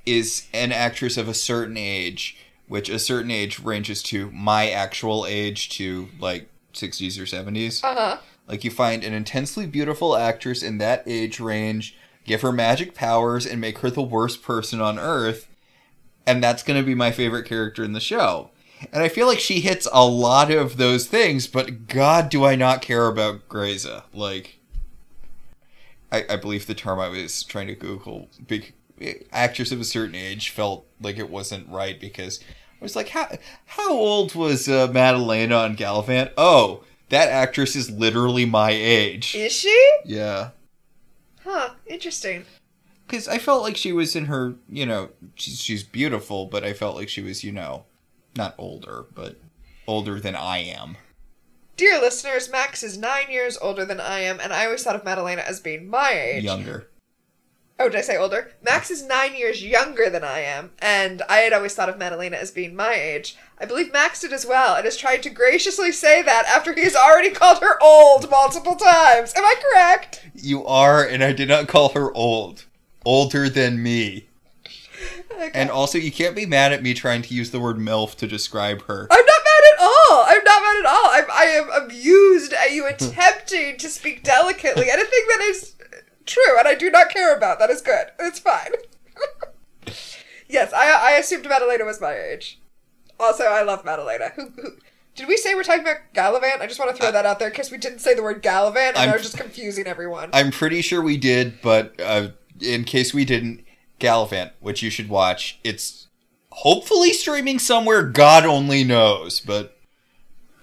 is 0.05 0.47
an 0.53 0.71
actress 0.71 1.17
of 1.17 1.29
a 1.29 1.35
certain 1.35 1.79
age, 1.79 2.37
which 2.69 2.91
a 2.91 2.99
certain 2.99 3.31
age 3.31 3.59
ranges 3.59 4.03
to 4.05 4.31
my 4.33 4.69
actual 4.69 5.25
age 5.27 5.71
to 5.71 6.09
like 6.21 6.51
60s 6.75 7.19
or 7.19 7.25
70s. 7.25 7.83
Uh 7.83 7.95
huh. 7.95 8.19
Like 8.47 8.65
you 8.65 8.71
find 8.71 9.03
an 9.03 9.13
intensely 9.13 9.67
beautiful 9.67 10.17
actress 10.17 10.63
in 10.63 10.79
that 10.79 11.03
age 11.07 11.41
range, 11.41 11.97
give 12.25 12.43
her 12.43 12.53
magic 12.53 12.95
powers 12.95 13.47
and 13.47 13.61
make 13.61 13.79
her 13.79 13.91
the 13.91 14.03
worst 14.03 14.43
person 14.43 14.81
on 14.81 14.99
earth, 14.99 15.49
and 16.27 16.43
that's 16.43 16.63
going 16.63 16.81
to 16.81 16.87
be 16.87 16.95
my 16.95 17.11
favorite 17.11 17.47
character 17.47 17.83
in 17.83 17.93
the 17.93 18.01
show. 18.01 18.51
And 18.93 19.03
I 19.03 19.09
feel 19.09 19.27
like 19.27 19.39
she 19.39 19.61
hits 19.61 19.89
a 19.93 20.05
lot 20.05 20.51
of 20.51 20.77
those 20.77 21.07
things, 21.07 21.47
but 21.47 21.89
god 21.89 22.29
do 22.29 22.45
I 22.45 22.55
not 22.55 22.83
care 22.83 23.07
about 23.07 23.49
Grayza. 23.49 24.05
Like 24.13 24.59
I, 26.13 26.25
I 26.29 26.37
believe 26.37 26.67
the 26.67 26.75
term 26.75 27.01
I 27.01 27.09
was 27.09 27.43
trying 27.43 27.69
to 27.69 27.75
Google 27.75 28.29
big 28.47 28.75
actress 29.33 29.73
of 29.73 29.81
a 29.81 29.85
certain 29.85 30.15
age 30.15 30.51
felt 30.51 30.87
like 31.01 31.19
it 31.19 31.31
wasn't 31.31 31.69
right 31.69 31.99
because 31.99 32.41
I 32.81 32.85
was 32.85 32.97
like, 32.97 33.09
how 33.09 33.29
how 33.67 33.93
old 33.93 34.35
was 34.35 34.69
uh, 34.69 34.89
Madalena 34.93 35.57
on 35.57 35.77
Galavant? 35.77 36.33
Oh, 36.37 36.85
that 37.11 37.29
actress 37.29 37.77
is 37.77 37.91
literally 37.91 38.45
my 38.45 38.71
age. 38.71 39.35
Is 39.35 39.53
she? 39.53 39.91
Yeah, 40.05 40.51
Huh, 41.45 41.71
interesting. 41.87 42.45
because 43.07 43.29
I 43.29 43.39
felt 43.39 43.63
like 43.63 43.77
she 43.77 43.93
was 43.93 44.17
in 44.17 44.27
her, 44.27 44.55
you 44.69 44.87
know, 44.87 45.11
she's 45.35 45.61
she's 45.61 45.83
beautiful, 45.83 46.47
but 46.47 46.65
I 46.65 46.73
felt 46.73 46.97
like 46.97 47.09
she 47.09 47.21
was, 47.23 47.45
you 47.45 47.53
know, 47.53 47.85
not 48.37 48.55
older, 48.59 49.07
but 49.15 49.37
older 49.87 50.19
than 50.21 50.35
I 50.35 50.59
am. 50.59 50.97
Dear 51.77 52.01
listeners, 52.01 52.51
Max 52.51 52.83
is 52.83 52.97
nine 52.97 53.31
years 53.31 53.59
older 53.61 53.85
than 53.85 54.01
I 54.01 54.21
am, 54.21 54.39
and 54.41 54.53
I 54.53 54.65
always 54.65 54.83
thought 54.85 54.95
of 54.97 55.05
Madalena 55.05 55.43
as 55.43 55.61
being 55.61 55.89
my 55.91 56.11
age. 56.13 56.45
Younger. 56.45 56.89
Oh, 57.79 57.89
did 57.89 57.99
I 57.99 58.03
say 58.03 58.17
older? 58.17 58.53
Max 58.63 58.91
is 58.91 59.03
nine 59.05 59.35
years 59.35 59.65
younger 59.65 60.09
than 60.09 60.23
I 60.23 60.41
am, 60.41 60.71
and 60.79 61.23
I 61.29 61.39
had 61.39 61.53
always 61.53 61.75
thought 61.75 61.89
of 61.89 61.99
Madalena 61.99 62.37
as 62.37 62.53
being 62.53 62.77
my 62.77 62.95
age. 62.95 63.37
I 63.59 63.65
believe 63.65 63.93
Max 63.93 64.21
did 64.21 64.33
as 64.33 64.47
well, 64.47 64.77
and 64.77 64.85
has 64.85 64.97
tried 64.97 65.25
to 65.25 65.31
graciously 65.31 65.91
say 65.91 66.23
that 66.23 66.47
after 66.47 66.73
he 66.73 66.85
has 66.85 66.95
already 66.95 67.31
called 67.31 67.61
her 67.63 67.83
old 67.83 68.31
multiple 68.31 68.77
times. 68.77 69.35
Am 69.35 69.45
I 69.45 69.55
correct? 69.61 70.25
You 70.35 70.65
are, 70.65 71.05
and 71.05 71.25
I 71.25 71.33
did 71.33 71.49
not 71.49 71.67
call 71.67 71.89
her 71.91 72.13
old. 72.15 72.65
Older 73.05 73.49
than 73.49 73.83
me. 73.83 74.29
Okay. 75.33 75.51
And 75.53 75.69
also, 75.69 75.99
you 75.99 76.13
can't 76.13 76.37
be 76.37 76.47
mad 76.47 76.73
at 76.73 76.83
me 76.83 76.95
trying 76.95 77.23
to 77.23 77.35
use 77.35 77.51
the 77.51 77.61
word 77.61 77.77
MILF 77.77 78.15
to 78.17 78.29
describe 78.29 78.83
her. 78.83 79.09
I'm 79.11 79.27
not 79.27 79.41
mad 79.45 79.65
at 79.73 79.83
all. 79.83 80.25
I'm 80.29 80.45
not 80.45 80.63
mad 80.63 80.79
at 80.79 80.87
all. 80.87 81.11
I'm, 81.11 81.25
I 81.31 81.45
am 81.45 81.83
amused 81.83 82.53
at 82.53 82.71
you 82.71 82.87
attempting 82.89 83.79
to 83.79 83.89
speak 83.89 84.23
delicately. 84.23 84.91
Anything 84.91 85.25
that 85.29 85.41
is 85.41 85.75
true 86.27 86.59
and 86.59 86.69
I 86.69 86.75
do 86.75 86.91
not 86.91 87.11
care 87.11 87.37
about, 87.37 87.59
that 87.59 87.71
is 87.71 87.81
good. 87.81 88.07
It's 88.19 88.39
fine. 88.39 88.73
yes, 90.49 90.73
I, 90.73 91.13
I 91.13 91.19
assumed 91.19 91.47
Madalena 91.49 91.85
was 91.85 92.01
my 92.01 92.15
age. 92.15 92.61
Also, 93.19 93.45
I 93.45 93.63
love 93.63 93.85
Madalena. 93.85 94.31
Who, 94.35 94.49
who, 94.57 94.71
did 95.15 95.29
we 95.29 95.37
say 95.37 95.55
we're 95.55 95.63
talking 95.63 95.83
about 95.83 95.99
Galavant? 96.15 96.61
I 96.61 96.67
just 96.67 96.81
want 96.81 96.95
to 96.95 97.01
throw 97.01 97.13
that 97.13 97.27
out 97.27 97.39
there 97.39 97.51
because 97.51 97.71
we 97.71 97.79
didn't 97.79 98.01
say 98.01 98.15
the 98.15 98.23
word 98.23 98.43
Galavant 98.43 98.89
and 98.89 98.97
I'm- 98.97 99.11
I 99.11 99.13
was 99.13 99.23
just 99.23 99.37
confusing 99.37 99.87
everyone. 99.87 100.31
I'm 100.33 100.51
pretty 100.51 100.83
sure 100.83 101.01
we 101.03 101.17
did, 101.17 101.61
but 101.63 102.01
uh, 102.01 102.29
in 102.61 102.85
case 102.85 103.15
we 103.15 103.25
didn't, 103.25 103.65
Galavant, 104.01 104.51
which 104.61 104.83
you 104.83 104.91
should 104.91 105.09
watch. 105.09 105.61
It's 105.63 106.09
hopefully 106.51 107.13
streaming 107.13 107.59
somewhere, 107.59 108.03
God 108.03 108.45
only 108.45 108.85
knows, 108.85 109.41
but 109.41 109.77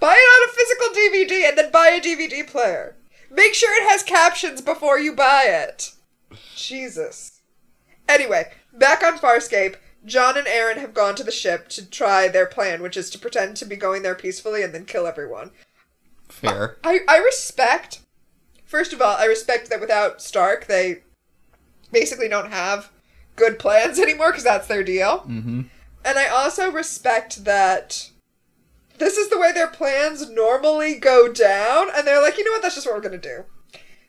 Buy 0.01 0.13
it 0.13 0.17
on 0.17 0.49
a 0.49 0.51
physical 0.51 0.87
DVD 0.95 1.47
and 1.49 1.57
then 1.57 1.71
buy 1.71 1.89
a 1.89 2.01
DVD 2.01 2.45
player. 2.45 2.95
Make 3.31 3.53
sure 3.53 3.73
it 3.81 3.89
has 3.89 4.03
captions 4.03 4.61
before 4.61 4.99
you 4.99 5.13
buy 5.13 5.45
it. 5.47 5.93
Jesus. 6.55 7.41
Anyway, 8.07 8.51
back 8.73 9.03
on 9.03 9.17
Farscape, 9.17 9.77
John 10.05 10.37
and 10.37 10.47
Aeryn 10.47 10.77
have 10.77 10.93
gone 10.93 11.15
to 11.15 11.23
the 11.23 11.31
ship 11.31 11.69
to 11.69 11.89
try 11.89 12.27
their 12.27 12.45
plan, 12.45 12.81
which 12.81 12.97
is 12.97 13.09
to 13.11 13.19
pretend 13.19 13.55
to 13.57 13.65
be 13.65 13.77
going 13.77 14.01
there 14.01 14.15
peacefully 14.15 14.63
and 14.63 14.73
then 14.73 14.85
kill 14.85 15.07
everyone. 15.07 15.51
fair. 16.27 16.77
I, 16.83 16.99
I 17.07 17.17
respect, 17.19 18.01
first 18.65 18.91
of 18.91 19.01
all, 19.01 19.15
I 19.17 19.25
respect 19.25 19.69
that 19.69 19.79
without 19.79 20.21
Stark, 20.21 20.67
they 20.67 21.03
basically 21.91 22.27
don't 22.27 22.51
have 22.51 22.91
good 23.37 23.59
plans 23.59 23.97
anymore 23.99 24.31
because 24.31 24.43
that's 24.43 24.67
their 24.67 24.83
deal. 24.83 25.19
Mm-hmm. 25.19 25.61
And 26.03 26.17
I 26.17 26.27
also 26.27 26.69
respect 26.69 27.45
that 27.45 28.10
this 29.01 29.17
is 29.17 29.29
the 29.29 29.39
way 29.39 29.51
their 29.51 29.67
plans 29.67 30.29
normally 30.29 30.95
go 30.95 31.31
down, 31.33 31.87
and 31.95 32.05
they're 32.07 32.21
like, 32.21 32.37
you 32.37 32.45
know 32.45 32.51
what, 32.51 32.61
that's 32.61 32.75
just 32.75 32.85
what 32.87 32.95
we're 32.95 33.01
gonna 33.01 33.17
do. 33.17 33.43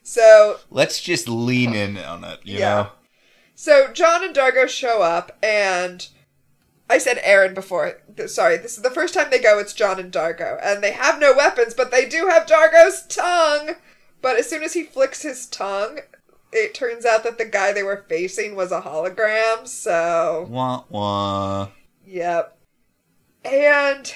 So, 0.02 0.58
Let's 0.70 1.00
just 1.00 1.28
lean 1.28 1.74
in 1.74 1.96
on 1.96 2.22
it, 2.24 2.40
you 2.44 2.58
Yeah. 2.58 2.74
know? 2.74 2.88
so 3.54 3.92
John 3.92 4.22
and 4.24 4.34
D'Argo 4.34 4.66
show 4.66 5.00
up, 5.02 5.36
and 5.42 6.06
I 6.90 6.98
said 6.98 7.18
Aeryn 7.24 7.54
before. 7.54 8.00
Sorry, 8.26 8.58
this 8.58 8.76
is 8.76 8.82
the 8.82 8.90
first 8.90 9.14
time 9.14 9.30
they 9.30 9.38
go. 9.40 9.58
It's 9.58 9.72
John 9.72 9.98
and 9.98 10.12
D'Argo, 10.12 10.58
and 10.62 10.82
they 10.82 10.92
have 10.92 11.18
no 11.18 11.32
weapons, 11.34 11.72
but 11.72 11.90
they 11.90 12.06
do 12.06 12.26
have 12.28 12.46
D'Argo's 12.46 13.06
tongue. 13.06 13.76
But 14.20 14.36
as 14.36 14.48
soon 14.50 14.62
as 14.62 14.74
he 14.74 14.82
flicks 14.82 15.22
his 15.22 15.46
tongue, 15.46 16.00
it 16.52 16.74
turns 16.74 17.06
out 17.06 17.24
that 17.24 17.38
the 17.38 17.44
guy 17.46 17.72
they 17.72 17.82
were 17.82 18.04
facing 18.08 18.54
was 18.54 18.70
a 18.72 18.82
hologram. 18.82 19.66
So 19.66 20.46
Wah 20.50 20.84
wah. 20.90 21.68
Yep. 22.04 22.58
And 23.44 24.14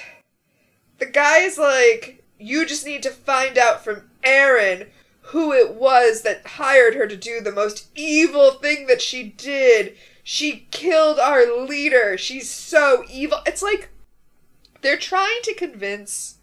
the 0.99 1.05
guy 1.05 1.39
is 1.39 1.57
like, 1.57 2.23
you 2.39 2.65
just 2.65 2.85
need 2.85 3.03
to 3.03 3.09
find 3.09 3.57
out 3.57 3.83
from 3.83 4.09
Aeryn 4.23 4.87
who 5.21 5.51
it 5.51 5.73
was 5.73 6.21
that 6.21 6.45
hired 6.47 6.95
her 6.95 7.05
to 7.05 7.17
do 7.17 7.41
the 7.41 7.51
most 7.51 7.87
evil 7.95 8.51
thing 8.51 8.87
that 8.87 9.01
she 9.01 9.23
did. 9.23 9.95
She 10.23 10.67
killed 10.71 11.19
our 11.19 11.65
leader. 11.65 12.17
She's 12.17 12.49
so 12.49 13.03
evil. 13.11 13.39
It's 13.45 13.61
like 13.61 13.89
they're 14.81 14.97
trying 14.97 15.41
to 15.43 15.53
convince 15.53 16.37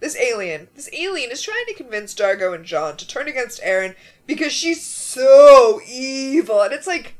this 0.00 0.16
alien. 0.16 0.68
This 0.74 0.90
alien 0.92 1.30
is 1.30 1.40
trying 1.40 1.66
to 1.68 1.74
convince 1.74 2.14
D'Argo 2.14 2.52
and 2.52 2.64
John 2.64 2.96
to 2.96 3.06
turn 3.06 3.28
against 3.28 3.62
Aeryn 3.62 3.94
because 4.26 4.52
she's 4.52 4.84
so 4.84 5.80
evil. 5.86 6.62
And 6.62 6.72
it's 6.72 6.86
like, 6.86 7.14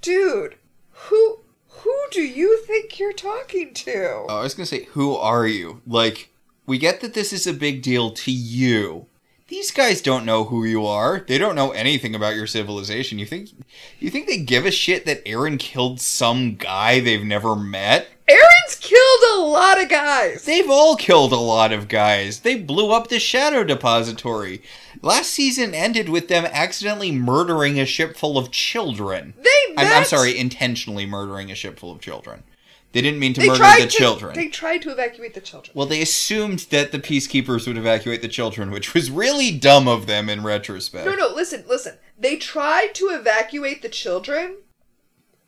dude, 0.00 0.56
who 0.90 1.40
who 1.82 1.94
do 2.10 2.22
you 2.22 2.58
think 2.58 2.98
you're 2.98 3.12
talking 3.12 3.74
to? 3.74 4.26
Oh, 4.28 4.38
I 4.38 4.42
was 4.42 4.54
gonna 4.54 4.66
say, 4.66 4.84
who 4.92 5.14
are 5.14 5.46
you? 5.46 5.80
Like, 5.86 6.30
we 6.66 6.78
get 6.78 7.00
that 7.00 7.14
this 7.14 7.32
is 7.32 7.46
a 7.46 7.52
big 7.52 7.82
deal 7.82 8.10
to 8.10 8.30
you. 8.30 9.06
These 9.48 9.70
guys 9.70 10.00
don't 10.00 10.24
know 10.24 10.44
who 10.44 10.64
you 10.64 10.86
are. 10.86 11.24
They 11.26 11.36
don't 11.36 11.54
know 11.54 11.72
anything 11.72 12.14
about 12.14 12.36
your 12.36 12.46
civilization. 12.46 13.18
You 13.18 13.26
think 13.26 13.50
you 13.98 14.08
think 14.10 14.26
they 14.26 14.38
give 14.38 14.64
a 14.64 14.70
shit 14.70 15.04
that 15.06 15.24
Aeryn 15.26 15.58
killed 15.58 16.00
some 16.00 16.54
guy 16.54 17.00
they've 17.00 17.24
never 17.24 17.54
met? 17.54 18.08
Aeryn's 18.32 18.76
killed 18.76 19.22
a 19.34 19.40
lot 19.40 19.80
of 19.80 19.88
guys. 19.88 20.44
They've 20.44 20.70
all 20.70 20.96
killed 20.96 21.32
a 21.32 21.36
lot 21.36 21.72
of 21.72 21.88
guys. 21.88 22.40
They 22.40 22.56
blew 22.56 22.90
up 22.90 23.08
the 23.08 23.18
Shadow 23.18 23.64
Depository. 23.64 24.62
Last 25.02 25.30
season 25.30 25.74
ended 25.74 26.08
with 26.08 26.28
them 26.28 26.44
accidentally 26.46 27.12
murdering 27.12 27.78
a 27.78 27.84
ship 27.84 28.16
full 28.16 28.38
of 28.38 28.50
children. 28.50 29.34
They 29.36 29.74
I'm. 29.76 29.92
I'm 29.92 30.04
sorry, 30.04 30.38
intentionally 30.38 31.06
murdering 31.06 31.50
a 31.50 31.54
ship 31.54 31.78
full 31.78 31.92
of 31.92 32.00
children. 32.00 32.44
They 32.92 33.00
didn't 33.00 33.20
mean 33.20 33.32
to 33.34 33.40
They 33.40 33.48
murder 33.48 33.58
the 33.58 33.86
to, 33.86 33.88
children. 33.88 34.34
They 34.34 34.48
tried 34.48 34.82
to 34.82 34.90
evacuate 34.90 35.34
the 35.34 35.40
children. 35.40 35.72
Well, 35.74 35.86
they 35.86 36.02
assumed 36.02 36.60
that 36.70 36.92
the 36.92 36.98
peacekeepers 36.98 37.66
would 37.66 37.78
evacuate 37.78 38.20
the 38.20 38.28
children, 38.28 38.70
which 38.70 38.92
was 38.92 39.10
really 39.10 39.50
dumb 39.50 39.88
of 39.88 40.06
them 40.06 40.28
in 40.28 40.42
retrospect. 40.42 41.06
No, 41.06 41.14
no, 41.14 41.28
listen, 41.34 41.64
listen. 41.66 41.98
They 42.18 42.36
tried 42.36 42.94
to 42.96 43.06
evacuate 43.06 43.80
the 43.80 43.88
children, 43.88 44.58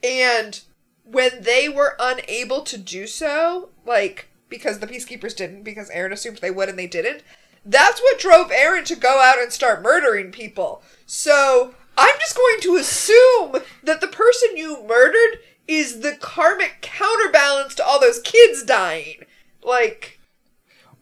and 0.02 0.60
when 1.04 1.42
they 1.42 1.68
were 1.68 1.96
unable 2.00 2.62
to 2.62 2.78
do 2.78 3.06
so, 3.06 3.70
like, 3.86 4.28
because 4.48 4.78
the 4.78 4.86
peacekeepers 4.86 5.36
didn't, 5.36 5.62
because 5.62 5.90
Aeryn 5.90 6.12
assumed 6.12 6.38
they 6.38 6.50
would 6.50 6.68
and 6.68 6.78
they 6.78 6.86
didn't, 6.86 7.22
that's 7.64 8.00
what 8.00 8.18
drove 8.18 8.50
Aeryn 8.50 8.84
to 8.86 8.96
go 8.96 9.20
out 9.22 9.40
and 9.40 9.52
start 9.52 9.82
murdering 9.82 10.30
people. 10.32 10.82
So, 11.06 11.74
I'm 11.96 12.18
just 12.18 12.36
going 12.36 12.60
to 12.62 12.76
assume 12.76 13.56
that 13.84 14.00
the 14.00 14.08
person 14.08 14.56
you 14.56 14.84
murdered 14.86 15.38
is 15.68 16.00
the 16.00 16.16
karmic 16.20 16.78
counterbalance 16.82 17.74
to 17.76 17.84
all 17.84 18.00
those 18.00 18.20
kids 18.20 18.62
dying. 18.64 19.24
Like, 19.62 20.18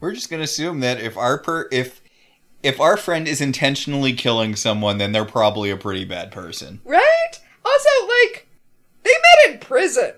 We're 0.01 0.13
just 0.13 0.31
gonna 0.31 0.43
assume 0.45 0.81
that 0.81 1.01
if 1.01 1.17
our 1.17 1.39
per 1.39 1.69
if 1.73 2.01
if 2.63 2.81
our 2.81 2.97
friend 2.97 3.27
is 3.27 3.41
intentionally 3.41 4.13
killing 4.13 4.55
someone, 4.55 4.99
then 4.99 5.11
they're 5.13 5.25
probably 5.25 5.71
a 5.71 5.77
pretty 5.77 6.05
bad 6.05 6.31
person. 6.31 6.81
right? 6.85 7.33
Also, 7.65 7.89
like, 8.07 8.47
they 9.03 9.11
met 9.11 9.55
in 9.55 9.59
prison. 9.61 10.13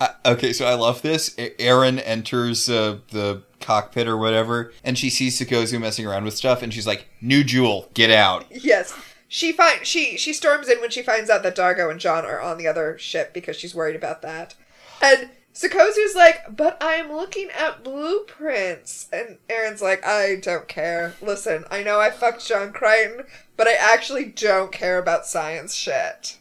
Uh, 0.00 0.08
okay, 0.26 0.52
so 0.52 0.66
I 0.66 0.74
love 0.74 1.02
this. 1.02 1.34
Aeryn 1.36 2.02
enters 2.04 2.68
uh, 2.68 2.98
the 3.10 3.42
cockpit 3.60 4.08
or 4.08 4.16
whatever, 4.16 4.72
and 4.82 4.98
she 4.98 5.08
sees 5.08 5.38
Sikozu 5.38 5.80
messing 5.80 6.06
around 6.06 6.24
with 6.24 6.36
stuff, 6.36 6.62
and 6.62 6.74
she's 6.74 6.86
like, 6.86 7.08
"New 7.20 7.44
Jool, 7.44 7.88
get 7.94 8.10
out." 8.10 8.44
Yes. 8.50 8.92
She 9.28 9.52
find 9.52 9.86
she 9.86 10.18
she 10.18 10.32
storms 10.32 10.68
in 10.68 10.80
when 10.80 10.90
she 10.90 11.02
finds 11.02 11.30
out 11.30 11.42
that 11.44 11.54
D'Argo 11.54 11.88
and 11.88 12.00
John 12.00 12.26
are 12.26 12.40
on 12.40 12.58
the 12.58 12.66
other 12.66 12.98
ship 12.98 13.32
because 13.32 13.56
she's 13.56 13.74
worried 13.74 13.96
about 13.96 14.22
that. 14.22 14.54
And 15.00 15.30
Sikozu's 15.54 16.14
like, 16.14 16.54
"But 16.54 16.76
I'm 16.80 17.12
looking 17.12 17.48
at 17.50 17.84
blueprints." 17.84 19.08
And 19.12 19.38
Aeryn's 19.48 19.80
like, 19.80 20.04
"I 20.04 20.36
don't 20.36 20.68
care. 20.68 21.14
Listen, 21.22 21.64
I 21.70 21.82
know 21.82 22.00
I 22.00 22.10
fucked 22.10 22.46
John 22.46 22.72
Crichton, 22.72 23.24
but 23.56 23.68
I 23.68 23.74
actually 23.74 24.24
don't 24.24 24.72
care 24.72 24.98
about 24.98 25.26
science 25.26 25.74
shit." 25.74 26.38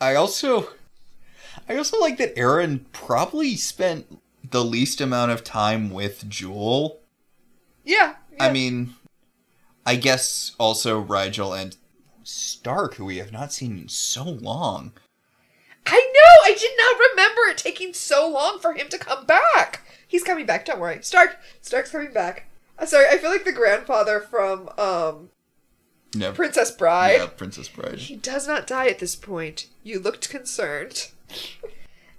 I 0.00 0.14
also, 0.14 0.68
I 1.68 1.76
also 1.76 1.98
like 2.00 2.18
that 2.18 2.36
Aeryn 2.36 2.84
probably 2.92 3.56
spent 3.56 4.20
the 4.50 4.64
least 4.64 5.00
amount 5.00 5.30
of 5.30 5.44
time 5.44 5.90
with 5.90 6.28
Jool. 6.28 7.00
Yeah. 7.84 8.16
I 8.38 8.50
mean, 8.52 8.94
I 9.86 9.96
guess 9.96 10.54
also 10.58 11.02
Rygel 11.02 11.58
and 11.58 11.76
Stark, 12.22 12.94
who 12.94 13.04
we 13.04 13.18
have 13.18 13.32
not 13.32 13.52
seen 13.52 13.78
in 13.78 13.88
so 13.88 14.24
long. 14.24 14.92
I 15.86 16.12
know. 16.14 16.50
I 16.50 16.56
did 16.58 16.70
not 16.78 17.10
remember 17.10 17.42
it 17.50 17.58
taking 17.58 17.92
so 17.92 18.28
long 18.28 18.58
for 18.58 18.72
him 18.72 18.88
to 18.88 18.98
come 18.98 19.26
back. 19.26 19.82
He's 20.06 20.24
coming 20.24 20.46
back. 20.46 20.64
Don't 20.64 20.80
worry. 20.80 21.02
Stark. 21.02 21.38
Stark's 21.60 21.90
coming 21.90 22.12
back. 22.12 22.48
Sorry, 22.86 23.06
I 23.08 23.18
feel 23.18 23.30
like 23.30 23.44
the 23.44 23.52
grandfather 23.52 24.20
from 24.20 24.68
um 24.78 25.30
No, 26.14 26.32
Princess 26.32 26.70
Bride. 26.70 27.16
yeah, 27.20 27.26
Princess 27.26 27.68
Bride. 27.68 27.98
He 27.98 28.16
does 28.16 28.46
not 28.46 28.66
die 28.66 28.88
at 28.88 28.98
this 28.98 29.16
point. 29.16 29.68
You 29.82 29.98
looked 29.98 30.28
concerned. 30.30 31.08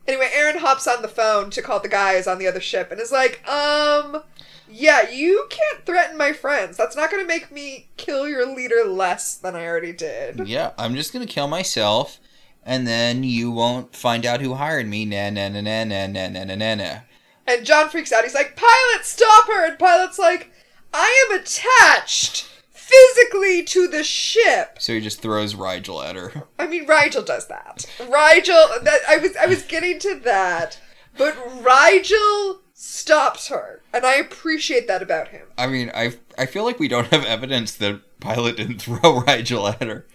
Anyway, 0.07 0.29
Aeryn 0.35 0.57
hops 0.57 0.85
on 0.87 1.01
the 1.01 1.07
phone 1.07 1.49
to 1.49 1.63
call 1.63 1.79
the 1.79 1.89
guys 1.89 2.27
on 2.27 2.37
the 2.37 2.47
other 2.47 2.59
ship 2.59 2.91
and 2.91 3.01
is 3.01 3.11
like, 3.11 3.47
um, 3.47 4.21
yeah, 4.69 5.09
you 5.09 5.47
can't 5.49 5.83
threaten 5.83 6.15
my 6.15 6.31
friends. 6.31 6.77
That's 6.77 6.95
not 6.95 7.09
gonna 7.09 7.25
make 7.25 7.51
me 7.51 7.89
kill 7.97 8.27
your 8.27 8.45
leader 8.45 8.83
less 8.85 9.35
than 9.35 9.55
I 9.55 9.65
already 9.65 9.93
did. 9.93 10.47
Yeah, 10.47 10.73
I'm 10.77 10.93
just 10.93 11.11
gonna 11.11 11.25
kill 11.25 11.47
myself, 11.47 12.19
and 12.63 12.85
then 12.85 13.23
you 13.23 13.49
won't 13.49 13.95
find 13.95 14.27
out 14.27 14.41
who 14.41 14.53
hired 14.53 14.87
me. 14.87 15.05
Na 15.05 15.31
na 15.31 15.49
na 15.49 15.61
na 15.61 15.83
na 15.85 16.05
na 16.05 16.27
na 16.27 16.43
na 16.43 16.55
na 16.55 16.75
na. 16.75 16.99
And 17.47 17.65
John 17.65 17.89
freaks 17.89 18.11
out. 18.11 18.23
He's 18.23 18.35
like, 18.35 18.55
Pilot, 18.55 19.05
stop 19.05 19.47
her! 19.47 19.67
And 19.67 19.79
Pilot's 19.79 20.19
like, 20.19 20.51
I 20.93 21.27
am 21.29 21.39
attached 21.39 22.47
physically 22.87 23.63
to 23.63 23.87
the 23.87 24.03
ship. 24.03 24.77
So 24.79 24.93
he 24.93 24.99
just 25.01 25.21
throws 25.21 25.53
Rygel 25.55 26.05
at 26.05 26.15
her. 26.15 26.43
I 26.59 26.67
mean, 26.67 26.85
Rygel 26.85 27.25
does 27.25 27.47
that. 27.47 27.85
Rygel, 27.99 28.83
that 28.83 28.99
I 29.07 29.17
was, 29.17 29.35
I 29.37 29.45
was 29.47 29.63
getting 29.63 29.99
to 29.99 30.15
that, 30.23 30.79
but 31.17 31.35
Rygel 31.63 32.59
stops 32.73 33.47
her, 33.47 33.81
and 33.93 34.05
I 34.05 34.15
appreciate 34.15 34.87
that 34.87 35.01
about 35.01 35.29
him. 35.29 35.47
I 35.57 35.67
mean, 35.67 35.91
I 35.95 36.13
I 36.37 36.45
feel 36.45 36.63
like 36.65 36.79
we 36.79 36.87
don't 36.87 37.07
have 37.07 37.25
evidence 37.25 37.73
that 37.75 38.01
Pilot 38.19 38.57
didn't 38.57 38.79
throw 38.81 39.21
Rygel 39.21 39.73
at 39.73 39.87
her. 39.87 40.05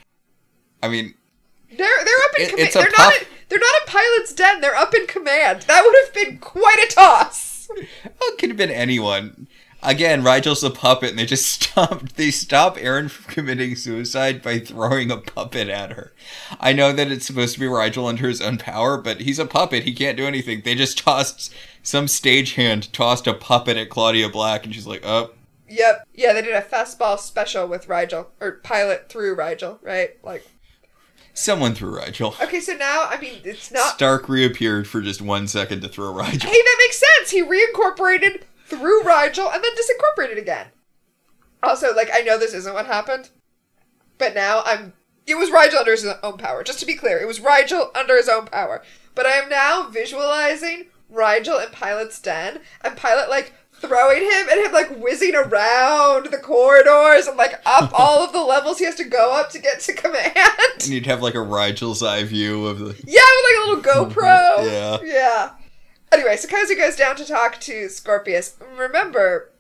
I 0.83 0.89
mean, 0.89 1.15
They're 1.71 1.79
they're 2.05 2.25
up 2.25 2.39
in 2.39 2.45
It- 2.45 2.51
command. 2.51 2.71
They're 2.73 2.87
puff- 2.87 2.99
not. 2.99 3.21
In, 3.21 3.27
they're 3.49 3.59
not 3.59 3.81
in 3.83 3.87
Pilot's 3.89 4.33
den. 4.33 4.61
They're 4.61 4.77
up 4.77 4.95
in 4.95 5.07
command. 5.07 5.63
That 5.63 5.83
would 5.85 5.97
have 6.05 6.15
been 6.15 6.39
quite 6.39 6.79
a 6.89 6.95
toss. 6.95 7.69
it 7.77 8.39
could 8.39 8.51
have 8.51 8.57
been 8.57 8.71
anyone. 8.71 9.49
Again, 9.83 10.23
Rygel's 10.23 10.63
a 10.63 10.71
puppet, 10.71 11.11
and 11.11 11.19
they 11.19 11.27
just 11.27 11.47
stop 11.63 12.11
they 12.11 12.31
stop 12.31 12.77
Aeryn 12.77 13.11
from 13.11 13.33
committing 13.33 13.77
suicide 13.77 14.43
by 14.43 14.59
throwing 14.59 15.11
a 15.11 15.17
puppet 15.17 15.69
at 15.69 15.93
her. 15.93 16.13
I 16.61 16.73
know 16.73 16.93
that 16.93 17.11
it's 17.11 17.27
supposed 17.27 17.55
to 17.55 17.61
be 17.61 17.67
Rygel 17.67 18.09
under 18.09 18.29
his 18.29 18.41
own 18.41 18.59
power, 18.59 18.99
but 18.99 19.21
he's 19.23 19.39
a 19.39 19.47
puppet. 19.47 19.85
He 19.85 19.95
can't 19.95 20.17
do 20.17 20.27
anything. 20.27 20.63
They 20.65 20.75
just 20.75 20.99
tossed 20.99 21.55
some 21.83 22.07
stagehand 22.07 22.93
tossed 22.93 23.27
a 23.27 23.35
puppet 23.35 23.77
at 23.77 23.89
Claudia 23.89 24.29
Black, 24.29 24.65
and 24.65 24.75
she's 24.75 24.87
like, 24.87 25.03
"Oh, 25.05 25.31
Yep. 25.69 26.09
Yeah, 26.15 26.33
they 26.33 26.43
did 26.43 26.55
a 26.55 26.63
fastball 26.63 27.19
special 27.19 27.67
with 27.67 27.87
Rygel 27.87 28.27
or 28.41 28.61
Pilot 28.65 29.09
threw 29.09 29.37
Rygel, 29.37 29.79
right? 29.83 30.11
Like, 30.25 30.45
someone 31.33 31.75
threw 31.75 31.97
Rygel." 31.97 32.41
okay, 32.43 32.61
so 32.61 32.75
now 32.75 33.07
I 33.09 33.19
mean, 33.21 33.41
it's 33.45 33.71
not. 33.71 33.95
Stark 33.95 34.29
reappeared 34.29 34.89
for 34.89 35.01
just 35.01 35.23
one 35.23 35.47
second 35.47 35.81
to 35.83 35.89
throw 35.89 36.13
Rygel. 36.13 36.43
Hey, 36.43 36.51
that 36.51 36.77
makes 36.81 36.99
sense. 37.19 37.31
He 37.31 37.43
reincorporated 37.43 38.43
through 38.71 39.03
Rygel 39.03 39.53
and 39.53 39.63
then 39.63 39.73
disincorporated 39.75 40.39
again. 40.39 40.69
Also, 41.63 41.95
like, 41.95 42.09
I 42.13 42.21
know 42.23 42.39
this 42.39 42.55
isn't 42.55 42.73
what 42.73 42.87
happened, 42.87 43.29
but 44.17 44.35
now 44.35 44.63
I'm. 44.65 44.95
It 45.27 45.37
was 45.37 45.51
Rygel 45.51 45.81
under 45.81 45.91
his 45.93 46.07
own 46.23 46.39
power. 46.39 46.65
Just 46.65 46.81
to 46.81 46.87
be 46.87 46.95
clear, 46.95 47.19
it 47.19 47.27
was 47.27 47.41
Rygel 47.41 47.95
under 47.95 48.17
his 48.17 48.29
own 48.29 48.47
power. 48.47 48.83
But 49.15 49.27
I 49.27 49.33
am 49.33 49.49
now 49.51 49.89
visualizing 49.89 50.87
Rygel 51.13 51.65
in 51.65 51.71
Pilot's 51.73 52.19
den, 52.21 52.61
and 52.83 52.97
Pilot, 52.97 53.29
like, 53.29 53.53
throwing 53.73 54.23
him 54.23 54.47
and 54.51 54.61
him, 54.65 54.73
like, 54.73 54.97
whizzing 54.99 55.35
around 55.35 56.27
the 56.31 56.39
corridors 56.39 57.27
and, 57.27 57.37
like, 57.37 57.61
up 57.67 57.93
all 57.99 58.25
of 58.25 58.33
the 58.33 58.43
levels 58.43 58.79
he 58.79 58.87
has 58.87 58.95
to 58.97 59.05
go 59.05 59.35
up 59.39 59.51
to 59.51 59.59
get 59.59 59.81
to 59.81 59.93
command. 59.93 60.35
And 60.75 60.89
you'd 60.89 61.07
have 61.07 61.23
like 61.23 61.35
a 61.35 61.39
Rygel's 61.39 62.03
eye 62.03 62.25
view 62.25 62.67
of 62.67 62.79
the. 62.79 62.95
Yeah, 63.07 63.21
with 63.21 63.45
like 63.45 63.59
a 63.59 63.69
little 63.69 63.83
GoPro. 64.11 64.65
Yeah. 64.65 64.99
Yeah. 65.05 65.51
Anyway, 66.13 66.37
Sikozu 66.37 66.77
goes 66.77 66.97
down 66.97 67.17
to 67.17 67.25
talk 67.25 67.61
to 67.61 67.89
Scorpius. 67.89 68.57
Remember, 68.77 69.51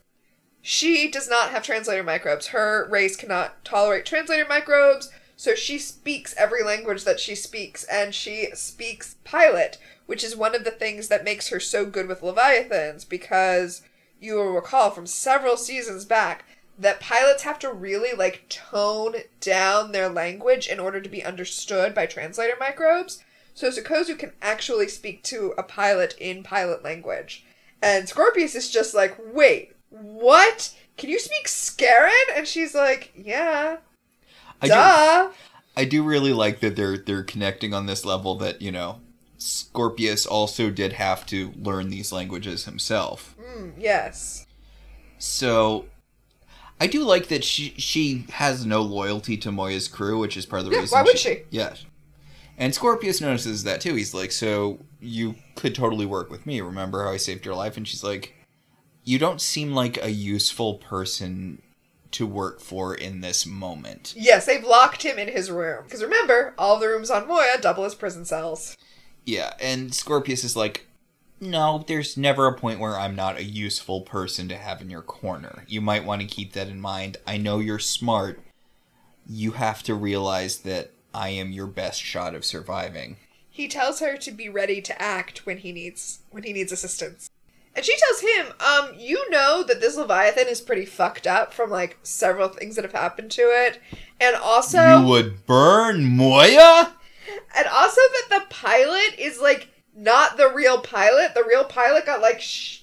she 0.60 1.10
does 1.10 1.28
not 1.28 1.50
have 1.50 1.62
translator 1.62 2.02
microbes. 2.02 2.48
Her 2.48 2.88
race 2.90 3.16
cannot 3.16 3.64
tolerate 3.64 4.04
translator 4.04 4.46
microbes, 4.48 5.10
so 5.36 5.54
she 5.54 5.78
speaks 5.78 6.34
every 6.36 6.62
language 6.62 7.04
that 7.04 7.20
she 7.20 7.34
speaks, 7.34 7.84
and 7.84 8.14
she 8.14 8.48
speaks 8.54 9.14
pilot, 9.24 9.78
which 10.06 10.24
is 10.24 10.36
one 10.36 10.54
of 10.54 10.64
the 10.64 10.70
things 10.70 11.08
that 11.08 11.24
makes 11.24 11.48
her 11.48 11.60
so 11.60 11.86
good 11.86 12.08
with 12.08 12.22
Leviathans, 12.22 13.04
because 13.08 13.82
you 14.20 14.34
will 14.34 14.52
recall 14.52 14.90
from 14.90 15.06
several 15.06 15.56
seasons 15.56 16.04
back 16.04 16.44
that 16.78 17.00
pilots 17.00 17.44
have 17.44 17.58
to 17.60 17.72
really 17.72 18.12
like 18.16 18.48
tone 18.48 19.14
down 19.40 19.92
their 19.92 20.08
language 20.08 20.66
in 20.66 20.80
order 20.80 21.00
to 21.00 21.08
be 21.08 21.24
understood 21.24 21.94
by 21.94 22.06
translator 22.06 22.56
microbes. 22.58 23.22
So 23.54 23.68
Sikozu 23.70 24.18
can 24.18 24.32
actually 24.40 24.88
speak 24.88 25.22
to 25.24 25.52
a 25.58 25.62
pilot 25.62 26.14
in 26.18 26.42
pilot 26.42 26.82
language. 26.82 27.44
And 27.82 28.08
Scorpius 28.08 28.54
is 28.54 28.70
just 28.70 28.94
like, 28.94 29.16
wait, 29.32 29.74
what? 29.90 30.74
Can 30.96 31.10
you 31.10 31.18
speak 31.18 31.46
Scarran? 31.46 32.10
And 32.36 32.46
she's 32.46 32.74
like, 32.74 33.12
yeah, 33.16 33.78
I 34.62 34.66
do, 34.66 34.74
duh. 34.74 35.30
I 35.76 35.84
do 35.84 36.02
really 36.02 36.32
like 36.32 36.60
that 36.60 36.76
they're 36.76 36.98
they're 36.98 37.22
connecting 37.24 37.72
on 37.72 37.86
this 37.86 38.04
level 38.04 38.34
that 38.36 38.60
you 38.60 38.70
know 38.70 39.00
Scorpius 39.38 40.26
also 40.26 40.68
did 40.70 40.92
have 40.94 41.24
to 41.26 41.52
learn 41.56 41.88
these 41.88 42.12
languages 42.12 42.66
himself. 42.66 43.34
Mm, 43.40 43.72
yes. 43.78 44.46
So 45.18 45.86
I 46.78 46.86
do 46.86 47.02
like 47.04 47.28
that 47.28 47.44
she 47.44 47.70
she 47.78 48.26
has 48.32 48.66
no 48.66 48.82
loyalty 48.82 49.38
to 49.38 49.50
Moya's 49.50 49.88
crew, 49.88 50.18
which 50.18 50.36
is 50.36 50.44
part 50.44 50.60
of 50.60 50.66
the 50.66 50.72
Yeah, 50.72 50.80
reason. 50.80 50.98
why 50.98 51.02
would 51.02 51.18
she? 51.18 51.42
Yeah. 51.50 51.74
And 52.60 52.74
Scorpius 52.74 53.22
notices 53.22 53.64
that 53.64 53.80
too. 53.80 53.94
He's 53.94 54.12
like, 54.12 54.30
"So 54.30 54.80
you 55.00 55.34
could 55.56 55.74
totally 55.74 56.04
work 56.04 56.30
with 56.30 56.44
me. 56.44 56.60
Remember 56.60 57.02
how 57.04 57.10
I 57.10 57.16
saved 57.16 57.46
your 57.46 57.54
life?" 57.54 57.78
And 57.78 57.88
she's 57.88 58.04
like, 58.04 58.34
"You 59.02 59.18
don't 59.18 59.40
seem 59.40 59.72
like 59.72 59.96
a 59.96 60.10
useful 60.10 60.74
person 60.74 61.62
to 62.10 62.26
work 62.26 62.60
for 62.60 62.94
in 62.94 63.22
this 63.22 63.46
moment." 63.46 64.12
Yes, 64.14 64.44
they've 64.44 64.62
locked 64.62 65.02
him 65.02 65.18
in 65.18 65.28
his 65.28 65.50
room. 65.50 65.84
Because 65.84 66.02
remember, 66.02 66.54
all 66.58 66.78
the 66.78 66.88
rooms 66.88 67.10
on 67.10 67.26
Moya 67.26 67.56
double 67.58 67.86
as 67.86 67.94
prison 67.94 68.26
cells. 68.26 68.76
Yeah, 69.24 69.54
and 69.58 69.94
Scorpius 69.94 70.44
is 70.44 70.54
like, 70.54 70.86
"No, 71.40 71.82
there's 71.88 72.18
never 72.18 72.46
a 72.46 72.58
point 72.58 72.78
where 72.78 72.98
I'm 72.98 73.16
not 73.16 73.38
a 73.38 73.44
useful 73.44 74.02
person 74.02 74.48
to 74.48 74.58
have 74.58 74.82
in 74.82 74.90
your 74.90 75.00
corner. 75.00 75.64
You 75.66 75.80
might 75.80 76.04
want 76.04 76.20
to 76.20 76.28
keep 76.28 76.52
that 76.52 76.68
in 76.68 76.80
mind. 76.80 77.16
I 77.26 77.38
know 77.38 77.58
you're 77.58 77.78
smart. 77.78 78.38
You 79.26 79.52
have 79.52 79.82
to 79.84 79.94
realize 79.94 80.58
that 80.58 80.92
I 81.14 81.30
am 81.30 81.52
your 81.52 81.66
best 81.66 82.00
shot 82.00 82.34
of 82.34 82.44
surviving." 82.44 83.16
He 83.48 83.68
tells 83.68 84.00
her 84.00 84.16
to 84.16 84.30
be 84.30 84.48
ready 84.48 84.80
to 84.80 85.02
act 85.02 85.44
when 85.44 85.58
he 85.58 85.72
needs 85.72 86.20
when 86.30 86.44
he 86.44 86.52
needs 86.52 86.72
assistance. 86.72 87.28
And 87.74 87.84
she 87.84 87.96
tells 87.96 88.20
him, 88.20 88.46
um, 88.60 88.94
you 88.98 89.30
know 89.30 89.62
that 89.62 89.80
this 89.80 89.96
Leviathan 89.96 90.48
is 90.48 90.60
pretty 90.60 90.84
fucked 90.84 91.26
up 91.26 91.52
from 91.52 91.70
like 91.70 91.98
several 92.02 92.48
things 92.48 92.74
that 92.76 92.84
have 92.84 92.92
happened 92.92 93.30
to 93.32 93.42
it. 93.42 93.80
And 94.20 94.34
also 94.36 95.00
you 95.00 95.06
would 95.06 95.46
burn 95.46 96.04
Moya? 96.04 96.94
and 97.56 97.66
also 97.68 98.00
that 98.00 98.26
the 98.30 98.46
pilot 98.50 99.14
is 99.18 99.40
like 99.40 99.68
not 99.94 100.36
the 100.36 100.48
real 100.48 100.80
pilot. 100.80 101.34
The 101.34 101.44
real 101.44 101.64
pilot 101.64 102.06
got 102.06 102.20
like 102.20 102.40
sh- 102.40 102.80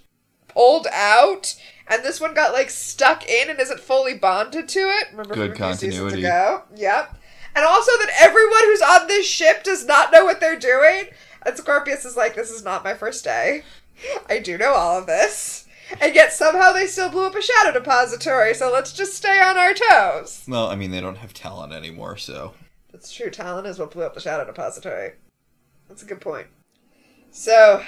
pulled 0.47 0.87
out, 0.93 1.55
and 1.87 2.03
this 2.03 2.21
one 2.21 2.33
got 2.33 2.53
like 2.53 2.69
stuck 2.69 3.27
in 3.27 3.49
and 3.49 3.59
isn't 3.59 3.79
fully 3.79 4.13
bonded 4.13 4.69
to 4.69 4.79
it. 4.79 5.07
Remember 5.11 5.35
Good 5.35 5.57
from 5.57 5.63
a 5.63 5.75
few 5.75 5.91
seasons 5.91 6.13
continuity. 6.13 6.25
ago? 6.25 6.63
Yep. 6.75 7.17
And 7.57 7.65
also 7.65 7.91
that 7.97 8.13
everyone 8.19 8.65
who's 8.65 8.83
on 8.83 9.07
this 9.07 9.25
ship 9.25 9.63
does 9.63 9.83
not 9.83 10.11
know 10.11 10.23
what 10.23 10.39
they're 10.39 10.59
doing. 10.59 11.05
And 11.43 11.57
Scorpius 11.57 12.05
is 12.05 12.15
like, 12.15 12.35
"This 12.35 12.51
is 12.51 12.63
not 12.63 12.83
my 12.83 12.93
first 12.93 13.23
day. 13.23 13.63
I 14.29 14.37
do 14.37 14.59
know 14.59 14.73
all 14.73 14.99
of 14.99 15.07
this." 15.07 15.65
And 15.99 16.13
yet 16.13 16.31
somehow 16.31 16.71
they 16.71 16.85
still 16.85 17.09
blew 17.09 17.25
up 17.25 17.33
a 17.33 17.41
shadow 17.41 17.71
depository, 17.71 18.53
so 18.53 18.71
let's 18.71 18.93
just 18.93 19.15
stay 19.15 19.41
on 19.41 19.57
our 19.57 19.73
toes. 19.73 20.43
Well, 20.47 20.67
I 20.67 20.75
mean, 20.75 20.91
they 20.91 21.01
don't 21.01 21.17
have 21.17 21.33
Talyn 21.33 21.73
anymore, 21.73 22.15
so. 22.17 22.53
That's 22.91 23.11
true. 23.11 23.31
Talyn 23.31 23.65
is 23.65 23.79
what 23.79 23.89
blew 23.89 24.03
up 24.03 24.13
the 24.13 24.19
Shadow 24.19 24.45
Depository. 24.45 25.13
That's 25.87 26.03
a 26.03 26.05
good 26.05 26.21
point. 26.21 26.47
So, 27.31 27.83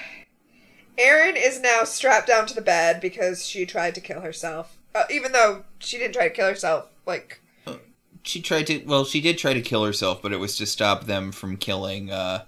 Aeryn 0.98 1.36
is 1.36 1.60
now 1.60 1.84
strapped 1.84 2.28
down 2.28 2.48
to 2.48 2.56
the 2.56 2.62
bed 2.62 3.02
because 3.02 3.46
she 3.46 3.68
tried 3.68 3.94
to 3.96 4.02
kill 4.02 4.22
herself. 4.22 4.78
Uh, 4.96 5.04
even 5.12 5.32
though 5.32 5.66
she 5.78 6.00
didn't 6.00 6.14
try 6.14 6.28
to 6.28 6.34
kill 6.34 6.48
herself, 6.48 6.88
like, 7.06 7.42
She 8.24 8.42
tried 8.42 8.68
to. 8.68 8.84
Well, 8.86 9.06
she 9.06 9.22
did 9.22 9.38
try 9.38 9.54
to 9.54 9.62
kill 9.62 9.86
herself, 9.86 10.22
but 10.22 10.34
it 10.34 10.40
was 10.40 10.58
to 10.58 10.66
stop 10.66 11.06
them 11.06 11.32
from 11.32 11.58
killing, 11.58 12.12
uh, 12.12 12.46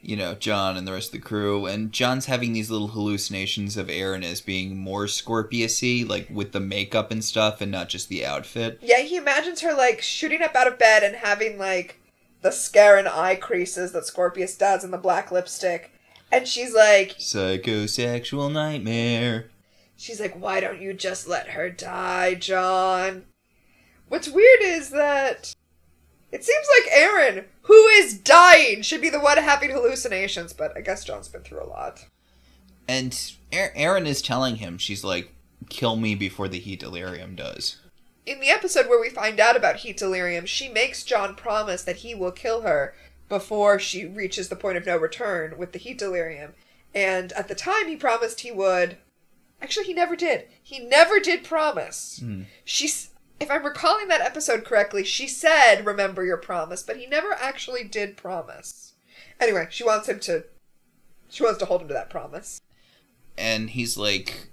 you 0.00 0.16
know, 0.16 0.34
John 0.34 0.76
and 0.76 0.86
the 0.86 0.92
rest 0.92 1.08
of 1.08 1.20
the 1.20 1.26
crew. 1.26 1.66
And 1.66 1.92
John's 1.92 2.26
having 2.26 2.52
these 2.52 2.70
little 2.70 2.88
hallucinations 2.88 3.76
of 3.76 3.88
Aeryn 3.88 4.24
as 4.24 4.40
being 4.40 4.76
more 4.76 5.06
Scorpiusy, 5.06 6.08
like 6.08 6.28
with 6.30 6.52
the 6.52 6.60
makeup 6.60 7.10
and 7.10 7.24
stuff, 7.24 7.60
and 7.60 7.72
not 7.72 7.88
just 7.88 8.08
the 8.08 8.24
outfit. 8.24 8.78
yeah, 8.80 9.00
he 9.00 9.16
imagines 9.16 9.60
her, 9.60 9.74
like, 9.74 10.00
shooting 10.00 10.42
up 10.42 10.54
out 10.54 10.68
of 10.68 10.78
bed 10.78 11.02
and 11.02 11.16
having, 11.16 11.58
like, 11.58 12.00
the 12.42 12.52
scare 12.52 12.96
and 12.96 13.08
eye 13.08 13.34
creases 13.34 13.90
that 13.92 14.06
Scorpius 14.06 14.56
does 14.56 14.84
and 14.84 14.92
the 14.92 14.98
black 14.98 15.32
lipstick. 15.32 15.92
And 16.30 16.46
she's 16.46 16.74
like, 16.74 17.16
Psychosexual 17.18 18.52
nightmare. 18.52 19.50
She's 19.96 20.20
like, 20.20 20.40
why 20.40 20.60
don't 20.60 20.80
you 20.80 20.94
just 20.94 21.26
let 21.26 21.48
her 21.48 21.70
die, 21.70 22.34
John? 22.34 23.24
What's 24.08 24.28
weird 24.28 24.60
is 24.62 24.90
that 24.90 25.54
it 26.30 26.44
seems 26.44 26.66
like 26.78 26.92
Aeryn, 26.92 27.44
who 27.62 27.86
is 27.88 28.18
dying, 28.18 28.82
should 28.82 29.00
be 29.00 29.10
the 29.10 29.20
one 29.20 29.38
having 29.38 29.70
hallucinations, 29.70 30.52
but 30.52 30.76
I 30.76 30.80
guess 30.80 31.04
John's 31.04 31.28
been 31.28 31.42
through 31.42 31.62
a 31.62 31.68
lot. 31.68 32.04
And 32.86 33.12
Aeryn 33.52 34.06
is 34.06 34.22
telling 34.22 34.56
him, 34.56 34.78
she's 34.78 35.04
like, 35.04 35.32
kill 35.68 35.96
me 35.96 36.14
before 36.14 36.48
the 36.48 36.58
heat 36.58 36.80
delirium 36.80 37.34
does. 37.34 37.76
In 38.24 38.40
the 38.40 38.50
episode 38.50 38.88
where 38.88 39.00
we 39.00 39.10
find 39.10 39.40
out 39.40 39.56
about 39.56 39.76
heat 39.76 39.96
delirium, 39.96 40.46
she 40.46 40.68
makes 40.68 41.02
John 41.02 41.34
promise 41.34 41.82
that 41.84 41.96
he 41.96 42.14
will 42.14 42.32
kill 42.32 42.62
her 42.62 42.94
before 43.28 43.78
she 43.78 44.06
reaches 44.06 44.48
the 44.48 44.56
point 44.56 44.78
of 44.78 44.86
no 44.86 44.96
return 44.96 45.56
with 45.58 45.72
the 45.72 45.78
heat 45.78 45.98
delirium. 45.98 46.54
And 46.94 47.32
at 47.32 47.48
the 47.48 47.54
time, 47.54 47.88
he 47.88 47.96
promised 47.96 48.40
he 48.40 48.50
would. 48.50 48.96
Actually, 49.60 49.86
he 49.86 49.94
never 49.94 50.16
did. 50.16 50.46
He 50.62 50.78
never 50.78 51.20
did 51.20 51.44
promise. 51.44 52.20
Hmm. 52.22 52.42
She's. 52.64 53.10
If 53.40 53.50
I'm 53.50 53.64
recalling 53.64 54.08
that 54.08 54.20
episode 54.20 54.64
correctly, 54.64 55.04
she 55.04 55.28
said, 55.28 55.86
"Remember 55.86 56.24
your 56.24 56.36
promise," 56.36 56.82
but 56.82 56.96
he 56.96 57.06
never 57.06 57.32
actually 57.32 57.84
did 57.84 58.16
promise. 58.16 58.94
Anyway, 59.40 59.68
she 59.70 59.84
wants 59.84 60.08
him 60.08 60.20
to. 60.20 60.44
She 61.28 61.42
wants 61.42 61.58
to 61.58 61.66
hold 61.66 61.82
him 61.82 61.88
to 61.88 61.94
that 61.94 62.10
promise. 62.10 62.60
And 63.36 63.70
he's 63.70 63.96
like, 63.96 64.48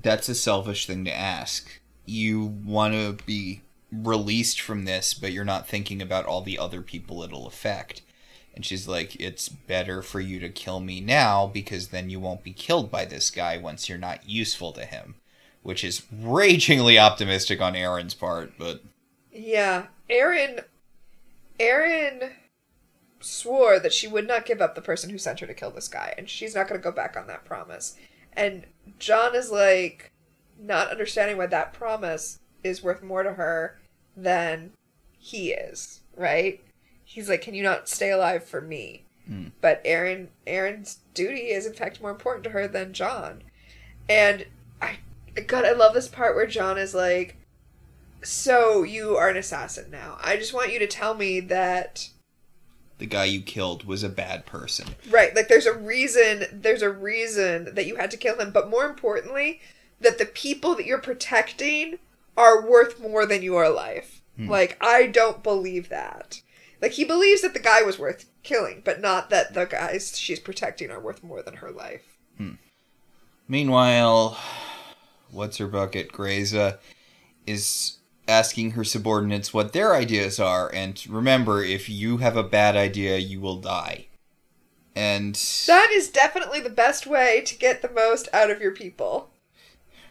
that's 0.00 0.28
a 0.28 0.34
selfish 0.34 0.86
thing 0.86 1.04
to 1.04 1.16
ask. 1.16 1.80
You 2.04 2.44
want 2.44 2.94
to 2.94 3.24
be 3.24 3.62
released 3.90 4.60
from 4.60 4.84
this, 4.84 5.14
but 5.14 5.32
you're 5.32 5.44
not 5.44 5.68
thinking 5.68 6.00
about 6.00 6.26
all 6.26 6.42
the 6.42 6.58
other 6.58 6.82
people 6.82 7.22
it'll 7.22 7.46
affect. 7.46 8.02
And 8.54 8.64
she's 8.64 8.88
like, 8.88 9.16
it's 9.20 9.48
better 9.48 10.02
for 10.02 10.20
you 10.20 10.40
to 10.40 10.48
kill 10.48 10.80
me 10.80 11.00
now 11.00 11.46
because 11.46 11.88
then 11.88 12.10
you 12.10 12.20
won't 12.20 12.42
be 12.42 12.52
killed 12.52 12.90
by 12.90 13.04
this 13.04 13.30
guy 13.30 13.56
once 13.56 13.88
you're 13.88 13.98
not 13.98 14.28
useful 14.28 14.72
to 14.72 14.84
him. 14.84 15.14
Which 15.62 15.84
is 15.84 16.02
ragingly 16.12 16.98
optimistic 16.98 17.60
on 17.60 17.74
Aeryn's 17.74 18.14
part, 18.14 18.52
but 18.58 18.82
Yeah, 19.32 19.86
Aeryn 20.08 20.64
Aeryn 21.58 22.32
swore 23.20 23.80
that 23.80 23.92
she 23.92 24.06
would 24.06 24.26
not 24.26 24.46
give 24.46 24.60
up 24.60 24.74
the 24.74 24.80
person 24.80 25.10
who 25.10 25.18
sent 25.18 25.40
her 25.40 25.46
to 25.46 25.54
kill 25.54 25.70
this 25.70 25.88
guy, 25.88 26.14
and 26.16 26.28
she's 26.28 26.54
not 26.54 26.68
going 26.68 26.80
to 26.80 26.84
go 26.84 26.92
back 26.92 27.16
on 27.16 27.26
that 27.26 27.44
promise. 27.44 27.96
And 28.32 28.66
John 28.98 29.34
is 29.34 29.50
like, 29.50 30.12
not 30.58 30.90
understanding 30.90 31.36
why 31.36 31.46
that 31.46 31.72
promise 31.72 32.38
is 32.62 32.82
worth 32.82 33.02
more 33.02 33.22
to 33.22 33.32
her 33.34 33.78
than 34.16 34.72
he 35.18 35.50
is, 35.52 36.00
right? 36.16 36.60
He's 37.04 37.28
like, 37.28 37.42
can 37.42 37.54
you 37.54 37.62
not 37.62 37.88
stay 37.88 38.10
alive 38.10 38.44
for 38.44 38.60
me? 38.60 39.04
Hmm. 39.26 39.48
But 39.60 39.84
Aeryn, 39.84 40.28
Aeryn's 40.46 40.98
duty 41.14 41.50
is 41.50 41.66
in 41.66 41.74
fact 41.74 42.00
more 42.00 42.10
important 42.10 42.44
to 42.44 42.50
her 42.50 42.68
than 42.68 42.92
John. 42.92 43.42
And 44.08 44.46
God, 45.46 45.64
I 45.64 45.72
love 45.72 45.94
this 45.94 46.08
part 46.08 46.34
where 46.34 46.46
John 46.46 46.78
is 46.78 46.94
like, 46.94 47.36
so 48.22 48.82
you 48.82 49.16
are 49.16 49.28
an 49.28 49.36
assassin 49.36 49.90
now. 49.90 50.18
I 50.22 50.36
just 50.36 50.54
want 50.54 50.72
you 50.72 50.78
to 50.78 50.86
tell 50.86 51.14
me 51.14 51.40
that 51.40 52.08
the 52.98 53.06
guy 53.06 53.26
you 53.26 53.40
killed 53.40 53.84
was 53.84 54.02
a 54.02 54.08
bad 54.08 54.44
person. 54.44 54.88
right, 55.08 55.34
like 55.34 55.48
there's 55.48 55.66
a 55.66 55.76
reason 55.76 56.44
there's 56.52 56.82
a 56.82 56.90
reason 56.90 57.74
that 57.74 57.86
you 57.86 57.96
had 57.96 58.10
to 58.10 58.16
kill 58.16 58.38
him, 58.38 58.50
but 58.50 58.70
more 58.70 58.84
importantly, 58.84 59.60
that 60.00 60.18
the 60.18 60.26
people 60.26 60.74
that 60.74 60.86
you're 60.86 60.98
protecting 60.98 61.98
are 62.36 62.66
worth 62.66 63.00
more 63.00 63.26
than 63.26 63.42
your 63.42 63.68
life. 63.68 64.22
Hmm. 64.36 64.48
Like 64.48 64.76
I 64.80 65.06
don't 65.06 65.42
believe 65.42 65.88
that. 65.88 66.42
Like 66.82 66.92
he 66.92 67.04
believes 67.04 67.42
that 67.42 67.54
the 67.54 67.60
guy 67.60 67.82
was 67.82 67.98
worth 67.98 68.26
killing, 68.42 68.82
but 68.84 69.00
not 69.00 69.30
that 69.30 69.54
the 69.54 69.64
guys 69.64 70.18
she's 70.18 70.40
protecting 70.40 70.90
are 70.90 71.00
worth 71.00 71.22
more 71.22 71.42
than 71.42 71.54
her 71.54 71.70
life. 71.70 72.16
Hmm. 72.36 72.52
Meanwhile, 73.48 74.38
what's 75.30 75.58
her 75.58 75.66
bucket, 75.66 76.12
Grayza, 76.12 76.78
is 77.46 77.98
asking 78.26 78.72
her 78.72 78.84
subordinates 78.84 79.54
what 79.54 79.72
their 79.72 79.94
ideas 79.94 80.38
are, 80.38 80.70
and 80.74 81.02
remember, 81.08 81.62
if 81.62 81.88
you 81.88 82.18
have 82.18 82.36
a 82.36 82.42
bad 82.42 82.76
idea, 82.76 83.16
you 83.18 83.40
will 83.40 83.60
die. 83.60 84.06
And 84.94 85.34
That 85.66 85.90
is 85.92 86.10
definitely 86.10 86.60
the 86.60 86.70
best 86.70 87.06
way 87.06 87.40
to 87.42 87.56
get 87.56 87.82
the 87.82 87.90
most 87.90 88.28
out 88.32 88.50
of 88.50 88.60
your 88.60 88.72
people. 88.72 89.30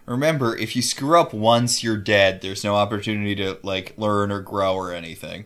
remember, 0.05 0.55
if 0.55 0.75
you 0.75 0.81
screw 0.81 1.19
up 1.19 1.33
once, 1.33 1.83
you're 1.83 1.97
dead. 1.97 2.41
There's 2.41 2.63
no 2.63 2.75
opportunity 2.75 3.35
to, 3.35 3.59
like, 3.61 3.93
learn 3.97 4.31
or 4.31 4.39
grow 4.39 4.73
or 4.73 4.93
anything. 4.93 5.45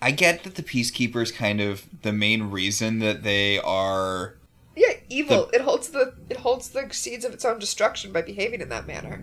I 0.00 0.12
get 0.12 0.44
that 0.44 0.54
the 0.54 0.62
Peacekeepers 0.62 1.34
kind 1.34 1.60
of 1.60 1.84
the 2.02 2.12
main 2.12 2.50
reason 2.50 3.00
that 3.00 3.22
they 3.22 3.58
are 3.58 4.36
Yeah, 4.78 4.94
evil. 5.08 5.50
it 5.52 5.60
holds 5.62 5.88
the 5.88 6.14
it 6.30 6.36
holds 6.38 6.68
the 6.70 6.88
seeds 6.92 7.24
of 7.24 7.32
its 7.34 7.44
own 7.44 7.58
destruction 7.58 8.12
by 8.12 8.22
behaving 8.22 8.60
in 8.60 8.68
that 8.68 8.86
manner. 8.86 9.22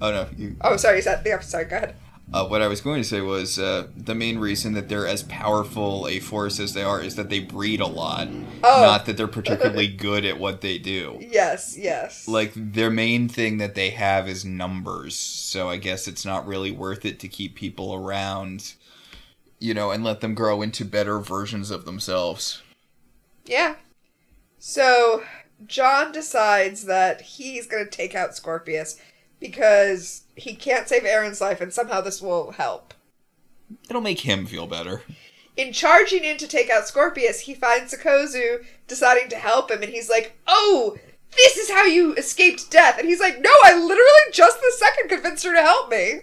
Oh 0.00 0.10
no, 0.10 0.28
you, 0.36 0.56
Oh, 0.62 0.76
sorry, 0.76 0.98
is 0.98 1.04
that 1.04 1.22
the 1.24 1.38
sorry, 1.42 1.66
go 1.66 1.76
ahead. 1.76 1.96
Uh, 2.32 2.46
what 2.46 2.62
I 2.62 2.68
was 2.68 2.80
going 2.80 3.02
to 3.02 3.08
say 3.08 3.20
was 3.20 3.58
uh, 3.58 3.86
the 3.94 4.14
main 4.14 4.38
reason 4.38 4.72
that 4.72 4.88
they're 4.88 5.06
as 5.06 5.22
powerful 5.24 6.08
a 6.08 6.20
force 6.20 6.58
as 6.58 6.72
they 6.72 6.82
are 6.82 7.00
is 7.00 7.16
that 7.16 7.28
they 7.28 7.38
breed 7.38 7.80
a 7.80 7.86
lot, 7.86 8.28
Oh. 8.64 8.80
not 8.82 9.04
that 9.06 9.18
they're 9.18 9.28
particularly 9.28 9.86
good 10.08 10.24
at 10.24 10.38
what 10.40 10.62
they 10.62 10.78
do. 10.78 11.18
Yes, 11.20 11.76
yes. 11.78 12.26
Like 12.26 12.52
their 12.56 12.90
main 12.90 13.28
thing 13.28 13.58
that 13.58 13.74
they 13.74 13.90
have 13.90 14.26
is 14.26 14.42
numbers, 14.44 15.14
so 15.14 15.68
I 15.68 15.76
guess 15.76 16.08
it's 16.08 16.24
not 16.24 16.46
really 16.46 16.70
worth 16.70 17.04
it 17.04 17.20
to 17.20 17.28
keep 17.28 17.54
people 17.56 17.94
around, 17.94 18.72
you 19.58 19.74
know, 19.74 19.90
and 19.90 20.02
let 20.02 20.22
them 20.22 20.34
grow 20.34 20.62
into 20.62 20.84
better 20.86 21.18
versions 21.20 21.70
of 21.70 21.84
themselves. 21.84 22.62
Yeah. 23.44 23.74
So 24.66 25.22
John 25.66 26.10
decides 26.10 26.86
that 26.86 27.20
he's 27.20 27.66
going 27.66 27.84
to 27.84 27.90
take 27.90 28.14
out 28.14 28.34
Scorpius 28.34 28.98
because 29.38 30.22
he 30.36 30.54
can't 30.54 30.88
save 30.88 31.02
Aeryn's 31.02 31.42
life, 31.42 31.60
and 31.60 31.70
somehow 31.70 32.00
this 32.00 32.22
will 32.22 32.52
help. 32.52 32.94
It'll 33.90 34.00
make 34.00 34.20
him 34.20 34.46
feel 34.46 34.66
better. 34.66 35.02
In 35.54 35.74
charging 35.74 36.24
in 36.24 36.38
to 36.38 36.48
take 36.48 36.70
out 36.70 36.88
Scorpius, 36.88 37.40
he 37.40 37.54
finds 37.54 37.92
Sikozu 37.92 38.64
deciding 38.88 39.28
to 39.28 39.36
help 39.36 39.70
him, 39.70 39.82
and 39.82 39.92
he's 39.92 40.08
like, 40.08 40.34
"Oh, 40.46 40.96
this 41.36 41.58
is 41.58 41.70
how 41.70 41.84
you 41.84 42.14
escaped 42.14 42.70
death." 42.70 42.98
And 42.98 43.06
he's 43.06 43.20
like, 43.20 43.42
"No, 43.42 43.52
I 43.64 43.74
literally 43.74 44.32
just 44.32 44.62
the 44.62 44.72
second 44.78 45.10
convinced 45.10 45.44
her 45.44 45.52
to 45.52 45.60
help 45.60 45.90
me." 45.90 46.20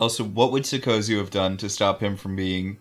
Also, 0.00 0.24
what 0.24 0.50
would 0.50 0.64
Sikozu 0.64 1.18
have 1.18 1.30
done 1.30 1.56
to 1.58 1.68
stop 1.68 2.00
him 2.00 2.16
from 2.16 2.34
being 2.34 2.78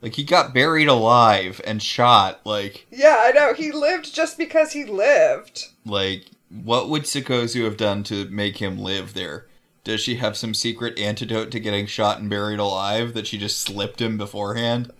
like 0.00 0.14
he 0.14 0.24
got 0.24 0.54
buried 0.54 0.88
alive 0.88 1.60
and 1.66 1.82
shot? 1.82 2.40
Like 2.44 2.86
Yeah, 2.90 3.16
I 3.20 3.32
know. 3.32 3.54
He 3.54 3.72
lived 3.72 4.14
just 4.14 4.38
because 4.38 4.72
he 4.72 4.84
lived. 4.84 5.66
like 5.84 6.26
what 6.50 6.88
would 6.88 7.02
Sikozu 7.02 7.64
have 7.64 7.76
done 7.76 8.02
to 8.04 8.28
make 8.30 8.56
him 8.56 8.78
live 8.78 9.14
there? 9.14 9.46
Does 9.84 10.00
she 10.00 10.16
have 10.16 10.36
some 10.36 10.54
secret 10.54 10.98
antidote 10.98 11.50
to 11.52 11.60
getting 11.60 11.86
shot 11.86 12.20
and 12.20 12.28
buried 12.28 12.58
alive 12.58 13.14
that 13.14 13.26
she 13.26 13.38
just 13.38 13.60
slipped 13.60 14.00
him 14.00 14.18
beforehand? 14.18 14.92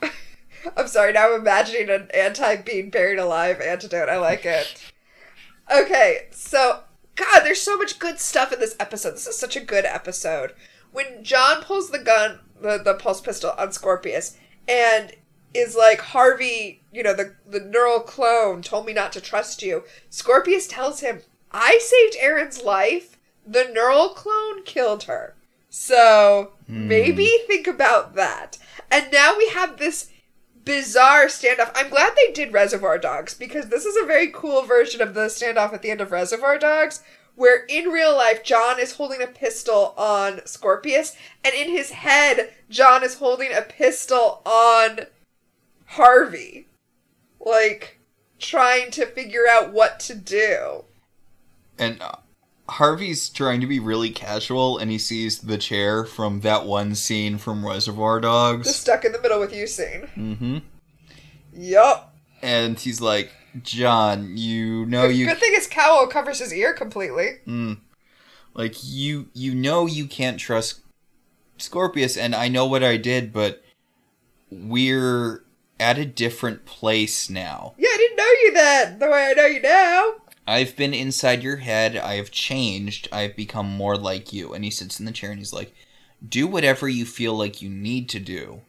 I'm 0.76 0.88
sorry, 0.88 1.12
now 1.12 1.32
I'm 1.32 1.40
imagining 1.40 1.90
an 1.90 2.08
anti 2.14 2.56
being 2.56 2.90
buried 2.90 3.18
alive 3.18 3.60
antidote. 3.60 4.08
I 4.08 4.18
like 4.18 4.44
it. 4.44 4.92
Okay, 5.70 6.28
so, 6.30 6.80
God, 7.14 7.40
there's 7.40 7.60
so 7.60 7.76
much 7.76 7.98
good 7.98 8.18
stuff 8.18 8.52
in 8.52 8.58
this 8.58 8.76
episode. 8.80 9.12
This 9.12 9.26
is 9.26 9.38
such 9.38 9.56
a 9.56 9.60
good 9.60 9.84
episode. 9.84 10.52
When 10.92 11.22
John 11.22 11.62
pulls 11.62 11.90
the 11.90 11.98
gun, 11.98 12.40
the, 12.60 12.78
the 12.78 12.94
pulse 12.94 13.20
pistol 13.20 13.52
on 13.58 13.72
Scorpius, 13.72 14.36
and 14.68 15.12
is 15.52 15.74
like, 15.74 16.00
Harvey, 16.00 16.82
you 16.92 17.02
know, 17.02 17.14
the, 17.14 17.34
the 17.48 17.60
neural 17.60 18.00
clone 18.00 18.62
told 18.62 18.86
me 18.86 18.92
not 18.92 19.12
to 19.12 19.20
trust 19.20 19.62
you, 19.62 19.84
Scorpius 20.08 20.66
tells 20.66 21.00
him, 21.00 21.22
I 21.50 21.78
saved 21.82 22.16
Aeryn's 22.22 22.62
life. 22.62 23.16
The 23.46 23.68
neural 23.72 24.10
clone 24.10 24.62
killed 24.62 25.04
her. 25.04 25.34
So, 25.68 26.52
hmm. 26.66 26.88
maybe 26.88 27.26
think 27.46 27.66
about 27.66 28.14
that. 28.14 28.58
And 28.90 29.06
now 29.12 29.36
we 29.36 29.48
have 29.48 29.78
this 29.78 30.10
bizarre 30.64 31.26
standoff. 31.26 31.72
I'm 31.74 31.90
glad 31.90 32.12
they 32.14 32.32
did 32.32 32.52
Reservoir 32.52 32.98
Dogs 32.98 33.34
because 33.34 33.68
this 33.68 33.84
is 33.84 33.96
a 33.96 34.06
very 34.06 34.28
cool 34.28 34.62
version 34.62 35.00
of 35.00 35.14
the 35.14 35.26
standoff 35.26 35.72
at 35.72 35.82
the 35.82 35.90
end 35.90 36.00
of 36.00 36.12
Reservoir 36.12 36.58
Dogs 36.58 37.02
where 37.34 37.64
in 37.68 37.88
real 37.88 38.14
life 38.14 38.42
John 38.44 38.78
is 38.78 38.92
holding 38.92 39.22
a 39.22 39.26
pistol 39.26 39.94
on 39.96 40.40
Scorpius 40.46 41.16
and 41.44 41.54
in 41.54 41.70
his 41.70 41.90
head 41.90 42.52
John 42.68 43.02
is 43.02 43.14
holding 43.14 43.52
a 43.52 43.62
pistol 43.62 44.42
on 44.44 45.00
Harvey. 45.86 46.68
Like 47.40 48.00
trying 48.38 48.90
to 48.92 49.06
figure 49.06 49.44
out 49.50 49.72
what 49.72 50.00
to 50.00 50.14
do. 50.14 50.84
And 51.78 52.00
uh, 52.02 52.16
Harvey's 52.68 53.28
trying 53.28 53.60
to 53.60 53.66
be 53.66 53.80
really 53.80 54.10
casual 54.10 54.78
and 54.78 54.90
he 54.90 54.98
sees 54.98 55.40
the 55.40 55.58
chair 55.58 56.04
from 56.04 56.40
that 56.40 56.66
one 56.66 56.94
scene 56.94 57.38
from 57.38 57.66
Reservoir 57.66 58.16
The 58.16 58.26
Dogs. 58.28 58.74
stuck 58.74 59.04
in 59.04 59.12
the 59.12 59.20
middle 59.20 59.40
with 59.40 59.54
you 59.54 59.66
scene. 59.66 60.08
Mm-hmm. 60.16 60.58
Yup. 61.54 62.14
And 62.42 62.78
he's 62.78 63.00
like, 63.00 63.32
John, 63.62 64.36
you 64.36 64.86
know 64.86 65.08
you 65.08 65.26
good 65.26 65.38
thing 65.38 65.54
is 65.54 65.66
cowl 65.66 66.06
covers 66.06 66.38
his 66.38 66.52
ear 66.52 66.72
completely. 66.74 67.38
Mm. 67.46 67.78
Like 68.54 68.76
you 68.82 69.28
you 69.32 69.54
know 69.54 69.86
you 69.86 70.06
can't 70.06 70.38
trust 70.38 70.80
Scorpius 71.58 72.16
and 72.16 72.34
I 72.34 72.48
know 72.48 72.66
what 72.66 72.82
I 72.84 72.96
did, 72.96 73.32
but 73.32 73.62
we're 74.50 75.44
at 75.78 75.98
a 75.98 76.04
different 76.04 76.66
place 76.66 77.30
now. 77.30 77.74
Yeah, 77.78 77.88
I 77.92 77.96
didn't 77.96 78.16
know 78.16 78.24
you 78.42 78.52
then, 78.52 78.98
the 78.98 79.08
way 79.08 79.26
I 79.30 79.32
know 79.32 79.46
you 79.46 79.62
now. 79.62 80.12
I've 80.46 80.76
been 80.76 80.92
inside 80.92 81.42
your 81.42 81.58
head, 81.58 81.96
I 81.96 82.14
have 82.14 82.30
changed, 82.30 83.08
I've 83.12 83.36
become 83.36 83.68
more 83.68 83.96
like 83.96 84.32
you. 84.32 84.52
And 84.52 84.64
he 84.64 84.70
sits 84.70 84.98
in 84.98 85.06
the 85.06 85.12
chair 85.12 85.30
and 85.30 85.38
he's 85.38 85.52
like, 85.52 85.74
Do 86.26 86.46
whatever 86.46 86.88
you 86.88 87.06
feel 87.06 87.34
like 87.34 87.62
you 87.62 87.70
need 87.70 88.08
to 88.10 88.20
do, 88.20 88.62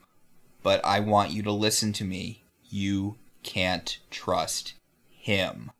but 0.63 0.83
I 0.85 0.99
want 0.99 1.31
you 1.31 1.43
to 1.43 1.51
listen 1.51 1.91
to 1.93 2.05
me. 2.05 2.43
You 2.69 3.17
can't 3.43 3.99
trust 4.09 4.73
him. 5.09 5.71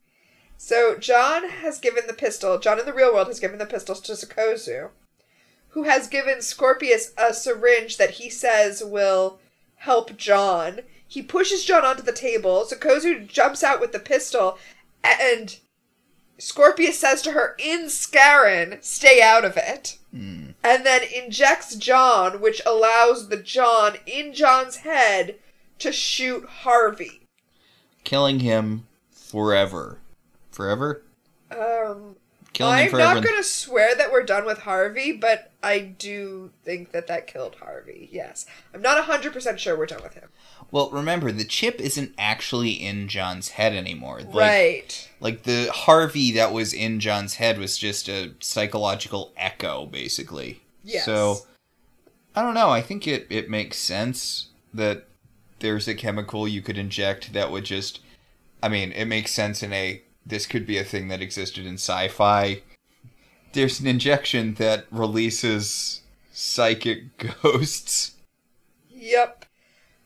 So 0.57 0.95
John 0.95 1.49
has 1.49 1.79
given 1.79 2.05
the 2.07 2.13
pistol. 2.13 2.59
John 2.59 2.79
in 2.79 2.85
the 2.85 2.93
real 2.93 3.13
world 3.13 3.27
has 3.27 3.39
given 3.39 3.57
the 3.57 3.65
pistols 3.65 3.99
to 4.01 4.13
Sikozu, 4.13 4.89
who 5.69 5.83
has 5.83 6.07
given 6.07 6.41
Scorpius 6.41 7.13
a 7.17 7.33
syringe 7.33 7.97
that 7.97 8.11
he 8.11 8.29
says 8.29 8.83
will 8.83 9.39
help 9.77 10.15
John. 10.17 10.81
He 11.07 11.21
pushes 11.21 11.65
John 11.65 11.83
onto 11.83 12.03
the 12.03 12.11
table. 12.11 12.65
Sikozu 12.65 13.27
jumps 13.27 13.63
out 13.63 13.81
with 13.81 13.91
the 13.91 13.99
pistol, 13.99 14.59
and 15.03 15.57
Scorpius 16.37 16.99
says 16.99 17.21
to 17.23 17.31
her 17.31 17.55
in 17.57 17.85
Scarran, 17.85 18.83
"Stay 18.83 19.21
out 19.21 19.43
of 19.43 19.57
it." 19.57 19.97
Hmm. 20.11 20.51
And 20.63 20.85
then 20.85 21.01
injects 21.03 21.75
John, 21.75 22.39
which 22.39 22.61
allows 22.65 23.29
the 23.29 23.37
John 23.37 23.97
in 24.05 24.33
John's 24.33 24.77
head 24.77 25.39
to 25.79 25.91
shoot 25.91 26.45
Harvey. 26.45 27.20
Killing 28.03 28.39
him 28.39 28.87
forever. 29.11 29.99
Forever? 30.51 31.03
Um, 31.51 32.15
Killing 32.53 32.73
I'm 32.73 32.89
forever. 32.89 33.15
not 33.15 33.23
going 33.23 33.37
to 33.37 33.43
swear 33.43 33.95
that 33.95 34.11
we're 34.11 34.23
done 34.23 34.45
with 34.45 34.59
Harvey, 34.59 35.11
but 35.13 35.51
I 35.63 35.79
do 35.79 36.51
think 36.63 36.91
that 36.91 37.07
that 37.07 37.27
killed 37.27 37.55
Harvey. 37.55 38.09
Yes. 38.11 38.45
I'm 38.73 38.81
not 38.81 39.03
100% 39.03 39.57
sure 39.57 39.77
we're 39.77 39.85
done 39.85 40.03
with 40.03 40.15
him. 40.15 40.29
Well, 40.71 40.89
remember 40.89 41.31
the 41.31 41.43
chip 41.45 41.79
isn't 41.79 42.13
actually 42.17 42.71
in 42.71 43.07
John's 43.07 43.49
head 43.49 43.73
anymore. 43.73 44.21
Like, 44.21 44.35
right. 44.35 45.09
Like 45.19 45.43
the 45.43 45.69
Harvey 45.71 46.31
that 46.33 46.53
was 46.53 46.73
in 46.73 46.99
John's 46.99 47.35
head 47.35 47.57
was 47.57 47.77
just 47.77 48.07
a 48.07 48.33
psychological 48.39 49.33
echo, 49.35 49.85
basically. 49.85 50.61
Yes. 50.83 51.05
So 51.05 51.39
I 52.35 52.41
don't 52.41 52.53
know. 52.53 52.69
I 52.69 52.81
think 52.81 53.07
it 53.07 53.27
it 53.29 53.49
makes 53.49 53.77
sense 53.77 54.47
that 54.73 55.07
there's 55.61 55.87
a 55.87 55.95
chemical 55.95 56.47
you 56.47 56.61
could 56.61 56.77
inject 56.77 57.33
that 57.33 57.51
would 57.51 57.63
just. 57.63 58.01
I 58.61 58.69
mean, 58.69 58.91
it 58.91 59.05
makes 59.05 59.31
sense 59.31 59.63
in 59.63 59.71
a. 59.73 60.01
This 60.25 60.45
could 60.45 60.67
be 60.67 60.77
a 60.77 60.83
thing 60.83 61.07
that 61.07 61.21
existed 61.21 61.65
in 61.65 61.75
sci-fi. 61.75 62.61
There's 63.53 63.79
an 63.79 63.87
injection 63.87 64.53
that 64.55 64.85
releases 64.91 66.01
psychic 66.31 67.17
ghosts. 67.41 68.15
Yep. 68.89 69.45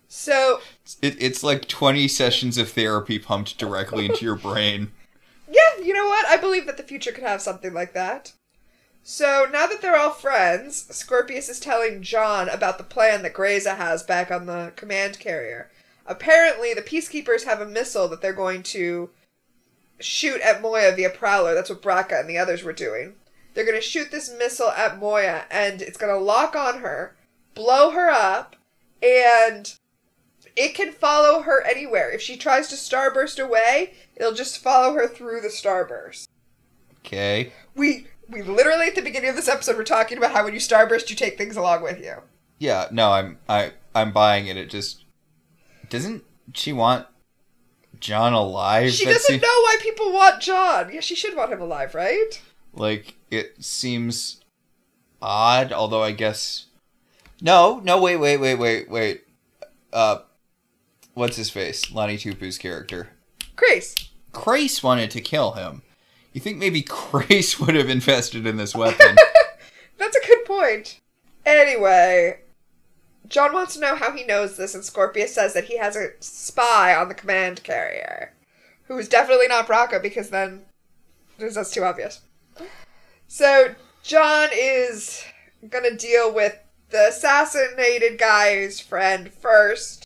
So, 0.08 0.62
It, 1.02 1.22
it's 1.22 1.44
like 1.44 1.68
20 1.68 2.08
sessions 2.08 2.58
of 2.58 2.70
therapy 2.70 3.20
pumped 3.20 3.58
directly 3.58 4.06
into 4.06 4.24
your 4.24 4.36
brain. 4.48 4.92
yeah, 5.50 5.84
you 5.84 5.94
know 5.94 6.06
what? 6.06 6.26
I 6.28 6.38
believe 6.38 6.66
that 6.68 6.78
the 6.78 6.84
future 6.84 7.12
could 7.12 7.24
have 7.26 7.42
something 7.42 7.74
like 7.74 7.94
that. 7.94 8.32
So, 9.08 9.46
now 9.52 9.68
that 9.68 9.84
they're 9.84 9.96
all 9.96 10.10
friends, 10.10 10.88
Scorpius 10.90 11.48
is 11.48 11.60
telling 11.60 12.02
John 12.02 12.50
about 12.50 12.80
the 12.80 12.84
plan 12.84 13.22
that 13.22 13.36
Grayza 13.36 13.78
has 13.78 14.02
back 14.02 14.32
on 14.32 14.48
the 14.48 14.74
command 14.76 15.20
carrier. 15.20 15.70
Apparently, 16.08 16.74
the 16.74 16.82
Peacekeepers 16.82 17.44
have 17.44 17.62
a 17.62 17.68
missile 17.68 18.08
that 18.08 18.24
they're 18.24 18.34
going 18.34 18.64
to 18.64 19.12
shoot 20.00 20.42
at 20.42 20.60
Moya 20.60 20.92
via 20.96 21.12
Prowler. 21.12 21.54
That's 21.54 21.70
what 21.70 21.84
Braca 21.84 22.20
and 22.20 22.28
the 22.28 22.40
others 22.40 22.64
were 22.64 22.74
doing. 22.74 23.14
They're 23.54 23.64
going 23.64 23.78
to 23.78 23.82
shoot 23.82 24.10
this 24.10 24.34
missile 24.40 24.72
at 24.72 24.98
Moya, 24.98 25.46
and 25.52 25.84
it's 25.84 26.00
going 26.00 26.12
to 26.12 26.20
lock 26.20 26.56
on 26.56 26.80
her, 26.80 27.16
blow 27.54 27.92
her 27.92 28.10
up, 28.10 28.56
and 29.04 29.72
it 30.56 30.74
can 30.74 30.92
follow 30.92 31.42
her 31.42 31.62
anywhere. 31.62 32.10
If 32.10 32.24
she 32.24 32.38
tries 32.38 32.70
to 32.70 32.76
starburst 32.76 33.38
away, 33.38 33.94
it'll 34.16 34.34
just 34.34 34.58
follow 34.58 34.96
her 34.96 35.08
through 35.08 35.42
the 35.42 35.50
starburst. 35.50 36.28
Okay. 37.06 37.54
We 37.76 38.08
we 38.30 38.42
literally 38.42 38.88
at 38.88 38.96
the 38.96 39.02
beginning 39.02 39.30
of 39.30 39.36
this 39.36 39.48
episode 39.48 39.78
were 39.78 39.84
talking 39.84 40.18
about 40.18 40.32
how 40.32 40.44
when 40.44 40.54
you 40.54 40.60
starburst, 40.60 41.10
you 41.10 41.16
take 41.16 41.38
things 41.38 41.56
along 41.58 41.84
with 41.84 42.00
you. 42.00 42.16
Yeah, 42.60 42.88
no, 42.92 43.12
I'm 43.12 43.38
I 43.50 43.74
I'm 43.94 44.12
buying 44.12 44.48
it. 44.48 44.58
It 44.58 44.70
just 44.70 45.06
doesn't 45.90 46.24
she 46.54 46.74
want 46.74 47.08
John 48.00 48.34
alive? 48.34 48.92
She 48.92 49.06
doesn't 49.06 49.22
seem- 49.22 49.42
know 49.42 49.48
why 49.48 49.78
people 49.82 50.12
want 50.12 50.42
John. 50.42 50.92
Yeah, 50.94 51.02
she 51.02 51.16
should 51.16 51.36
want 51.36 51.52
him 51.52 51.62
alive, 51.62 51.96
right? 51.96 52.42
Like 52.74 53.16
it 53.32 53.64
seems 53.64 54.42
odd, 55.22 55.72
although 55.72 56.04
I 56.04 56.12
guess 56.12 56.66
No, 57.42 57.80
no, 57.84 58.00
wait, 58.02 58.18
wait, 58.18 58.38
wait, 58.38 58.56
wait, 58.56 58.90
wait. 58.90 59.24
Uh 59.94 60.20
what's 61.14 61.38
his 61.38 61.50
face? 61.50 61.92
Lani 61.92 62.18
Tupu's 62.18 62.58
character. 62.58 63.10
Crais. 63.56 63.96
Crais 64.34 64.84
wanted 64.84 65.12
to 65.12 65.22
kill 65.22 65.54
him. 65.54 65.82
You 66.36 66.42
think 66.42 66.58
maybe 66.58 66.82
Crais 66.88 67.62
would 67.62 67.76
have 67.76 67.90
invested 67.90 68.46
in 68.46 68.58
this 68.58 68.76
weapon? 68.76 69.16
That's 69.98 70.18
a 70.18 70.28
good 70.28 70.44
point. 70.44 71.00
Anyway, 71.46 72.42
John 73.30 73.54
wants 73.54 73.76
to 73.76 73.80
know 73.80 73.96
how 73.96 74.12
he 74.12 74.26
knows 74.26 74.58
this, 74.58 74.76
and 74.76 74.84
Scorpius 74.84 75.34
says 75.34 75.54
that 75.54 75.64
he 75.64 75.78
has 75.78 75.96
a 75.96 76.10
spy 76.20 76.94
on 76.94 77.08
the 77.08 77.14
command 77.14 77.64
carrier, 77.64 78.34
who 78.84 78.98
is 78.98 79.08
definitely 79.08 79.48
not 79.48 79.66
Braca 79.66 80.02
because 80.02 80.30
then 80.30 80.64
that's 81.38 81.72
too 81.72 81.86
obvious. 81.86 82.20
So 83.30 83.74
John 84.04 84.50
is 84.54 85.24
gonna 85.70 85.96
deal 85.96 86.34
with 86.34 86.60
the 86.90 87.08
assassinated 87.08 88.20
guy's 88.20 88.82
friend 88.82 89.32
first. 89.32 90.06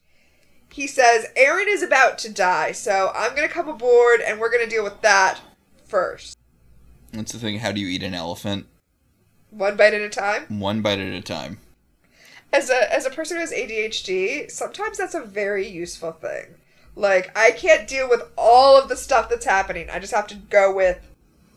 he 0.72 0.86
says, 0.86 1.26
Aeryn 1.36 1.66
is 1.68 1.82
about 1.82 2.20
to 2.20 2.32
die, 2.32 2.72
so 2.72 3.12
I'm 3.16 3.34
gonna 3.34 3.50
come 3.50 3.68
aboard 3.68 4.22
and 4.22 4.40
we're 4.40 4.52
gonna 4.52 4.70
deal 4.70 4.84
with 4.84 5.02
that 5.02 5.40
first. 5.90 6.38
That's 7.12 7.32
the 7.32 7.40
thing. 7.40 7.60
How 7.60 7.72
do 7.72 7.82
you 7.82 7.88
eat 7.88 8.04
an 8.04 8.14
elephant? 8.14 8.68
One 9.50 9.76
bite 9.76 9.94
at 9.94 10.02
a 10.02 10.10
time. 10.10 10.60
One 10.60 10.82
bite 10.82 11.00
at 11.00 11.14
a 11.14 11.22
time. 11.22 11.60
As 12.54 12.70
a 12.70 12.94
as 12.94 13.06
a 13.06 13.10
person 13.10 13.38
who 13.38 13.42
has 13.42 13.52
ADHD, 13.52 14.50
sometimes 14.50 14.98
that's 14.98 15.16
a 15.16 15.22
very 15.22 15.68
useful 15.68 16.12
thing. 16.12 16.56
Like 16.96 17.36
I 17.38 17.52
can't 17.52 17.88
deal 17.88 18.10
with 18.10 18.24
all 18.38 18.80
of 18.80 18.90
the 18.90 18.96
stuff 18.96 19.30
that's 19.30 19.46
happening. 19.46 19.90
I 19.90 20.00
just 20.00 20.14
have 20.14 20.28
to 20.28 20.36
go 20.36 20.74
with 20.74 21.00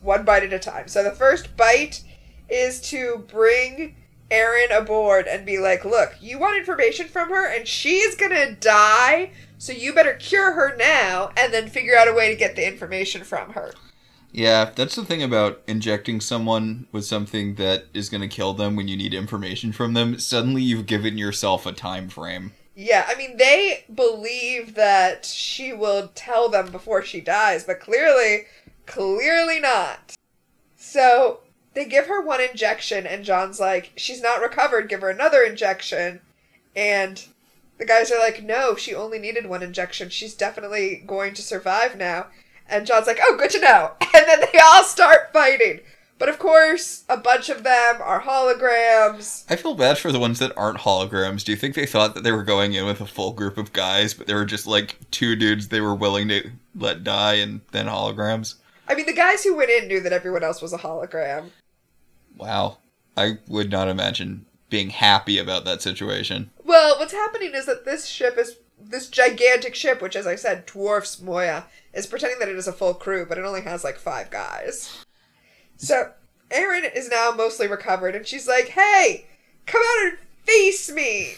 one 0.01 0.25
bite 0.25 0.43
at 0.43 0.53
a 0.53 0.59
time. 0.59 0.89
So 0.89 1.03
the 1.03 1.11
first 1.11 1.57
bite 1.57 2.03
is 2.49 2.81
to 2.91 3.25
bring 3.29 3.97
Aeryn 4.31 4.77
aboard 4.77 5.27
and 5.27 5.45
be 5.45 5.59
like, 5.59 5.85
"Look, 5.85 6.15
you 6.21 6.39
want 6.39 6.59
information 6.59 7.09
from 7.09 7.29
her 7.29 7.47
and 7.47 7.69
she's 7.69 8.15
going 8.15 8.33
to 8.33 8.55
die, 8.55 9.33
so 9.59 9.73
you 9.73 9.93
better 9.93 10.15
cure 10.15 10.53
her 10.53 10.77
now 10.77 11.31
and 11.37 11.53
then 11.53 11.69
figure 11.69 11.97
out 11.97 12.09
a 12.09 12.15
way 12.15 12.31
to 12.31 12.37
get 12.37 12.57
the 12.57 12.67
information 12.67 13.25
from 13.25 13.53
her." 13.53 13.73
Yeah, 14.33 14.71
that's 14.75 14.95
the 14.95 15.05
thing 15.05 15.23
about 15.23 15.61
injecting 15.67 16.21
someone 16.21 16.87
with 16.91 17.05
something 17.05 17.57
that 17.57 17.85
is 17.93 18.09
going 18.09 18.23
to 18.23 18.29
kill 18.29 18.55
them 18.55 18.77
when 18.77 18.89
you 18.89 18.97
need 18.97 19.13
information 19.13 19.73
from 19.73 19.93
them. 19.93 20.19
Suddenly 20.19 20.63
you've 20.63 20.87
given 20.87 21.19
yourself 21.19 21.67
a 21.67 21.73
time 21.73 22.09
frame. 22.09 22.53
Yeah, 22.75 23.05
I 23.07 23.15
mean, 23.15 23.37
they 23.37 23.85
believe 23.95 24.75
that 24.75 25.27
she 25.27 25.75
will 25.75 26.11
tell 26.15 26.49
them 26.49 26.73
before 26.73 27.03
she 27.03 27.21
dies, 27.21 27.65
but 27.65 27.81
clearly, 27.81 28.47
clearly 28.87 29.61
not. 29.61 30.15
So 30.77 31.41
they 31.75 31.85
give 31.85 32.07
her 32.07 32.23
one 32.23 32.41
injection, 32.41 33.07
and 33.07 33.27
John's 33.27 33.61
like, 33.61 33.93
she's 33.97 34.23
not 34.23 34.41
recovered, 34.41 34.89
give 34.89 35.03
her 35.03 35.11
another 35.11 35.43
injection. 35.43 36.23
And 36.75 37.23
the 37.77 37.85
guys 37.85 38.11
are 38.11 38.19
like, 38.19 38.43
no, 38.43 38.77
she 38.77 38.95
only 38.95 39.19
needed 39.19 39.45
one 39.45 39.63
injection. 39.63 40.09
She's 40.09 40.35
definitely 40.35 41.03
going 41.07 41.35
to 41.35 41.43
survive 41.43 41.99
now. 41.99 42.29
And 42.69 42.87
John's 42.87 43.07
like, 43.07 43.19
oh, 43.23 43.37
good 43.37 43.51
to 43.51 43.61
know. 43.61 43.93
And 44.15 44.27
then 44.27 44.41
they 44.53 44.59
all 44.59 44.85
start 44.85 45.33
fighting. 45.33 45.81
But 46.19 46.29
of 46.29 46.39
course, 46.39 47.05
a 47.09 47.17
bunch 47.17 47.49
of 47.49 47.65
them 47.65 47.97
are 48.01 48.21
holograms. 48.21 49.45
I 49.51 49.57
feel 49.57 49.75
bad 49.75 49.99
for 49.99 50.13
the 50.13 50.21
ones 50.21 50.39
that 50.39 50.57
aren't 50.57 50.79
holograms. 50.79 51.45
Do 51.45 51.51
you 51.51 51.57
think 51.57 51.75
they 51.75 51.87
thought 51.87 52.15
that 52.15 52.23
they 52.23 52.31
were 52.31 52.45
going 52.45 52.75
in 52.75 52.85
with 52.85 53.01
a 53.01 53.07
full 53.07 53.33
group 53.33 53.59
of 53.59 53.73
guys, 53.73 54.15
but 54.15 54.27
there 54.27 54.37
were 54.37 54.45
just 54.45 54.67
like 54.67 54.99
two 55.11 55.35
dudes 55.35 55.69
they 55.69 55.81
were 55.81 55.95
willing 55.95 56.29
to 56.29 56.51
let 56.77 57.03
die 57.03 57.35
and 57.35 57.63
then 57.73 57.87
holograms? 57.87 58.57
I 58.87 58.95
mean, 58.95 59.07
the 59.07 59.15
guys 59.15 59.43
who 59.43 59.57
went 59.57 59.71
in 59.71 59.89
knew 59.89 60.01
that 60.01 60.13
everyone 60.13 60.45
else 60.45 60.61
was 60.61 60.73
a 60.73 60.79
hologram. 60.79 61.51
Wow. 62.37 62.79
I 63.17 63.39
would 63.49 63.71
not 63.71 63.89
imagine 63.89 64.47
being 64.71 64.91
happy 64.91 65.39
about 65.39 65.65
that 65.65 65.83
situation. 65.83 66.51
Well, 66.65 66.99
what's 66.99 67.13
happening 67.13 67.53
is 67.55 67.67
that 67.67 67.85
this 67.85 68.07
ship 68.07 68.39
is 68.39 68.57
this 68.93 69.09
gigantic 69.09 69.75
ship, 69.75 70.01
which, 70.01 70.17
as 70.17 70.27
I 70.27 70.37
said, 70.37 70.67
dwarfs 70.67 71.21
Moya, 71.21 71.65
is 71.93 72.07
pretending 72.07 72.39
that 72.39 72.49
it 72.49 72.57
is 72.57 72.69
a 72.69 72.73
full 72.73 72.95
crew, 72.95 73.27
but 73.27 73.39
it 73.39 73.45
only 73.45 73.63
has 73.63 73.85
like 73.85 73.99
five 73.99 74.31
guys. 74.31 75.05
So 75.77 76.13
Aeryn 76.51 76.95
is 76.95 77.09
now 77.09 77.33
mostly 77.37 77.67
recovered, 77.67 78.15
and 78.15 78.27
she's 78.27 78.47
like, 78.47 78.69
"Hey, 78.69 79.27
come 79.67 79.83
out 79.83 80.07
and 80.07 80.19
face 80.45 80.91
me." 80.91 81.35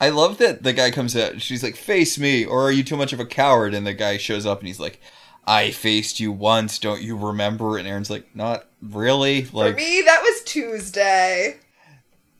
I 0.00 0.08
love 0.08 0.38
that 0.38 0.62
the 0.62 0.72
guy 0.72 0.90
comes 0.90 1.16
out. 1.16 1.40
She's 1.40 1.62
like, 1.62 1.76
"Face 1.76 2.18
me," 2.18 2.44
or 2.44 2.62
"Are 2.62 2.72
you 2.72 2.82
too 2.82 2.96
much 2.96 3.12
of 3.12 3.20
a 3.20 3.26
coward?" 3.26 3.74
And 3.74 3.86
the 3.86 3.94
guy 3.94 4.16
shows 4.16 4.46
up 4.46 4.58
and 4.58 4.66
he's 4.66 4.80
like, 4.80 5.00
"I 5.46 5.70
faced 5.70 6.18
you 6.18 6.32
once. 6.32 6.78
Don't 6.78 7.02
you 7.02 7.16
remember?" 7.16 7.78
And 7.78 7.86
Aeryn's 7.86 8.10
like, 8.10 8.34
"Not 8.34 8.66
really." 8.80 9.46
Like 9.52 9.74
For 9.74 9.76
me, 9.76 10.02
that 10.04 10.22
was 10.22 10.42
Tuesday. 10.44 11.58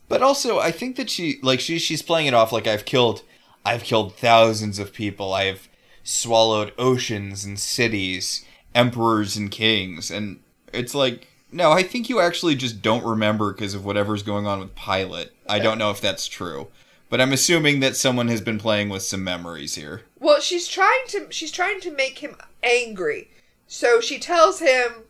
But 0.09 0.23
also, 0.23 0.59
I 0.59 0.73
think 0.73 0.97
that 0.97 1.09
she 1.09 1.39
like 1.43 1.61
she 1.61 1.79
she's 1.79 2.03
playing 2.03 2.27
it 2.27 2.35
off 2.35 2.53
like 2.53 2.67
I've 2.67 2.85
killed 2.85 3.23
I've 3.65 3.85
killed 3.85 4.17
thousands 4.17 4.79
of 4.79 4.93
people. 4.93 5.33
I 5.33 5.45
have 5.45 5.69
swallowed 6.03 6.73
oceans 6.79 7.45
and 7.45 7.59
cities, 7.59 8.45
emperors 8.75 9.37
and 9.37 9.51
kings, 9.51 10.11
and 10.11 10.41
it's 10.73 10.95
like 10.95 11.29
no, 11.53 11.71
I 11.71 11.83
think 11.83 12.09
you 12.09 12.19
actually 12.19 12.55
just 12.55 12.81
don't 12.81 13.05
remember 13.05 13.53
because 13.53 13.75
of 13.75 13.85
whatever's 13.85 14.23
going 14.23 14.47
on 14.47 14.61
with 14.61 14.75
Pilot. 14.75 15.35
I 15.47 15.59
don't 15.59 15.77
know 15.77 15.91
if 15.91 16.01
that's 16.01 16.27
true, 16.27 16.69
but 17.11 17.21
I'm 17.21 17.33
assuming 17.33 17.81
that 17.81 17.95
someone 17.95 18.29
has 18.29 18.41
been 18.41 18.59
playing 18.59 18.89
with 18.89 19.03
some 19.03 19.23
memories 19.23 19.75
here. 19.75 20.01
Well, 20.19 20.41
she's 20.41 20.67
trying 20.67 21.05
to 21.09 21.27
she's 21.31 21.53
trying 21.53 21.81
to 21.83 21.91
make 21.91 22.19
him 22.19 22.37
angry. 22.63 23.29
So 23.67 24.01
she 24.01 24.19
tells 24.19 24.61
him, 24.61 25.05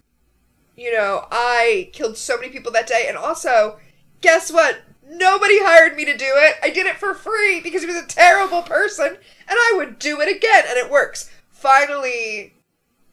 you 0.77 0.93
know, 0.93 1.27
I 1.31 1.91
killed 1.93 2.17
so 2.17 2.37
many 2.37 2.51
people 2.51 2.73
that 2.73 2.89
day 2.89 3.07
and 3.09 3.17
also, 3.17 3.79
guess 4.21 4.53
what? 4.53 4.81
Nobody 5.13 5.59
hired 5.63 5.95
me 5.95 6.07
to 6.07 6.17
do 6.17 6.25
it. 6.27 6.55
I 6.63 6.71
did 6.71 6.87
it 6.87 6.97
for 6.97 7.13
free 7.13 7.61
because 7.61 7.83
he 7.83 7.87
was 7.87 8.03
a 8.03 8.07
terrible 8.07 8.63
person 8.63 9.07
and 9.07 9.19
I 9.51 9.73
would 9.77 9.99
do 9.99 10.21
it 10.21 10.35
again 10.35 10.65
and 10.67 10.79
it 10.79 10.91
works. 10.91 11.31
Finally, 11.51 12.55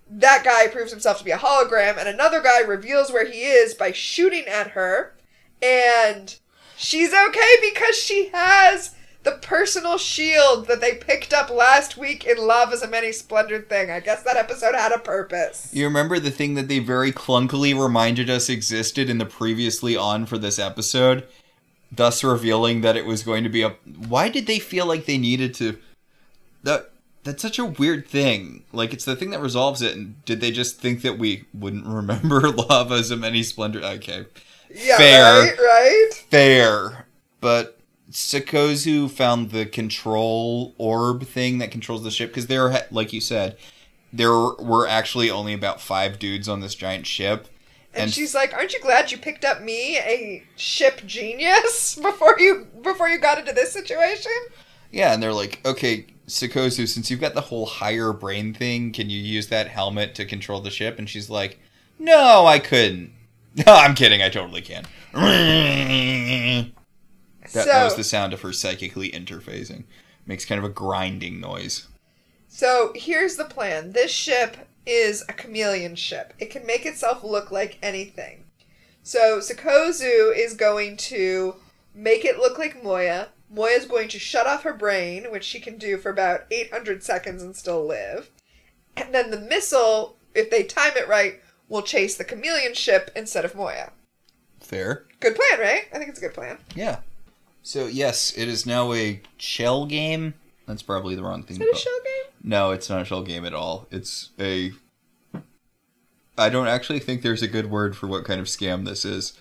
that 0.09 0.45
guy 0.45 0.67
proves 0.67 0.91
himself 0.91 1.17
to 1.19 1.25
be 1.25 1.31
a 1.31 1.37
hologram 1.37 1.97
and 1.97 2.07
another 2.07 2.41
guy 2.41 2.59
reveals 2.59 3.11
where 3.11 3.25
he 3.25 3.41
is 3.41 3.73
by 3.73 3.91
shooting 3.91 4.45
at 4.45 4.71
her 4.71 5.13
and 5.61 6.39
she's 6.77 7.13
okay 7.13 7.55
because 7.61 7.97
she 7.97 8.29
has 8.29 8.95
the 9.23 9.31
personal 9.41 9.97
shield 9.97 10.67
that 10.67 10.79
they 10.79 10.95
picked 10.95 11.33
up 11.33 11.49
last 11.49 11.97
week 11.97 12.25
in 12.25 12.37
Lava's 12.37 12.81
a 12.81 12.87
Many 12.87 13.11
Splendored 13.11 13.67
Thing. 13.67 13.91
I 13.91 13.99
guess 13.99 14.23
that 14.23 14.37
episode 14.37 14.75
had 14.75 14.93
a 14.93 14.97
purpose. 14.97 15.69
You 15.73 15.83
remember 15.83 16.19
the 16.19 16.31
thing 16.31 16.53
that 16.55 16.69
they 16.69 16.79
very 16.79 17.11
clunkily 17.11 17.77
reminded 17.77 18.29
us 18.29 18.47
existed 18.47 19.09
in 19.09 19.17
the 19.17 19.25
previously 19.25 19.97
on 19.97 20.25
for 20.25 20.37
this 20.37 20.57
episode, 20.57 21.27
thus 21.91 22.23
revealing 22.23 22.81
that 22.81 22.95
it 22.97 23.05
was 23.05 23.23
going 23.23 23.43
to 23.43 23.49
be 23.49 23.61
a. 23.61 23.69
Why 24.07 24.29
did 24.29 24.47
they 24.47 24.59
feel 24.59 24.85
like 24.85 25.05
they 25.05 25.17
needed 25.17 25.53
to? 25.55 25.77
That 26.63 26.91
that's 27.23 27.41
such 27.41 27.59
a 27.59 27.65
weird 27.65 28.07
thing. 28.07 28.63
Like 28.71 28.93
it's 28.93 29.05
the 29.05 29.15
thing 29.15 29.29
that 29.31 29.41
resolves 29.41 29.81
it. 29.81 29.95
And 29.95 30.23
did 30.25 30.41
they 30.41 30.51
just 30.51 30.79
think 30.79 31.01
that 31.01 31.17
we 31.17 31.45
wouldn't 31.53 31.85
remember 31.87 32.49
lava 32.49 32.95
as 32.95 33.11
a 33.11 33.17
many 33.17 33.43
splendor? 33.43 33.81
Okay, 33.83 34.25
Yeah, 34.73 34.97
Fair. 34.97 35.41
right, 35.41 35.57
right? 35.59 36.09
fair. 36.29 37.05
But 37.41 37.77
Sikozu 38.11 39.09
found 39.09 39.51
the 39.51 39.65
control 39.65 40.73
orb 40.77 41.23
thing 41.25 41.59
that 41.59 41.71
controls 41.71 42.03
the 42.03 42.11
ship 42.11 42.29
because 42.29 42.47
there, 42.47 42.85
like 42.91 43.13
you 43.13 43.21
said, 43.21 43.55
there 44.11 44.31
were 44.33 44.87
actually 44.87 45.29
only 45.29 45.53
about 45.53 45.79
five 45.79 46.19
dudes 46.19 46.49
on 46.49 46.59
this 46.59 46.75
giant 46.75 47.05
ship. 47.07 47.47
And, 47.93 48.03
And- 48.03 48.13
she's 48.13 48.35
like, 48.35 48.53
"Aren't 48.53 48.73
you 48.73 48.79
glad 48.81 49.11
you 49.11 49.17
picked 49.17 49.43
up 49.43 49.61
me, 49.61 49.97
a 49.97 50.43
ship 50.55 51.01
genius, 51.05 51.95
before 52.01 52.39
you 52.39 52.67
before 52.81 53.09
you 53.09 53.17
got 53.19 53.39
into 53.39 53.53
this 53.53 53.71
situation?" 53.73 54.31
Yeah, 54.91 55.13
and 55.13 55.21
they're 55.21 55.33
like, 55.33 55.59
okay, 55.65 56.07
Sikozu, 56.27 56.87
since 56.87 57.09
you've 57.11 57.21
got 57.21 57.33
the 57.35 57.41
whole 57.41 57.65
higher 57.67 58.11
brain 58.13 58.53
thing, 58.55 58.91
can 58.91 59.09
you 59.09 59.19
use 59.19 59.47
that 59.49 59.67
helmet 59.67 60.15
to 60.15 60.25
control 60.25 60.61
the 60.61 60.71
ship? 60.71 60.97
And 60.97 61.07
she's 61.09 61.29
like, 61.29 61.59
no, 61.99 62.45
I 62.47 62.59
couldn't. 62.59 63.13
No, 63.65 63.73
I'm 63.73 63.93
kidding. 63.95 64.21
I 64.21 64.29
totally 64.29 64.61
can. 64.61 64.85
That, 67.53 67.63
so, 67.63 67.65
that 67.65 67.83
was 67.83 67.95
the 67.95 68.03
sound 68.03 68.31
of 68.33 68.41
her 68.41 68.53
psychically 68.53 69.09
interfacing. 69.09 69.85
Makes 70.27 70.45
kind 70.45 70.59
of 70.59 70.65
a 70.65 70.69
grinding 70.73 71.39
noise. 71.39 71.87
so 72.47 72.91
here's 72.95 73.35
the 73.37 73.45
plan. 73.45 73.93
This 73.93 74.11
ship 74.11 74.55
is 74.85 75.23
a 75.27 75.33
chameleon 75.33 75.95
ship. 75.95 76.33
It 76.39 76.49
can 76.49 76.65
make 76.65 76.85
itself 76.85 77.23
look 77.23 77.51
like 77.51 77.77
anything. 77.81 78.45
So 79.03 79.39
Sikozu 79.39 80.35
is 80.35 80.53
going 80.53 80.97
to 80.97 81.55
make 81.93 82.25
it 82.25 82.37
look 82.37 82.57
like 82.57 82.83
Moya. 82.83 83.29
Moya's 83.49 83.85
going 83.85 84.07
to 84.09 84.19
shut 84.19 84.45
off 84.45 84.63
her 84.63 84.73
brain, 84.73 85.31
which 85.31 85.43
she 85.43 85.59
can 85.59 85.77
do 85.77 85.97
for 85.97 86.09
about 86.09 86.45
800 86.51 87.03
seconds 87.03 87.41
and 87.41 87.55
still 87.55 87.85
live. 87.85 88.29
And 88.95 89.13
then 89.13 89.31
the 89.31 89.39
missile, 89.39 90.17
if 90.35 90.49
they 90.49 90.63
time 90.63 90.93
it 90.95 91.07
right, 91.07 91.41
will 91.67 91.81
chase 91.81 92.17
the 92.17 92.23
chameleon 92.23 92.73
ship 92.73 93.09
instead 93.15 93.45
of 93.45 93.55
Moya. 93.55 93.91
Fair. 94.59 95.05
Good 95.19 95.35
plan, 95.35 95.59
right? 95.59 95.87
I 95.93 95.97
think 95.97 96.09
it's 96.09 96.19
a 96.19 96.23
good 96.23 96.33
plan. 96.33 96.57
Yeah. 96.75 96.99
So 97.63 97.87
yes, 97.87 98.33
it 98.37 98.47
is 98.47 98.65
now 98.65 98.93
a 98.93 99.21
shell 99.37 99.85
game. 99.85 100.35
That's 100.69 100.83
probably 100.83 101.15
the 101.15 101.23
wrong 101.23 101.41
thing. 101.41 101.55
Is 101.55 101.57
to 101.57 101.63
it 101.63 101.67
a 101.67 101.71
call- 101.71 101.81
show 101.81 101.99
game? 102.05 102.33
No, 102.43 102.69
it's 102.71 102.89
not 102.89 103.01
a 103.01 103.05
shell 103.05 103.23
game 103.23 103.43
at 103.43 103.55
all. 103.55 103.87
It's 103.89 104.29
a. 104.39 104.71
I 106.37 106.49
don't 106.49 106.67
actually 106.67 106.99
think 106.99 107.23
there's 107.23 107.41
a 107.41 107.47
good 107.47 107.71
word 107.71 107.97
for 107.97 108.05
what 108.05 108.23
kind 108.23 108.39
of 108.39 108.45
scam 108.45 108.85
this 108.85 109.03
is. 109.03 109.33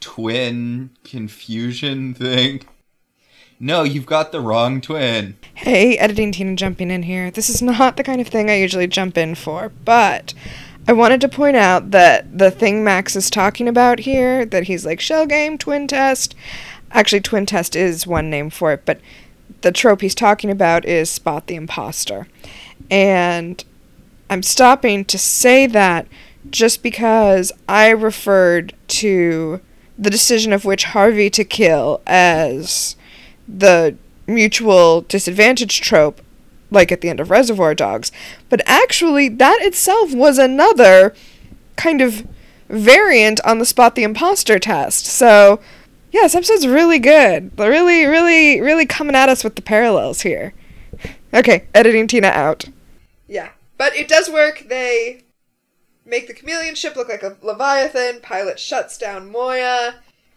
Twin 0.00 0.90
confusion 1.02 2.12
thing. 2.12 2.60
No, 3.58 3.84
you've 3.84 4.04
got 4.04 4.32
the 4.32 4.40
wrong 4.40 4.82
twin. 4.82 5.38
Hey, 5.54 5.96
editing 5.96 6.30
Tina 6.32 6.56
jumping 6.56 6.90
in 6.90 7.04
here. 7.04 7.30
This 7.30 7.48
is 7.48 7.62
not 7.62 7.96
the 7.96 8.04
kind 8.04 8.20
of 8.20 8.28
thing 8.28 8.50
I 8.50 8.56
usually 8.56 8.86
jump 8.86 9.16
in 9.16 9.34
for, 9.34 9.70
but 9.84 10.34
I 10.86 10.92
wanted 10.92 11.22
to 11.22 11.28
point 11.28 11.56
out 11.56 11.90
that 11.92 12.36
the 12.36 12.50
thing 12.50 12.84
Max 12.84 13.16
is 13.16 13.30
talking 13.30 13.66
about 13.66 14.00
here, 14.00 14.44
that 14.44 14.64
he's 14.64 14.84
like 14.84 15.00
shell 15.00 15.24
game, 15.26 15.56
twin 15.56 15.88
test. 15.88 16.34
Actually, 16.90 17.22
twin 17.22 17.46
test 17.46 17.74
is 17.74 18.06
one 18.06 18.28
name 18.28 18.50
for 18.50 18.72
it, 18.72 18.82
but 18.84 19.00
the 19.64 19.72
trope 19.72 20.02
he's 20.02 20.14
talking 20.14 20.50
about 20.50 20.84
is 20.84 21.10
spot 21.10 21.46
the 21.46 21.54
imposter. 21.54 22.28
And 22.90 23.64
I'm 24.28 24.42
stopping 24.42 25.06
to 25.06 25.18
say 25.18 25.66
that 25.66 26.06
just 26.50 26.82
because 26.82 27.50
I 27.66 27.88
referred 27.88 28.74
to 28.88 29.62
the 29.98 30.10
decision 30.10 30.52
of 30.52 30.66
which 30.66 30.84
Harvey 30.84 31.30
to 31.30 31.44
kill 31.44 32.02
as 32.06 32.94
the 33.48 33.96
mutual 34.26 35.00
disadvantage 35.00 35.80
trope, 35.80 36.20
like 36.70 36.92
at 36.92 37.00
the 37.00 37.08
end 37.08 37.18
of 37.18 37.30
Reservoir 37.30 37.74
Dogs. 37.74 38.12
But 38.50 38.60
actually, 38.66 39.30
that 39.30 39.60
itself 39.62 40.12
was 40.12 40.36
another 40.36 41.14
kind 41.76 42.02
of 42.02 42.26
variant 42.68 43.40
on 43.46 43.60
the 43.60 43.64
spot 43.64 43.94
the 43.94 44.02
imposter 44.02 44.58
test. 44.58 45.06
So, 45.06 45.58
yeah, 46.14 46.22
this 46.22 46.36
episode's 46.36 46.64
really 46.64 47.00
good. 47.00 47.56
They're 47.56 47.68
really, 47.68 48.06
really, 48.06 48.60
really 48.60 48.86
coming 48.86 49.16
at 49.16 49.28
us 49.28 49.42
with 49.42 49.56
the 49.56 49.62
parallels 49.62 50.20
here. 50.20 50.54
Okay, 51.34 51.66
editing 51.74 52.06
Tina 52.06 52.28
out. 52.28 52.66
Yeah. 53.26 53.50
But 53.78 53.96
it 53.96 54.06
does 54.06 54.30
work. 54.30 54.66
They 54.68 55.22
make 56.06 56.28
the 56.28 56.32
chameleon 56.32 56.76
ship 56.76 56.94
look 56.94 57.08
like 57.08 57.24
a 57.24 57.36
Leviathan. 57.42 58.20
Pilot 58.20 58.60
shuts 58.60 58.96
down 58.96 59.32
Moya. 59.32 59.96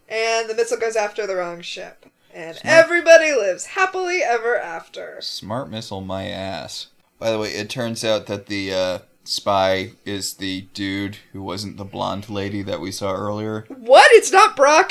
And 0.10 0.50
the 0.50 0.56
missile 0.56 0.80
goes 0.80 0.96
after 0.96 1.28
the 1.28 1.36
wrong 1.36 1.62
ship. 1.62 2.08
And 2.34 2.58
Smart. 2.58 2.76
everybody 2.76 3.32
lives 3.34 3.68
happily 3.68 4.24
ever 4.24 4.58
after. 4.58 5.18
Smart 5.22 5.70
missile, 5.70 6.02
my 6.02 6.26
ass. 6.26 6.88
By 7.20 7.30
the 7.30 7.38
way, 7.38 7.50
it 7.50 7.70
turns 7.70 8.04
out 8.04 8.26
that 8.26 8.48
the 8.48 8.74
uh, 8.74 9.00
spy 9.24 9.92
is 10.06 10.36
the 10.36 10.62
dude 10.74 11.18
who 11.34 11.44
wasn't 11.44 11.78
the 11.78 11.86
blonde 11.86 12.32
lady 12.32 12.64
that 12.64 12.82
we 12.82 12.92
saw 12.92 13.14
earlier. 13.14 13.68
What? 13.70 14.12
It's 14.14 14.32
not 14.32 14.58
Braca? 14.58 14.90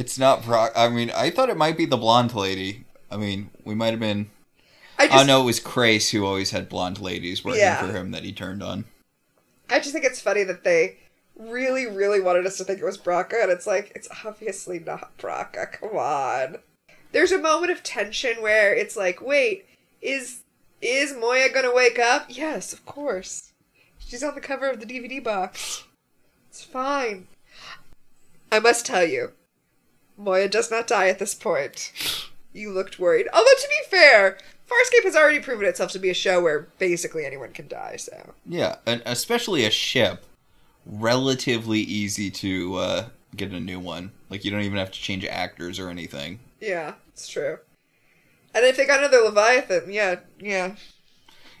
It's 0.00 0.18
not 0.18 0.42
Brock. 0.46 0.72
I 0.74 0.88
mean, 0.88 1.10
I 1.14 1.28
thought 1.28 1.50
it 1.50 1.58
might 1.58 1.76
be 1.76 1.84
the 1.84 1.98
blonde 1.98 2.34
lady. 2.34 2.84
I 3.10 3.18
mean, 3.18 3.50
we 3.66 3.74
might 3.74 3.90
have 3.90 4.00
been. 4.00 4.30
I 4.98 5.06
just, 5.08 5.18
oh 5.18 5.26
no, 5.26 5.42
it 5.42 5.44
was 5.44 5.60
Crais 5.60 6.10
who 6.10 6.24
always 6.24 6.52
had 6.52 6.70
blonde 6.70 7.00
ladies 7.00 7.44
working 7.44 7.60
Yeah. 7.60 7.86
for 7.86 7.92
him 7.92 8.10
that 8.12 8.22
he 8.24 8.32
turned 8.32 8.62
on. 8.62 8.86
I 9.68 9.78
just 9.78 9.92
think 9.92 10.06
it's 10.06 10.20
funny 10.20 10.42
that 10.44 10.64
they 10.64 10.96
really, 11.36 11.84
really 11.86 12.18
wanted 12.20 12.46
us 12.46 12.56
to 12.56 12.64
think 12.64 12.80
it 12.80 12.84
was 12.84 12.96
Braca, 12.96 13.42
and 13.42 13.52
it's 13.52 13.66
like, 13.66 13.92
it's 13.94 14.08
obviously 14.24 14.78
not 14.78 15.16
Braca. 15.18 15.70
Come 15.72 15.96
on. 15.96 16.56
There's 17.12 17.32
a 17.32 17.38
moment 17.38 17.70
of 17.70 17.82
tension 17.82 18.40
where 18.40 18.74
it's 18.74 18.96
like, 18.96 19.20
wait, 19.20 19.66
is 20.00 20.44
is 20.80 21.14
Moya 21.14 21.50
gonna 21.52 21.74
wake 21.74 21.98
up? 21.98 22.24
Yes, 22.30 22.72
of 22.72 22.86
course. 22.86 23.52
She's 23.98 24.22
on 24.22 24.34
the 24.34 24.40
cover 24.40 24.70
of 24.70 24.80
the 24.80 24.86
DVD 24.86 25.22
box. 25.22 25.84
It's 26.48 26.64
fine. 26.64 27.28
I 28.50 28.60
must 28.60 28.86
tell 28.86 29.04
you, 29.04 29.32
Moya 30.20 30.48
does 30.48 30.70
not 30.70 30.86
die 30.86 31.08
at 31.08 31.18
this 31.18 31.34
point. 31.34 31.92
You 32.52 32.72
looked 32.72 32.98
worried. 32.98 33.26
Although, 33.32 33.46
to 33.46 33.68
be 33.68 33.96
fair, 33.96 34.36
Farscape 34.66 35.04
has 35.04 35.16
already 35.16 35.40
proven 35.40 35.66
itself 35.66 35.92
to 35.92 35.98
be 35.98 36.10
a 36.10 36.14
show 36.14 36.42
where 36.42 36.68
basically 36.78 37.24
anyone 37.24 37.52
can 37.52 37.68
die, 37.68 37.96
so. 37.96 38.34
Yeah, 38.44 38.76
and 38.86 39.02
especially 39.06 39.64
a 39.64 39.70
ship, 39.70 40.24
relatively 40.84 41.80
easy 41.80 42.30
to 42.30 42.74
uh, 42.76 43.08
get 43.36 43.52
a 43.52 43.60
new 43.60 43.80
one. 43.80 44.12
Like 44.28 44.44
you 44.44 44.50
don't 44.50 44.62
even 44.62 44.78
have 44.78 44.92
to 44.92 45.00
change 45.00 45.24
actors 45.24 45.78
or 45.78 45.88
anything. 45.88 46.40
Yeah, 46.60 46.94
it's 47.12 47.28
true. 47.28 47.58
And 48.54 48.64
if 48.64 48.76
they 48.76 48.86
got 48.86 48.98
another 48.98 49.18
Leviathan, 49.18 49.92
yeah, 49.92 50.16
yeah. 50.38 50.74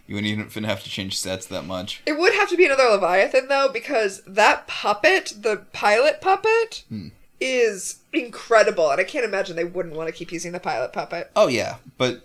You 0.06 0.16
wouldn't 0.16 0.32
even 0.50 0.64
have 0.64 0.82
to 0.82 0.90
change 0.90 1.16
sets 1.16 1.46
that 1.46 1.62
much. 1.62 2.02
It 2.04 2.18
would 2.18 2.32
have 2.34 2.48
to 2.50 2.56
be 2.56 2.66
another 2.66 2.88
Leviathan, 2.88 3.46
though, 3.46 3.68
because 3.72 4.22
that 4.26 4.66
puppet, 4.66 5.34
the 5.40 5.66
pilot 5.72 6.20
puppet, 6.20 6.82
Hmm. 6.88 7.08
Is 7.40 8.00
incredible. 8.12 8.90
And 8.90 9.00
I 9.00 9.04
can't 9.04 9.24
imagine 9.24 9.56
they 9.56 9.64
wouldn't 9.64 9.96
want 9.96 10.08
to 10.08 10.14
keep 10.14 10.32
using 10.32 10.52
the 10.52 10.60
pilot 10.60 10.92
puppet. 10.92 11.30
Oh 11.34 11.48
yeah, 11.48 11.76
but 11.98 12.22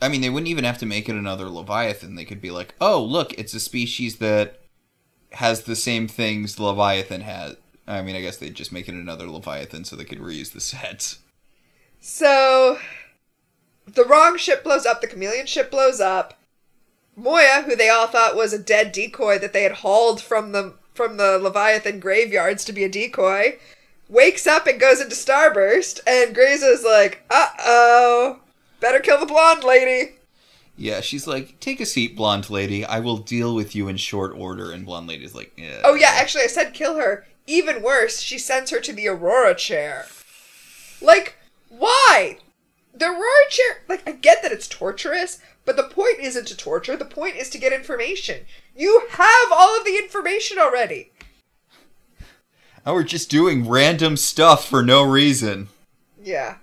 I 0.00 0.08
mean, 0.08 0.20
they 0.20 0.30
wouldn't 0.30 0.48
even 0.48 0.64
have 0.64 0.78
to 0.78 0.86
make 0.86 1.08
it 1.08 1.14
another 1.14 1.48
Leviathan. 1.48 2.14
They 2.14 2.24
could 2.24 2.40
be 2.40 2.50
like, 2.50 2.74
oh 2.80 3.02
look, 3.02 3.32
it's 3.34 3.54
a 3.54 3.60
species 3.60 4.16
that 4.16 4.60
has 5.32 5.62
the 5.62 5.76
same 5.76 6.08
things 6.08 6.58
Leviathan 6.58 7.22
has. 7.22 7.56
I 7.86 8.02
mean, 8.02 8.16
I 8.16 8.20
guess 8.20 8.36
they'd 8.36 8.54
just 8.54 8.72
make 8.72 8.88
it 8.88 8.94
another 8.94 9.26
Leviathan 9.26 9.84
so 9.84 9.96
they 9.96 10.04
could 10.04 10.20
reuse 10.20 10.52
the 10.52 10.60
sets. 10.60 11.20
So, 12.00 12.78
the 13.86 14.04
wrong 14.04 14.36
ship 14.36 14.62
blows 14.62 14.86
up, 14.86 15.00
the 15.00 15.06
chameleon 15.06 15.46
ship 15.46 15.70
blows 15.70 16.00
up. 16.00 16.38
Moya, 17.16 17.62
who 17.62 17.74
they 17.74 17.88
all 17.88 18.06
thought 18.06 18.36
was 18.36 18.52
a 18.52 18.58
dead 18.58 18.92
decoy 18.92 19.38
that 19.38 19.52
they 19.52 19.62
had 19.64 19.72
hauled 19.72 20.20
from 20.20 20.52
the 20.52 20.74
from 20.94 21.16
the 21.16 21.38
Leviathan 21.38 22.00
graveyards 22.00 22.64
to 22.64 22.72
be 22.72 22.82
a 22.82 22.88
decoy, 22.88 23.56
wakes 24.08 24.46
up 24.46 24.66
and 24.66 24.80
goes 24.80 25.00
into 25.00 25.14
Starburst, 25.14 26.00
and 26.06 26.34
Grayza's 26.34 26.84
like, 26.84 27.24
uh 27.30 27.48
oh, 27.60 28.40
better 28.80 29.00
kill 29.00 29.18
the 29.18 29.26
blonde 29.26 29.64
lady. 29.64 30.16
Yeah, 30.76 31.00
she's 31.00 31.26
like, 31.26 31.58
take 31.58 31.80
a 31.80 31.86
seat, 31.86 32.16
blonde 32.16 32.50
lady. 32.50 32.84
I 32.84 33.00
will 33.00 33.16
deal 33.16 33.54
with 33.54 33.74
you 33.74 33.88
in 33.88 33.96
short 33.96 34.32
order. 34.32 34.70
And 34.70 34.86
blonde 34.86 35.08
lady's 35.08 35.34
like, 35.34 35.52
yeah. 35.56 35.80
Oh 35.84 35.94
yeah, 35.94 36.12
actually 36.14 36.44
I 36.44 36.48
said 36.48 36.72
kill 36.72 36.96
her. 36.96 37.26
Even 37.46 37.82
worse, 37.82 38.20
she 38.20 38.38
sends 38.38 38.70
her 38.70 38.78
to 38.80 38.92
the 38.92 39.08
Aurora 39.08 39.54
chair. 39.54 40.06
Like, 41.00 41.36
why? 41.68 42.38
The 42.94 43.06
Aurora 43.06 43.50
chair, 43.50 43.78
like, 43.88 44.08
I 44.08 44.12
get 44.12 44.42
that 44.42 44.52
it's 44.52 44.68
torturous, 44.68 45.40
but 45.64 45.76
the 45.76 45.84
point 45.84 46.20
isn't 46.20 46.46
to 46.48 46.56
torture, 46.56 46.96
the 46.96 47.04
point 47.04 47.36
is 47.36 47.48
to 47.50 47.58
get 47.58 47.72
information. 47.72 48.44
You 48.76 49.06
have 49.10 49.52
all 49.52 49.78
of 49.78 49.84
the 49.84 49.96
information 49.96 50.58
already. 50.58 51.10
Oh, 52.86 52.94
we're 52.94 53.02
just 53.02 53.30
doing 53.30 53.68
random 53.68 54.16
stuff 54.16 54.68
for 54.68 54.82
no 54.82 55.02
reason. 55.02 55.68
Yeah. 56.22 56.56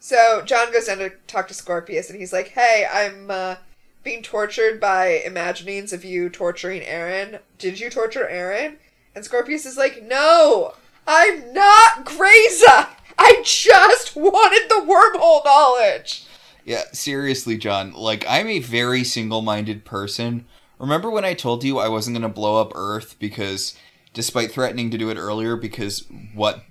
So 0.00 0.42
John 0.44 0.72
goes 0.72 0.86
down 0.86 0.98
to 0.98 1.10
talk 1.26 1.48
to 1.48 1.54
Scorpius, 1.54 2.10
and 2.10 2.18
he's 2.18 2.32
like, 2.32 2.48
"Hey, 2.48 2.86
I'm 2.90 3.30
uh, 3.30 3.56
being 4.02 4.22
tortured 4.22 4.80
by 4.80 5.22
imaginings 5.24 5.92
of 5.92 6.04
you 6.04 6.30
torturing 6.30 6.82
Aeryn. 6.82 7.40
Did 7.58 7.80
you 7.80 7.90
torture 7.90 8.28
Aeryn?" 8.30 8.76
And 9.14 9.24
Scorpius 9.24 9.66
is 9.66 9.76
like, 9.76 10.02
"No, 10.02 10.74
I'm 11.06 11.52
not 11.52 12.04
Grayza. 12.04 12.88
I 13.18 13.42
just 13.44 14.16
wanted 14.16 14.68
the 14.68 14.86
wormhole 14.86 15.44
knowledge." 15.44 16.24
Yeah, 16.64 16.84
seriously, 16.92 17.56
John. 17.56 17.92
Like, 17.94 18.26
I'm 18.28 18.46
a 18.46 18.58
very 18.58 19.02
single 19.02 19.40
minded 19.40 19.84
person. 19.86 20.44
Remember 20.78 21.10
when 21.10 21.24
I 21.24 21.32
told 21.32 21.64
you 21.64 21.78
I 21.78 21.88
wasn't 21.88 22.14
going 22.14 22.30
to 22.30 22.34
blow 22.34 22.60
up 22.60 22.72
Earth 22.74 23.16
because, 23.18 23.74
despite 24.18 24.50
threatening 24.50 24.90
to 24.90 24.98
do 24.98 25.10
it 25.10 25.16
earlier, 25.16 25.54
because 25.54 26.04
what. 26.34 26.64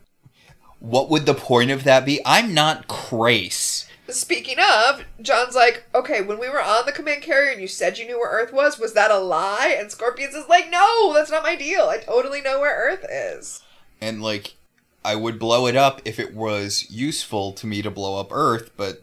What 0.80 1.10
would 1.10 1.26
the 1.26 1.34
point 1.34 1.72
of 1.72 1.86
that 1.86 2.06
be? 2.06 2.20
I'm 2.24 2.54
not 2.54 2.88
Crais. 2.88 3.88
Speaking 4.10 4.58
of, 4.60 5.06
John's 5.22 5.56
like, 5.56 5.86
"Okay, 5.96 6.22
when 6.22 6.38
we 6.38 6.50
were 6.50 6.62
on 6.62 6.86
the 6.86 6.92
command 6.92 7.24
carrier 7.24 7.52
and 7.52 7.60
you 7.60 7.68
said 7.68 7.98
you 7.98 8.06
knew 8.06 8.20
where 8.20 8.30
Earth 8.30 8.54
was, 8.54 8.78
was 8.78 8.94
that 8.94 9.10
a 9.10 9.18
lie?" 9.18 9.76
And 9.80 9.90
Scorpius 9.90 10.36
is 10.36 10.48
like, 10.48 10.70
"No, 10.70 11.14
that's 11.14 11.32
not 11.32 11.42
my 11.42 11.56
deal. 11.56 11.86
I 11.86 11.98
totally 11.98 12.42
know 12.42 12.60
where 12.60 12.76
Earth 12.76 13.06
is." 13.10 13.64
And, 14.00 14.22
like, 14.22 14.56
I 15.04 15.16
would 15.16 15.40
blow 15.40 15.66
it 15.66 15.76
up 15.76 16.02
if 16.06 16.20
it 16.20 16.36
was 16.36 16.86
useful 16.92 17.54
to 17.54 17.66
me 17.66 17.82
to 17.82 17.90
blow 17.90 18.20
up 18.20 18.32
Earth, 18.32 18.70
but 18.78 19.02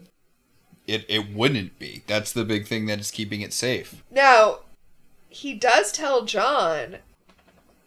it, 0.87 1.03
it 1.09 1.33
wouldn't 1.33 1.77
be. 1.77 2.03
That's 2.07 2.31
the 2.31 2.45
big 2.45 2.67
thing 2.67 2.85
that 2.85 2.99
is 2.99 3.11
keeping 3.11 3.41
it 3.41 3.51
safe. 3.53 4.01
Now, 4.09 4.59
he 5.29 5.53
does 5.53 5.91
tell 5.91 6.23
John, 6.23 6.99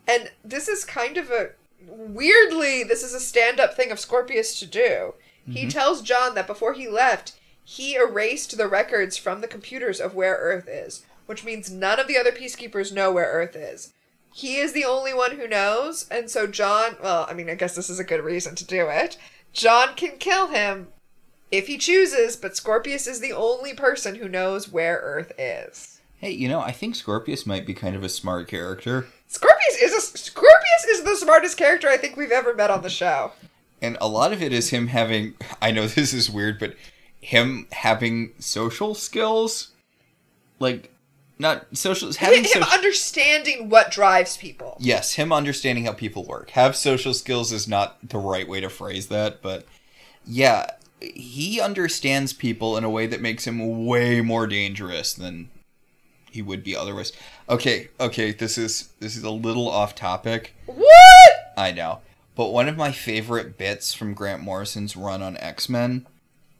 and 0.09 0.30
this 0.44 0.66
is 0.66 0.84
kind 0.84 1.16
of 1.16 1.30
a 1.30 1.50
weirdly, 1.86 2.82
this 2.82 3.02
is 3.02 3.14
a 3.14 3.20
stand 3.20 3.61
up 3.61 3.74
thing 3.74 3.90
of 3.90 4.00
Scorpius 4.00 4.59
to 4.59 4.66
do. 4.66 5.14
He 5.46 5.61
mm-hmm. 5.61 5.68
tells 5.68 6.02
John 6.02 6.34
that 6.34 6.46
before 6.46 6.74
he 6.74 6.88
left, 6.88 7.38
he 7.64 7.94
erased 7.94 8.56
the 8.56 8.68
records 8.68 9.16
from 9.16 9.40
the 9.40 9.46
computers 9.46 10.00
of 10.00 10.14
where 10.14 10.36
Earth 10.36 10.68
is, 10.68 11.04
which 11.26 11.44
means 11.44 11.70
none 11.70 12.00
of 12.00 12.09
the 12.09 12.18
other 12.18 12.32
peacekeepers 12.32 12.92
know 12.92 13.12
where 13.12 13.30
Earth 13.30 13.54
is. 13.54 13.92
He 14.34 14.56
is 14.56 14.72
the 14.72 14.84
only 14.84 15.14
one 15.14 15.36
who 15.36 15.48
knows, 15.48 16.06
and 16.11 16.30
so 16.30 16.46
John, 16.46 16.96
well, 17.02 17.26
I 17.28 17.34
mean, 17.34 17.48
I 17.48 17.54
guess 17.54 17.74
this 17.74 17.90
is 17.90 17.98
a 17.98 18.04
good 18.04 18.22
reason 18.22 18.54
to 18.56 18.64
do 18.64 18.88
it. 18.88 19.16
John 19.52 19.94
can 19.96 20.18
kill 20.18 20.48
him 20.48 20.88
if 21.50 21.66
he 21.66 21.78
chooses, 21.78 22.36
but 22.36 22.56
Scorpius 22.56 23.06
is 23.06 23.20
the 23.20 23.32
only 23.32 23.74
person 23.74 24.16
who 24.16 24.28
knows 24.28 24.70
where 24.70 24.98
Earth 25.02 25.32
is. 25.38 26.00
Hey, 26.18 26.32
you 26.32 26.48
know, 26.48 26.61
I 26.61 26.72
think 26.72 26.94
Scorpius 26.94 27.46
might 27.46 27.66
be 27.66 27.74
kind 27.74 27.96
of 27.96 28.02
a 28.02 28.09
smart 28.09 28.48
character. 28.48 29.06
Scorpius 29.28 29.57
is 29.81 29.93
a, 29.93 30.18
Scorpius 30.18 30.85
is 30.89 31.03
the 31.05 31.16
smartest 31.16 31.57
character 31.57 31.89
I 31.89 31.97
think 31.97 32.16
we've 32.16 32.31
ever 32.31 32.55
met 32.55 32.70
on 32.70 32.83
the 32.83 32.91
show. 32.91 33.33
And 33.81 33.97
a 34.01 34.09
lot 34.09 34.33
of 34.33 34.43
it 34.43 34.53
is 34.53 34.70
him 34.70 34.89
having 34.89 35.35
I 35.62 35.70
know 35.70 35.87
this 35.87 36.12
is 36.12 36.31
weird, 36.31 36.59
but 36.59 36.74
him 37.20 37.66
having 37.72 38.33
social 38.39 38.95
skills. 38.95 39.72
Like 40.61 40.93
not 41.39 41.66
social 41.76 42.12
having 42.12 42.41
him 42.41 42.47
social 42.47 42.72
understanding 42.72 43.68
what 43.68 43.93
drives 43.93 44.37
people. 44.37 44.76
Yes, 44.81 45.14
him 45.14 45.33
understanding 45.33 45.85
how 45.85 45.93
people 45.93 46.24
work. 46.24 46.51
Have 46.51 46.74
social 46.74 47.14
skills 47.14 47.53
is 47.53 47.68
not 47.68 47.97
the 48.09 48.18
right 48.18 48.49
way 48.49 48.61
to 48.61 48.68
phrase 48.68 49.07
that, 49.09 49.41
but 49.41 49.64
yeah, 50.26 50.66
he 51.01 51.61
understands 51.61 52.33
people 52.33 52.76
in 52.76 52.85
a 52.85 52.91
way 52.91 53.07
that 53.07 53.20
makes 53.20 53.47
him 53.47 53.87
way 53.87 54.20
more 54.20 54.47
dangerous 54.47 55.12
than 55.14 55.49
he 56.31 56.43
would 56.43 56.64
be 56.64 56.76
otherwise. 56.76 57.12
Okay, 57.51 57.88
okay, 57.99 58.32
this 58.32 58.59
is 58.59 58.90
this 59.01 59.16
is 59.16 59.22
a 59.24 59.30
little 59.30 59.68
off 59.68 59.94
topic. 59.94 60.55
What? 60.66 61.32
I 61.57 61.72
know. 61.72 62.01
But 62.36 62.53
one 62.53 62.68
of 62.68 62.76
my 62.76 62.92
favorite 62.92 63.57
bits 63.59 63.94
from 63.94 64.14
Grant 64.14 64.42
Morrison's 64.42 64.96
run 64.96 65.22
on 65.22 65.36
X 65.38 65.68
Men 65.68 66.07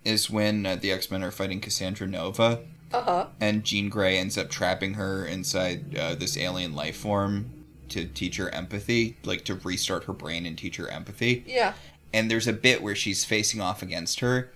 is 0.05 0.30
when 0.30 0.64
uh, 0.64 0.76
the 0.76 0.91
X 0.91 1.11
Men 1.11 1.22
are 1.22 1.30
fighting 1.30 1.61
Cassandra 1.61 2.07
Nova, 2.07 2.61
Uh 2.93 3.03
huh. 3.03 3.26
and 3.41 3.64
Jean 3.64 3.91
Grey 3.91 4.16
ends 4.18 4.39
up 4.39 4.49
trapping 4.49 4.95
her 4.95 5.26
inside 5.26 5.97
uh, 5.97 6.14
this 6.14 6.36
alien 6.39 6.74
life 6.74 6.97
form 6.97 7.51
to 7.91 8.07
teach 8.07 8.36
her 8.36 8.49
empathy, 8.55 9.16
like 9.24 9.45
to 9.45 9.55
restart 9.57 10.05
her 10.05 10.12
brain 10.12 10.47
and 10.47 10.57
teach 10.59 10.76
her 10.76 10.89
empathy. 10.89 11.45
Yeah. 11.47 11.74
And 12.12 12.30
there's 12.30 12.47
a 12.49 12.53
bit 12.55 12.82
where 12.82 12.95
she's 12.97 13.24
facing 13.24 13.61
off 13.61 13.82
against 13.82 14.20
her, 14.20 14.51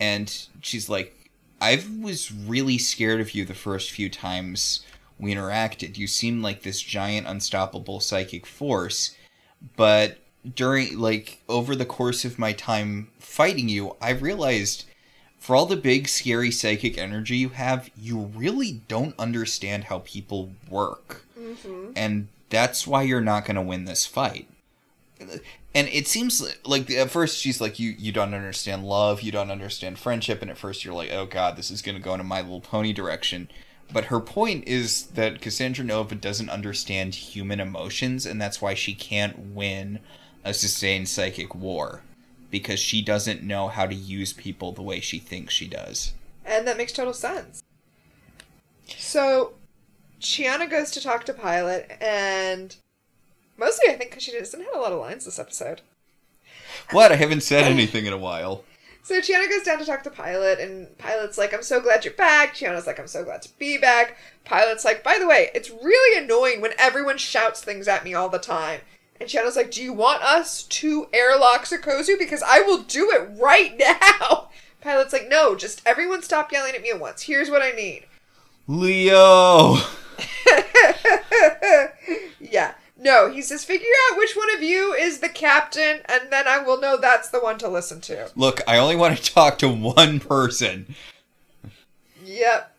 and 0.00 0.34
she's 0.62 0.88
like, 0.88 1.30
"I 1.60 1.84
was 2.00 2.32
really 2.32 2.78
scared 2.78 3.20
of 3.20 3.34
you 3.34 3.44
the 3.44 3.54
first 3.54 3.90
few 3.90 4.08
times 4.08 4.82
we 5.18 5.34
interacted. 5.34 5.96
You 5.96 6.06
seemed 6.06 6.42
like 6.42 6.62
this 6.62 6.80
giant, 6.80 7.26
unstoppable 7.26 8.00
psychic 8.00 8.46
force, 8.46 9.16
but." 9.76 10.18
During 10.54 10.96
like 10.96 11.42
over 11.48 11.74
the 11.74 11.84
course 11.84 12.24
of 12.24 12.38
my 12.38 12.52
time 12.52 13.08
fighting 13.18 13.68
you, 13.68 13.96
I 14.00 14.10
realized 14.10 14.84
for 15.38 15.54
all 15.54 15.66
the 15.66 15.76
big 15.76 16.08
scary 16.08 16.50
psychic 16.50 16.98
energy 16.98 17.36
you 17.36 17.50
have, 17.50 17.88
you 17.96 18.18
really 18.18 18.80
don't 18.88 19.16
understand 19.18 19.84
how 19.84 20.00
people 20.04 20.50
work. 20.68 21.24
Mm-hmm. 21.38 21.92
And 21.94 22.28
that's 22.50 22.86
why 22.86 23.02
you're 23.02 23.20
not 23.20 23.44
going 23.44 23.54
to 23.54 23.62
win 23.62 23.84
this 23.84 24.06
fight. 24.06 24.48
And 25.20 25.88
it 25.88 26.08
seems 26.08 26.40
li- 26.40 26.52
like 26.64 26.90
at 26.90 27.10
first 27.10 27.38
she's 27.38 27.60
like 27.60 27.78
you 27.78 27.94
you 27.96 28.12
don't 28.12 28.34
understand 28.34 28.84
love, 28.84 29.22
you 29.22 29.30
don't 29.30 29.50
understand 29.50 29.98
friendship 29.98 30.42
and 30.42 30.50
at 30.50 30.58
first 30.58 30.84
you're 30.84 30.94
like, 30.94 31.12
"Oh 31.12 31.26
god, 31.26 31.56
this 31.56 31.70
is 31.70 31.80
going 31.80 31.96
to 31.96 32.02
go 32.02 32.12
into 32.14 32.24
my 32.24 32.40
little 32.40 32.60
pony 32.60 32.92
direction." 32.92 33.48
But 33.92 34.06
her 34.06 34.20
point 34.20 34.66
is 34.66 35.06
that 35.08 35.40
Cassandra 35.40 35.84
Nova 35.84 36.14
doesn't 36.14 36.50
understand 36.50 37.14
human 37.14 37.60
emotions 37.60 38.26
and 38.26 38.40
that's 38.40 38.60
why 38.60 38.74
she 38.74 38.94
can't 38.94 39.38
win 39.38 40.00
a 40.44 40.52
sustained 40.52 41.08
psychic 41.08 41.54
war 41.54 42.02
because 42.50 42.80
she 42.80 43.02
doesn't 43.02 43.42
know 43.42 43.68
how 43.68 43.86
to 43.86 43.94
use 43.94 44.32
people 44.32 44.72
the 44.72 44.82
way 44.82 45.00
she 45.00 45.18
thinks 45.18 45.52
she 45.52 45.66
does. 45.66 46.14
And 46.44 46.66
that 46.66 46.76
makes 46.76 46.92
total 46.92 47.12
sense. 47.12 47.62
So, 48.86 49.54
Chiana 50.20 50.70
goes 50.70 50.90
to 50.92 51.02
talk 51.02 51.24
to 51.24 51.32
Pilot, 51.32 51.96
and 52.00 52.76
mostly 53.56 53.92
I 53.92 53.96
think 53.96 54.10
because 54.10 54.22
she 54.22 54.32
doesn't 54.32 54.62
have 54.62 54.74
a 54.74 54.78
lot 54.78 54.92
of 54.92 55.00
lines 55.00 55.24
this 55.24 55.38
episode. 55.38 55.80
What? 56.92 57.10
I 57.10 57.16
haven't 57.16 57.42
said 57.42 57.64
anything 57.64 58.06
in 58.06 58.12
a 58.12 58.18
while. 58.18 58.64
So 59.06 59.20
Chiana 59.20 59.48
goes 59.48 59.62
down 59.62 59.78
to 59.78 59.84
talk 59.84 60.02
to 60.02 60.10
Pilot, 60.10 60.58
and 60.58 60.98
Pilot's 60.98 61.38
like, 61.38 61.54
I'm 61.54 61.62
so 61.62 61.80
glad 61.80 62.04
you're 62.04 62.12
back. 62.14 62.56
Chiana's 62.56 62.88
like, 62.88 62.98
I'm 62.98 63.06
so 63.06 63.22
glad 63.22 63.40
to 63.42 63.48
be 63.56 63.78
back. 63.78 64.16
Pilot's 64.44 64.84
like, 64.84 65.04
by 65.04 65.16
the 65.16 65.28
way, 65.28 65.48
it's 65.54 65.70
really 65.70 66.20
annoying 66.20 66.60
when 66.60 66.72
everyone 66.76 67.16
shouts 67.16 67.60
things 67.60 67.86
at 67.86 68.02
me 68.02 68.14
all 68.14 68.28
the 68.28 68.40
time. 68.40 68.80
And 69.20 69.28
Chiana's 69.28 69.54
like, 69.54 69.70
Do 69.70 69.80
you 69.80 69.92
want 69.92 70.24
us 70.24 70.64
to 70.64 71.06
airlock 71.12 71.66
Sikozu? 71.66 72.18
Because 72.18 72.42
I 72.42 72.62
will 72.62 72.82
do 72.82 73.12
it 73.12 73.40
right 73.40 73.78
now. 74.20 74.48
Pilot's 74.80 75.12
like, 75.12 75.28
No, 75.28 75.54
just 75.54 75.82
everyone 75.86 76.24
stop 76.24 76.50
yelling 76.50 76.74
at 76.74 76.82
me 76.82 76.90
at 76.90 76.98
once. 76.98 77.22
Here's 77.22 77.48
what 77.48 77.62
I 77.62 77.70
need. 77.70 78.06
Leo! 78.66 79.76
yeah. 82.40 82.74
No, 83.06 83.30
he 83.30 83.40
says, 83.40 83.64
figure 83.64 83.86
out 84.10 84.18
which 84.18 84.34
one 84.34 84.52
of 84.52 84.64
you 84.64 84.92
is 84.92 85.20
the 85.20 85.28
captain, 85.28 86.00
and 86.06 86.22
then 86.28 86.48
I 86.48 86.58
will 86.58 86.80
know 86.80 86.96
that's 86.96 87.28
the 87.28 87.38
one 87.38 87.56
to 87.58 87.68
listen 87.68 88.00
to. 88.00 88.32
Look, 88.34 88.60
I 88.66 88.78
only 88.78 88.96
want 88.96 89.16
to 89.16 89.32
talk 89.32 89.58
to 89.58 89.68
one 89.68 90.18
person. 90.18 90.92
Yep. 92.24 92.76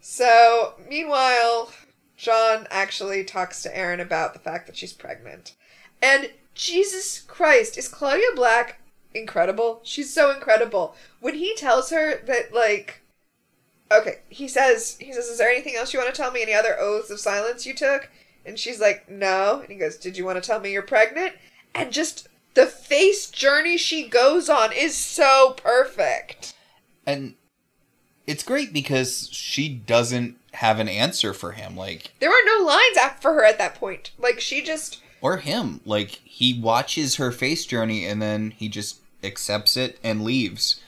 So, 0.00 0.74
meanwhile, 0.88 1.72
John 2.16 2.68
actually 2.70 3.24
talks 3.24 3.60
to 3.64 3.76
Aeryn 3.76 4.00
about 4.00 4.34
the 4.34 4.38
fact 4.38 4.68
that 4.68 4.76
she's 4.76 4.92
pregnant. 4.92 5.56
And 6.00 6.30
Jesus 6.54 7.22
Christ, 7.22 7.76
is 7.76 7.88
Claudia 7.88 8.36
Black 8.36 8.78
incredible? 9.14 9.80
She's 9.82 10.14
so 10.14 10.30
incredible. 10.30 10.94
When 11.18 11.34
he 11.34 11.56
tells 11.56 11.90
her 11.90 12.18
that, 12.24 12.54
like, 12.54 13.00
okay, 13.90 14.20
he 14.28 14.46
says, 14.46 14.96
he 15.00 15.12
says, 15.12 15.26
is 15.26 15.38
there 15.38 15.50
anything 15.50 15.74
else 15.74 15.92
you 15.92 15.98
want 15.98 16.14
to 16.14 16.22
tell 16.22 16.30
me? 16.30 16.42
Any 16.42 16.54
other 16.54 16.78
oaths 16.78 17.10
of 17.10 17.18
silence 17.18 17.66
you 17.66 17.74
took? 17.74 18.08
And 18.46 18.58
she's 18.58 18.80
like, 18.80 19.08
no. 19.10 19.60
And 19.60 19.68
he 19.70 19.76
goes, 19.76 19.96
did 19.96 20.16
you 20.16 20.24
want 20.24 20.42
to 20.42 20.46
tell 20.46 20.60
me 20.60 20.72
you're 20.72 20.82
pregnant? 20.82 21.34
And 21.74 21.92
just 21.92 22.28
the 22.54 22.66
face 22.66 23.28
journey 23.30 23.76
she 23.76 24.08
goes 24.08 24.48
on 24.48 24.72
is 24.72 24.96
so 24.96 25.54
perfect. 25.56 26.54
And 27.04 27.34
it's 28.26 28.42
great 28.42 28.72
because 28.72 29.28
she 29.30 29.68
doesn't 29.68 30.36
have 30.54 30.78
an 30.78 30.88
answer 30.88 31.34
for 31.34 31.52
him. 31.52 31.76
Like, 31.76 32.12
There 32.20 32.30
were 32.30 32.58
no 32.58 32.64
lines 32.64 32.98
for 33.20 33.34
her 33.34 33.44
at 33.44 33.58
that 33.58 33.74
point. 33.74 34.12
Like, 34.18 34.40
she 34.40 34.62
just. 34.62 35.00
or 35.20 35.38
him. 35.38 35.80
Like, 35.84 36.20
he 36.24 36.58
watches 36.58 37.16
her 37.16 37.32
face 37.32 37.66
journey 37.66 38.06
and 38.06 38.22
then 38.22 38.52
he 38.52 38.68
just 38.68 39.00
accepts 39.22 39.76
it 39.76 39.98
and 40.02 40.22
leaves. 40.22 40.80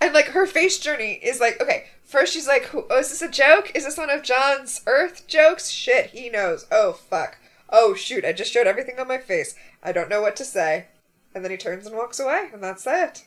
And 0.00 0.12
like 0.14 0.26
her 0.26 0.46
face 0.46 0.78
journey 0.78 1.20
is 1.22 1.40
like, 1.40 1.60
okay, 1.60 1.86
first 2.12 2.34
she's 2.34 2.46
like, 2.46 2.70
oh, 2.74 2.98
is 2.98 3.08
this 3.08 3.22
a 3.22 3.28
joke? 3.28 3.72
Is 3.74 3.84
this 3.84 3.96
one 3.96 4.10
of 4.10 4.22
John's 4.22 4.82
Earth 4.86 5.26
jokes? 5.26 5.70
Shit, 5.70 6.10
he 6.10 6.28
knows. 6.28 6.66
Oh, 6.70 6.92
fuck. 6.92 7.38
Oh, 7.70 7.94
shoot, 7.94 8.24
I 8.24 8.32
just 8.32 8.52
showed 8.52 8.66
everything 8.66 9.00
on 9.00 9.08
my 9.08 9.16
face. 9.16 9.54
I 9.82 9.92
don't 9.92 10.10
know 10.10 10.20
what 10.20 10.36
to 10.36 10.44
say. 10.44 10.88
And 11.34 11.42
then 11.42 11.50
he 11.50 11.56
turns 11.56 11.86
and 11.86 11.96
walks 11.96 12.20
away, 12.20 12.50
and 12.52 12.62
that's 12.62 12.86
it. 12.86 13.24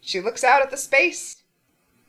She 0.00 0.18
looks 0.18 0.42
out 0.42 0.62
at 0.62 0.70
the 0.70 0.78
space. 0.78 1.42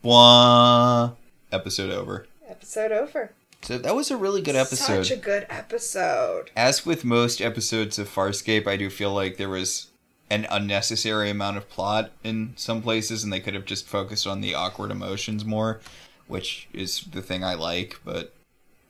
Blah. 0.01 1.11
Episode 1.51 1.91
over. 1.91 2.25
Episode 2.47 2.93
over. 2.93 3.33
So 3.61 3.77
that 3.77 3.95
was 3.95 4.09
a 4.09 4.17
really 4.17 4.41
good 4.41 4.55
episode. 4.55 5.05
Such 5.05 5.17
a 5.17 5.21
good 5.21 5.45
episode. 5.49 6.51
As 6.55 6.85
with 6.85 7.03
most 7.03 7.41
episodes 7.41 7.99
of 7.99 8.07
Farscape, 8.07 8.65
I 8.65 8.77
do 8.77 8.89
feel 8.89 9.13
like 9.13 9.35
there 9.35 9.49
was 9.49 9.87
an 10.29 10.47
unnecessary 10.49 11.29
amount 11.29 11.57
of 11.57 11.69
plot 11.69 12.11
in 12.23 12.53
some 12.55 12.81
places, 12.81 13.23
and 13.23 13.31
they 13.31 13.39
could 13.41 13.53
have 13.53 13.65
just 13.65 13.85
focused 13.85 14.25
on 14.25 14.41
the 14.41 14.55
awkward 14.55 14.89
emotions 14.89 15.45
more, 15.45 15.79
which 16.33 16.67
is 16.73 17.01
the 17.11 17.21
thing 17.21 17.43
I 17.43 17.53
like. 17.53 17.99
But 18.03 18.33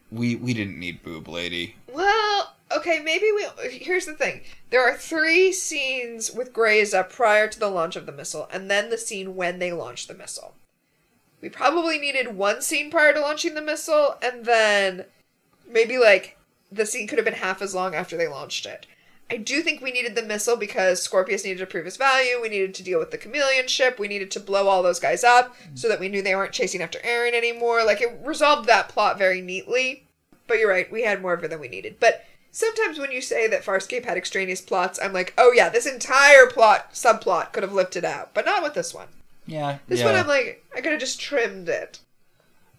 we 0.09 0.37
we 0.37 0.53
didn't 0.53 0.79
need 0.79 1.03
Boob 1.03 1.27
Lady. 1.27 1.75
Well, 1.91 2.53
okay, 2.75 3.01
maybe 3.03 3.25
we. 3.35 3.69
Here's 3.69 4.05
the 4.05 4.13
thing 4.13 4.41
there 4.69 4.81
are 4.81 4.95
three 4.95 5.51
scenes 5.51 6.31
with 6.31 6.53
Grayza 6.53 7.07
prior 7.09 7.49
to 7.49 7.59
the 7.59 7.69
launch 7.69 7.97
of 7.97 8.05
the 8.05 8.13
missile, 8.13 8.47
and 8.49 8.71
then 8.71 8.89
the 8.89 8.97
scene 8.97 9.35
when 9.35 9.59
they 9.59 9.73
launch 9.73 10.07
the 10.07 10.13
missile. 10.13 10.53
We 11.41 11.49
probably 11.49 11.99
needed 11.99 12.37
one 12.37 12.61
scene 12.61 12.89
prior 12.89 13.11
to 13.11 13.19
launching 13.19 13.55
the 13.55 13.61
missile, 13.61 14.15
and 14.21 14.45
then 14.45 15.03
maybe 15.69 15.97
like 15.97 16.37
the 16.71 16.85
scene 16.85 17.07
could 17.09 17.17
have 17.17 17.25
been 17.25 17.33
half 17.33 17.61
as 17.61 17.75
long 17.75 17.93
after 17.93 18.15
they 18.15 18.29
launched 18.29 18.65
it. 18.65 18.85
I 19.29 19.37
do 19.37 19.61
think 19.61 19.81
we 19.81 19.91
needed 19.91 20.15
the 20.15 20.21
missile 20.21 20.57
because 20.57 21.01
Scorpius 21.01 21.43
needed 21.43 21.59
to 21.59 21.65
prove 21.65 21.85
his 21.85 21.97
value. 21.97 22.41
We 22.41 22.49
needed 22.49 22.75
to 22.75 22.83
deal 22.83 22.99
with 22.99 23.11
the 23.11 23.17
chameleon 23.17 23.67
ship. 23.67 23.97
We 23.97 24.07
needed 24.07 24.29
to 24.31 24.39
blow 24.39 24.67
all 24.67 24.83
those 24.83 24.99
guys 24.99 25.23
up 25.23 25.55
mm-hmm. 25.55 25.75
so 25.75 25.87
that 25.87 25.99
we 25.99 26.09
knew 26.09 26.21
they 26.21 26.35
weren't 26.35 26.51
chasing 26.51 26.81
after 26.81 26.99
Aeryn 26.99 27.33
anymore. 27.33 27.83
Like 27.83 28.01
it 28.01 28.19
resolved 28.23 28.67
that 28.67 28.89
plot 28.89 29.17
very 29.17 29.41
neatly. 29.41 30.05
But 30.45 30.59
you're 30.59 30.69
right, 30.69 30.91
we 30.91 31.03
had 31.03 31.21
more 31.21 31.33
of 31.33 31.43
it 31.43 31.49
than 31.49 31.61
we 31.61 31.69
needed. 31.69 31.99
But 31.99 32.25
sometimes 32.51 32.99
when 32.99 33.11
you 33.11 33.21
say 33.21 33.47
that 33.47 33.63
Farscape 33.63 34.05
had 34.05 34.17
extraneous 34.17 34.61
plots, 34.61 34.99
I'm 35.01 35.13
like, 35.13 35.33
oh 35.37 35.51
yeah, 35.53 35.69
this 35.69 35.85
entire 35.85 36.47
plot 36.47 36.93
subplot 36.93 37.53
could 37.53 37.63
have 37.63 37.73
lifted 37.73 38.05
out, 38.05 38.33
but 38.33 38.45
not 38.45 38.61
with 38.61 38.73
this 38.73 38.93
one. 38.93 39.07
Yeah. 39.45 39.79
This 39.87 40.01
yeah. 40.01 40.05
one, 40.05 40.15
I'm 40.15 40.27
like, 40.27 40.63
I 40.75 40.81
could 40.81 40.91
have 40.91 41.01
just 41.01 41.19
trimmed 41.19 41.69
it. 41.69 41.99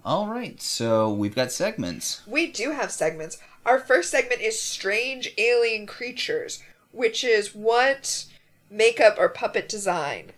All 0.05 0.29
right, 0.29 0.61
so 0.61 1.11
we've 1.11 1.35
got 1.35 1.51
segments. 1.51 2.21
We 2.27 2.47
do 2.47 2.73
have 2.73 2.91
segments. 2.93 3.39
Our 3.67 3.79
first 3.79 4.11
segment 4.11 4.41
is 4.41 4.61
strange 4.61 5.33
alien 5.39 5.87
creatures, 5.87 6.63
which 6.93 7.25
is 7.25 7.55
what 7.55 8.27
makeup 8.71 9.17
or 9.19 9.29
puppet 9.29 9.69
design 9.69 10.33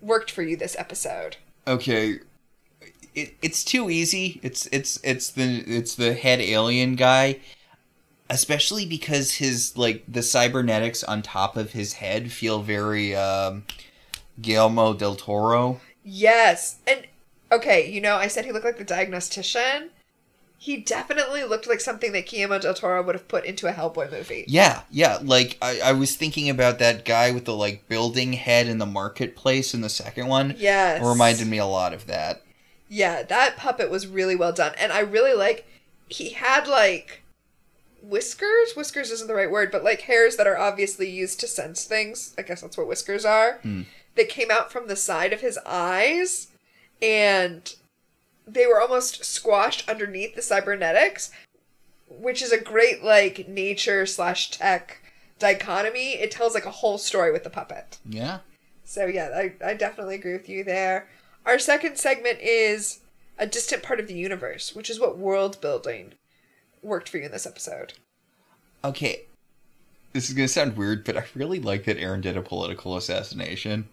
worked 0.00 0.30
for 0.30 0.42
you 0.42 0.56
this 0.56 0.76
episode. 0.78 1.36
Okay, 1.66 2.18
it, 3.14 3.34
it's 3.40 3.64
too 3.64 3.88
easy. 3.88 4.40
It's 4.42 4.66
it's 4.66 4.98
it's 5.02 5.30
the 5.30 5.64
it's 5.66 5.94
the 5.94 6.14
head 6.14 6.40
alien 6.40 6.96
guy, 6.96 7.40
especially 8.28 8.84
because 8.84 9.34
his 9.34 9.76
like 9.76 10.04
the 10.06 10.22
cybernetics 10.22 11.02
on 11.04 11.22
top 11.22 11.56
of 11.56 11.72
his 11.72 11.94
head 11.94 12.32
feel 12.32 12.62
very 12.62 13.14
um, 13.14 13.64
Guillermo 14.40 14.94
del 14.94 15.14
Toro. 15.14 15.80
Yes. 16.04 16.76
And 16.86 17.06
okay, 17.50 17.90
you 17.90 18.00
know, 18.00 18.16
I 18.16 18.26
said 18.26 18.44
he 18.44 18.52
looked 18.52 18.64
like 18.64 18.78
the 18.78 18.84
diagnostician. 18.84 19.90
He 20.62 20.76
definitely 20.76 21.42
looked 21.42 21.66
like 21.66 21.80
something 21.80 22.12
that 22.12 22.28
Guillermo 22.28 22.60
del 22.60 22.74
Toro 22.74 23.02
would 23.02 23.16
have 23.16 23.26
put 23.26 23.44
into 23.44 23.66
a 23.66 23.72
Hellboy 23.72 24.12
movie. 24.12 24.44
Yeah, 24.46 24.82
yeah. 24.92 25.18
Like 25.20 25.58
I, 25.60 25.80
I 25.80 25.92
was 25.92 26.14
thinking 26.14 26.48
about 26.48 26.78
that 26.78 27.04
guy 27.04 27.32
with 27.32 27.46
the 27.46 27.56
like 27.56 27.88
building 27.88 28.34
head 28.34 28.68
in 28.68 28.78
the 28.78 28.86
marketplace 28.86 29.74
in 29.74 29.80
the 29.80 29.88
second 29.88 30.28
one. 30.28 30.54
Yes. 30.56 31.02
It 31.02 31.04
reminded 31.04 31.48
me 31.48 31.58
a 31.58 31.66
lot 31.66 31.92
of 31.92 32.06
that. 32.06 32.42
Yeah, 32.88 33.24
that 33.24 33.56
puppet 33.56 33.90
was 33.90 34.06
really 34.06 34.36
well 34.36 34.52
done. 34.52 34.72
And 34.78 34.92
I 34.92 35.00
really 35.00 35.34
like 35.34 35.66
he 36.06 36.28
had 36.28 36.68
like 36.68 37.24
whiskers. 38.00 38.74
Whiskers 38.76 39.10
isn't 39.10 39.26
the 39.26 39.34
right 39.34 39.50
word, 39.50 39.72
but 39.72 39.82
like 39.82 40.02
hairs 40.02 40.36
that 40.36 40.46
are 40.46 40.56
obviously 40.56 41.10
used 41.10 41.40
to 41.40 41.48
sense 41.48 41.82
things. 41.82 42.36
I 42.38 42.42
guess 42.42 42.60
that's 42.60 42.78
what 42.78 42.86
whiskers 42.86 43.24
are. 43.24 43.58
Hmm. 43.62 43.82
That 44.14 44.28
came 44.28 44.52
out 44.52 44.70
from 44.70 44.86
the 44.86 44.94
side 44.94 45.32
of 45.32 45.40
his 45.40 45.58
eyes 45.66 46.52
and 47.02 47.74
they 48.46 48.66
were 48.66 48.80
almost 48.80 49.24
squashed 49.24 49.88
underneath 49.88 50.34
the 50.34 50.42
cybernetics, 50.42 51.30
which 52.08 52.42
is 52.42 52.52
a 52.52 52.60
great 52.60 53.02
like 53.02 53.48
nature 53.48 54.06
slash 54.06 54.50
tech 54.50 54.98
dichotomy. 55.38 56.14
It 56.14 56.30
tells 56.30 56.54
like 56.54 56.66
a 56.66 56.70
whole 56.70 56.98
story 56.98 57.32
with 57.32 57.44
the 57.44 57.50
puppet. 57.50 57.98
Yeah. 58.04 58.40
So 58.84 59.06
yeah, 59.06 59.30
I, 59.34 59.54
I 59.64 59.74
definitely 59.74 60.16
agree 60.16 60.32
with 60.32 60.48
you 60.48 60.64
there. 60.64 61.08
Our 61.46 61.58
second 61.58 61.98
segment 61.98 62.38
is 62.40 63.00
a 63.38 63.46
distant 63.46 63.82
part 63.82 64.00
of 64.00 64.06
the 64.06 64.14
universe, 64.14 64.74
which 64.74 64.90
is 64.90 65.00
what 65.00 65.18
world 65.18 65.60
building 65.60 66.12
worked 66.82 67.08
for 67.08 67.18
you 67.18 67.24
in 67.24 67.32
this 67.32 67.46
episode. 67.46 67.94
Okay. 68.84 69.22
This 70.12 70.28
is 70.28 70.34
gonna 70.34 70.48
sound 70.48 70.76
weird, 70.76 71.04
but 71.04 71.16
I 71.16 71.24
really 71.34 71.58
like 71.58 71.84
that 71.84 71.98
Aeryn 71.98 72.20
did 72.20 72.36
a 72.36 72.42
political 72.42 72.96
assassination. 72.96 73.88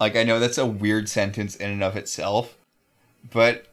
Like 0.00 0.16
I 0.16 0.24
know 0.24 0.40
that's 0.40 0.58
a 0.58 0.66
weird 0.66 1.08
sentence 1.08 1.56
in 1.56 1.70
and 1.70 1.84
of 1.84 1.96
itself, 1.96 2.56
but 3.32 3.66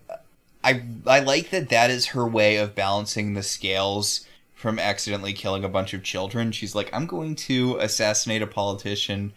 I 0.64 0.84
I 1.06 1.20
like 1.20 1.50
that 1.50 1.70
that 1.70 1.90
is 1.90 2.08
her 2.08 2.28
way 2.28 2.58
of 2.58 2.76
balancing 2.76 3.34
the 3.34 3.44
scales 3.44 4.26
from 4.54 4.80
accidentally 4.80 5.34
killing 5.34 5.64
a 5.64 5.70
bunch 5.70 5.94
of 5.94 6.04
children. 6.04 6.52
She's 6.52 6.74
like, 6.74 6.90
I'm 6.94 7.06
going 7.06 7.36
to 7.36 7.78
assassinate 7.80 8.42
a 8.42 8.48
politician 8.48 9.34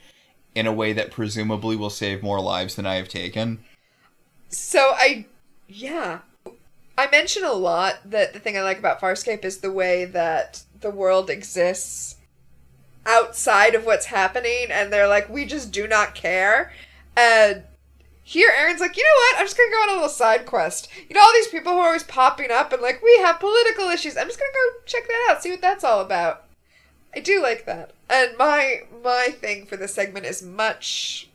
in 0.55 0.67
a 0.67 0.73
way 0.73 0.93
that 0.93 1.11
presumably 1.11 1.77
will 1.77 1.91
save 1.91 2.23
more 2.23 2.41
lives 2.41 2.77
than 2.77 2.87
I 2.87 2.95
have 2.95 3.09
taken. 3.09 3.59
So 4.49 4.93
I, 4.95 5.27
yeah, 5.67 6.21
I 6.97 7.11
mention 7.11 7.45
a 7.45 7.53
lot 7.53 7.99
that 8.09 8.33
the 8.33 8.39
thing 8.39 8.57
I 8.57 8.63
like 8.63 8.79
about 8.79 9.01
Farscape 9.01 9.45
is 9.45 9.59
the 9.59 9.73
way 9.73 10.05
that 10.05 10.63
the 10.81 10.91
world 10.91 11.29
exists 11.29 12.17
outside 13.05 13.75
of 13.75 13.85
what's 13.85 14.07
happening, 14.07 14.67
and 14.71 14.93
they're 14.93 15.09
like, 15.09 15.29
we 15.29 15.45
just 15.45 15.73
do 15.73 15.87
not 15.87 16.15
care. 16.15 16.73
And 17.17 17.65
here, 18.29 18.51
Aeryn's 18.51 18.81
like, 18.81 18.97
you 18.97 19.05
know 19.05 19.21
what? 19.21 19.39
I'm 19.41 19.47
just 19.47 19.57
gonna 19.57 19.71
go 19.71 19.77
on 19.83 19.89
a 19.91 19.93
little 19.93 20.09
side 20.09 20.47
quest. 20.47 20.89
You 21.09 21.15
know, 21.15 21.21
all 21.21 21.33
these 21.33 21.47
people 21.47 21.73
who 21.73 21.79
are 21.79 21.87
always 21.87 22.03
popping 22.03 22.51
up 22.51 22.73
and 22.73 22.83
like, 22.83 23.01
we 23.01 23.17
have 23.19 23.39
political 23.39 23.85
issues. 23.89 24.17
I'm 24.17 24.27
just 24.27 24.41
gonna 24.41 24.51
go 24.53 24.81
check 24.85 25.07
that 25.07 25.29
out, 25.31 25.43
see 25.45 25.51
what 25.53 25.61
that's 25.63 25.85
all 25.85 26.01
about. 26.01 26.43
I 27.15 27.21
do 27.21 27.41
like 27.41 27.67
that. 27.67 27.93
And 28.11 28.37
my 28.37 28.83
my 29.05 29.29
thing 29.31 29.65
for 29.65 29.77
this 29.77 29.95
segment 29.95 30.27
is 30.27 30.43
much 30.43 31.29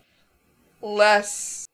less 0.82 1.66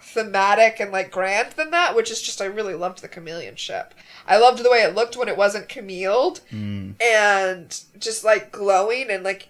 thematic 0.00 0.78
and 0.80 0.92
like 0.92 1.10
grand 1.10 1.52
than 1.52 1.70
that, 1.72 1.96
which 1.96 2.10
is 2.10 2.22
just 2.22 2.40
I 2.40 2.44
really 2.46 2.74
loved 2.74 3.02
the 3.02 3.08
chameleon 3.08 3.56
ship. 3.56 3.94
I 4.28 4.36
loved 4.38 4.62
the 4.62 4.70
way 4.70 4.78
it 4.82 4.94
looked 4.94 5.16
when 5.16 5.28
it 5.28 5.36
wasn't 5.36 5.68
chameleoned 5.68 6.40
Mm. 6.52 6.94
and 7.02 7.82
just 7.98 8.22
like 8.24 8.52
glowing 8.52 9.10
and 9.10 9.24
like 9.24 9.48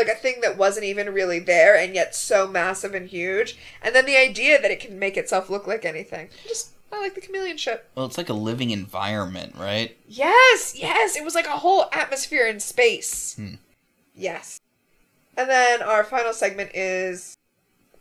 like 0.00 0.16
a 0.16 0.18
thing 0.18 0.40
that 0.40 0.56
wasn't 0.56 0.86
even 0.86 1.12
really 1.12 1.38
there 1.38 1.76
and 1.76 1.94
yet 1.94 2.14
so 2.14 2.48
massive 2.48 2.94
and 2.94 3.08
huge. 3.08 3.56
And 3.82 3.94
then 3.94 4.06
the 4.06 4.16
idea 4.16 4.60
that 4.60 4.70
it 4.70 4.80
can 4.80 4.98
make 4.98 5.16
itself 5.16 5.50
look 5.50 5.66
like 5.66 5.84
anything. 5.84 6.30
Just 6.48 6.72
I 6.92 7.00
like 7.00 7.14
the 7.14 7.20
chameleon 7.20 7.56
ship. 7.56 7.88
Well, 7.94 8.06
it's 8.06 8.18
like 8.18 8.28
a 8.28 8.34
living 8.34 8.70
environment, 8.70 9.54
right? 9.56 9.96
Yes, 10.08 10.74
yes, 10.76 11.16
it 11.16 11.24
was 11.24 11.34
like 11.34 11.46
a 11.46 11.58
whole 11.58 11.86
atmosphere 11.92 12.46
in 12.46 12.58
space. 12.60 13.36
Hmm. 13.36 13.54
Yes. 14.14 14.58
And 15.36 15.48
then 15.48 15.82
our 15.82 16.02
final 16.04 16.32
segment 16.32 16.70
is 16.74 17.36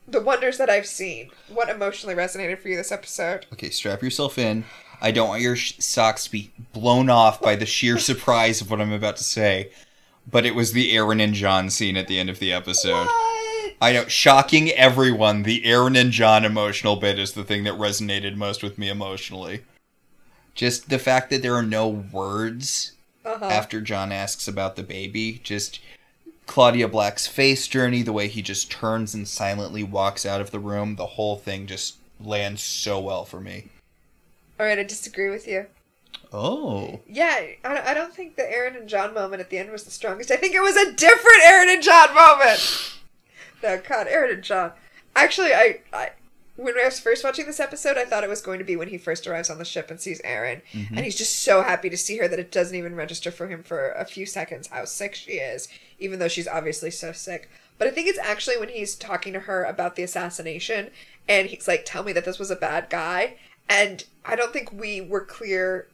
the 0.08 0.22
wonders 0.22 0.58
that 0.58 0.70
I've 0.70 0.88
seen. 0.88 1.30
What 1.50 1.70
emotionally 1.70 2.16
resonated 2.16 2.60
for 2.60 2.70
you 2.70 2.76
this 2.76 2.92
episode? 2.92 3.46
Okay, 3.54 3.70
strap 3.70 4.02
yourself 4.02 4.38
in. 4.38 4.66
I 5.02 5.12
don't 5.12 5.30
want 5.30 5.42
your 5.42 5.56
sh- 5.56 5.76
socks 5.80 6.26
to 6.26 6.32
be 6.32 6.52
blown 6.74 7.10
off 7.10 7.42
by 7.42 7.56
the 7.56 7.66
sheer 7.66 7.98
surprise 8.00 8.62
of 8.62 8.72
what 8.72 8.82
I'm 8.82 8.92
about 8.92 9.18
to 9.18 9.24
say, 9.24 9.72
but 10.30 10.46
it 10.46 10.56
was 10.56 10.74
the 10.74 10.94
Aeryn 10.94 11.24
and 11.24 11.34
John 11.34 11.70
scene 11.70 11.98
at 11.98 12.08
the 12.08 12.20
end 12.20 12.30
of 12.30 12.40
the 12.40 12.52
episode. 12.54 13.06
What? 13.06 13.74
I 13.82 13.94
know, 13.94 14.08
shocking 14.08 14.70
everyone, 14.72 15.44
the 15.44 15.62
Aeryn 15.64 16.00
and 16.00 16.12
John 16.12 16.44
emotional 16.44 16.98
bit 16.98 17.18
is 17.18 17.32
the 17.34 17.44
thing 17.46 17.64
that 17.64 17.76
resonated 17.76 18.36
most 18.36 18.62
with 18.62 18.78
me 18.78 18.90
emotionally. 18.90 19.62
Just 20.54 20.90
the 20.90 21.00
fact 21.00 21.30
that 21.30 21.42
there 21.42 21.56
are 21.56 21.64
no 21.64 21.88
words 21.88 22.94
Uh-huh. 23.24 23.46
after 23.46 23.80
John 23.80 24.12
asks 24.12 24.48
about 24.48 24.76
the 24.76 24.84
baby, 24.84 25.40
just 25.44 25.80
Claudia 26.46 26.88
Black's 26.90 27.28
face 27.28 27.68
journey, 27.68 28.02
the 28.02 28.12
way 28.12 28.28
he 28.28 28.42
just 28.42 28.70
turns 28.72 29.14
and 29.14 29.28
silently 29.28 29.84
walks 29.84 30.26
out 30.26 30.42
of 30.42 30.52
the 30.52 30.60
room, 30.60 30.96
the 30.96 31.06
whole 31.06 31.38
thing 31.38 31.66
just 31.68 31.96
lands 32.20 32.62
so 32.62 33.00
well 33.00 33.24
for 33.24 33.40
me. 33.40 33.70
All 34.60 34.66
right, 34.66 34.80
I 34.80 34.84
disagree 34.84 35.30
with 35.30 35.48
you. 35.48 35.68
Oh. 36.32 37.00
Yeah, 37.08 37.40
I, 37.64 37.92
I 37.92 37.94
don't 37.94 38.14
think 38.14 38.36
the 38.36 38.44
Aeryn 38.44 38.78
and 38.78 38.88
John 38.88 39.14
moment 39.14 39.42
at 39.42 39.50
the 39.50 39.58
end 39.58 39.72
was 39.72 39.84
the 39.84 39.92
strongest. 39.92 40.32
I 40.32 40.36
think 40.36 40.54
it 40.54 40.62
was 40.62 40.76
a 40.76 40.94
different 40.94 41.44
Aeryn 41.44 41.74
and 41.74 41.84
John 41.84 42.14
moment. 42.14 42.96
No, 43.62 43.78
God, 43.86 44.08
Aeryn 44.08 44.36
and 44.36 44.42
John. 44.42 44.72
Actually, 45.18 45.54
I, 45.54 45.82
I 45.92 46.12
when 46.60 46.78
I 46.78 46.86
was 46.86 47.00
first 47.00 47.24
watching 47.24 47.46
this 47.46 47.60
episode, 47.60 47.98
I 47.98 48.04
thought 48.04 48.24
it 48.24 48.30
was 48.30 48.42
going 48.42 48.60
to 48.60 48.66
be 48.66 48.76
when 48.76 48.90
he 48.90 48.98
first 48.98 49.26
arrives 49.26 49.50
on 49.50 49.58
the 49.58 49.66
ship 49.66 49.90
and 49.90 50.00
sees 50.00 50.22
Aeryn, 50.24 50.62
mm-hmm. 50.74 50.96
and 50.96 51.06
he's 51.06 51.18
just 51.18 51.40
so 51.40 51.62
happy 51.62 51.90
to 51.90 51.98
see 51.98 52.18
her 52.18 52.28
that 52.28 52.40
it 52.40 52.52
doesn't 52.52 52.76
even 52.76 52.96
register 52.96 53.32
for 53.32 53.48
him 53.48 53.64
for 53.64 53.92
a 53.92 54.06
few 54.06 54.26
seconds 54.26 54.68
how 54.68 54.84
sick 54.84 55.16
she 55.16 55.34
is, 55.34 55.70
even 56.00 56.20
though 56.20 56.28
she's 56.28 56.48
obviously 56.50 56.92
so 56.92 57.14
sick. 57.14 57.50
But 57.78 57.88
I 57.88 57.92
think 57.92 58.10
it's 58.10 58.20
actually 58.20 58.58
when 58.58 58.70
he's 58.70 58.96
talking 58.96 59.32
to 59.34 59.42
her 59.42 59.64
about 59.64 59.96
the 59.96 60.04
assassination, 60.04 60.90
and 61.30 61.48
he's 61.48 61.68
like, 61.68 61.84
"Tell 61.86 62.04
me 62.04 62.12
that 62.12 62.26
this 62.26 62.40
was 62.40 62.52
a 62.52 62.58
bad 62.58 62.90
guy," 62.90 63.36
and 63.70 64.04
I 64.26 64.36
don't 64.36 64.52
think 64.52 64.74
we 64.74 65.00
were 65.00 65.24
clear 65.24 65.88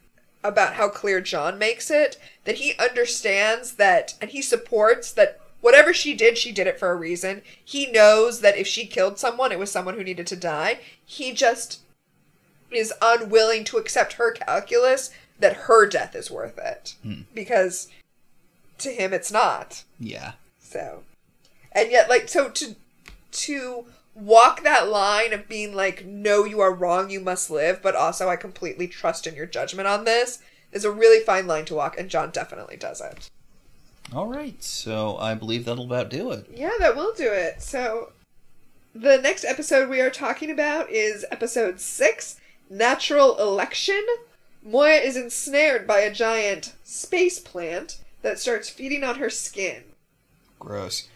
about 0.48 0.74
how 0.74 0.88
clear 0.88 1.20
John 1.20 1.58
makes 1.58 1.90
it 1.90 2.18
that 2.44 2.56
he 2.56 2.74
understands 2.78 3.72
that 3.72 4.14
and 4.20 4.30
he 4.30 4.42
supports 4.42 5.12
that 5.12 5.40
whatever 5.60 5.92
she 5.92 6.14
did, 6.14 6.38
she 6.38 6.52
did 6.52 6.66
it 6.66 6.78
for 6.78 6.90
a 6.90 6.96
reason. 6.96 7.42
He 7.64 7.90
knows 7.90 8.40
that 8.40 8.56
if 8.56 8.66
she 8.66 8.86
killed 8.86 9.18
someone, 9.18 9.52
it 9.52 9.58
was 9.58 9.70
someone 9.70 9.94
who 9.94 10.04
needed 10.04 10.26
to 10.28 10.36
die. 10.36 10.80
He 11.04 11.32
just 11.32 11.80
is 12.70 12.92
unwilling 13.00 13.64
to 13.64 13.78
accept 13.78 14.14
her 14.14 14.32
calculus 14.32 15.10
that 15.38 15.56
her 15.56 15.86
death 15.86 16.14
is 16.14 16.30
worth 16.30 16.58
it 16.58 16.94
hmm. 17.02 17.22
because 17.34 17.88
to 18.78 18.90
him 18.90 19.12
it's 19.12 19.32
not. 19.32 19.84
Yeah. 19.98 20.32
So, 20.60 21.02
and 21.72 21.90
yet, 21.90 22.08
like, 22.08 22.28
so 22.28 22.48
to 22.50 22.76
to 23.32 23.86
walk 24.16 24.62
that 24.62 24.88
line 24.88 25.32
of 25.32 25.48
being 25.48 25.74
like, 25.74 26.04
no, 26.06 26.44
you 26.44 26.60
are 26.60 26.74
wrong, 26.74 27.10
you 27.10 27.20
must 27.20 27.50
live, 27.50 27.82
but 27.82 27.94
also 27.94 28.28
I 28.28 28.36
completely 28.36 28.88
trust 28.88 29.26
in 29.26 29.34
your 29.34 29.46
judgment 29.46 29.86
on 29.86 30.04
this 30.04 30.40
is 30.72 30.84
a 30.84 30.90
really 30.90 31.22
fine 31.22 31.46
line 31.46 31.64
to 31.66 31.74
walk, 31.74 31.98
and 31.98 32.08
John 32.08 32.30
definitely 32.30 32.76
does 32.76 33.00
it. 33.00 33.30
All 34.12 34.26
right, 34.26 34.62
so 34.62 35.16
I 35.18 35.34
believe 35.34 35.64
that'll 35.64 35.84
about 35.84 36.10
do 36.10 36.30
it. 36.30 36.46
Yeah, 36.54 36.72
that 36.78 36.96
will 36.96 37.12
do 37.14 37.28
it. 37.30 37.62
So, 37.62 38.12
the 38.94 39.18
next 39.18 39.44
episode 39.44 39.88
we 39.88 40.00
are 40.00 40.10
talking 40.10 40.50
about 40.50 40.90
is 40.90 41.24
episode 41.30 41.80
six, 41.80 42.40
Natural 42.70 43.36
Election. 43.38 44.04
Moya 44.62 44.96
is 44.96 45.16
ensnared 45.16 45.86
by 45.86 46.00
a 46.00 46.12
giant 46.12 46.74
space 46.82 47.38
plant 47.38 48.00
that 48.22 48.38
starts 48.38 48.68
feeding 48.68 49.04
on 49.04 49.16
her 49.16 49.30
skin. 49.30 49.84
Gross. 50.58 51.08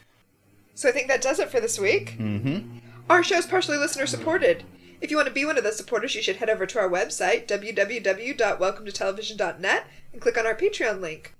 So 0.75 0.89
I 0.89 0.93
think 0.93 1.09
that 1.09 1.23
does 1.23 1.39
it 1.41 1.51
for 1.51 1.61
this 1.61 1.79
week. 1.79 2.17
Mm-hmm. 2.19 2.79
Our 3.11 3.23
show 3.25 3.39
is 3.39 3.47
partially 3.47 3.77
listener 3.77 4.07
supported. 4.07 4.63
If 5.01 5.11
you 5.11 5.17
want 5.17 5.27
to 5.27 5.35
be 5.35 5.45
one 5.45 5.59
of 5.59 5.65
the 5.65 5.73
supporters, 5.73 6.15
you 6.15 6.23
should 6.23 6.37
head 6.37 6.49
over 6.49 6.65
to 6.65 6.79
our 6.79 6.89
website, 6.89 7.49
www.welcometotelevision.net, 7.49 9.87
and 10.13 10.23
click 10.23 10.39
on 10.39 10.47
our 10.47 10.55
Patreon 10.55 11.01
link. 11.01 11.35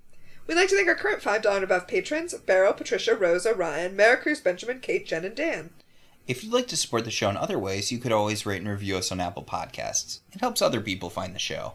We'd 0.49 0.57
like 0.57 0.69
to 0.71 0.75
thank 0.75 0.89
our 0.89 0.97
current 0.97 1.23
$5 1.23 1.47
and 1.47 1.63
above 1.63 1.87
patrons 1.87 2.35
Beryl, 2.35 2.73
Patricia, 2.73 3.15
Rosa, 3.15 3.55
Ryan, 3.55 3.97
Maricruz, 3.97 4.43
Benjamin, 4.43 4.81
Kate, 4.81 5.07
Jen, 5.07 5.25
and 5.25 5.37
Dan. 5.37 5.71
If 6.27 6.43
you'd 6.43 6.53
like 6.53 6.67
to 6.67 6.77
support 6.77 7.05
the 7.05 7.13
show 7.13 7.31
in 7.31 7.37
other 7.37 7.57
ways, 7.57 7.93
you 7.93 7.99
could 7.99 8.11
always 8.11 8.45
rate 8.45 8.63
and 8.63 8.69
review 8.69 8.97
us 8.97 9.13
on 9.13 9.21
Apple 9.21 9.45
Podcasts. 9.45 10.19
It 10.33 10.41
helps 10.41 10.61
other 10.61 10.81
people 10.81 11.09
find 11.09 11.37
the 11.37 11.39
show. 11.39 11.75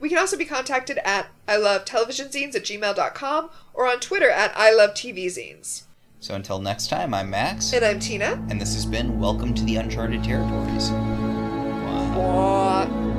We 0.00 0.08
can 0.08 0.18
also 0.18 0.36
be 0.36 0.44
contacted 0.44 0.98
at 1.04 1.28
I 1.46 1.56
love 1.56 1.84
televisionzines 1.84 2.56
at 2.56 2.64
gmail.com 2.64 3.50
or 3.74 3.86
on 3.86 4.00
Twitter 4.00 4.30
at 4.30 4.50
I 4.56 4.74
love 4.74 4.94
TV 4.94 5.26
zines. 5.26 5.83
So 6.24 6.34
until 6.34 6.58
next 6.58 6.88
time, 6.88 7.12
I'm 7.12 7.28
Max, 7.28 7.74
And 7.74 7.84
I'm 7.84 8.00
Tina. 8.00 8.42
and 8.48 8.58
this 8.58 8.72
has 8.72 8.86
been 8.86 9.20
Welcome 9.20 9.52
to 9.52 9.62
the 9.64 9.76
Uncharted 9.76 10.24
Territories. 10.24 10.90
Wow. 12.16 13.13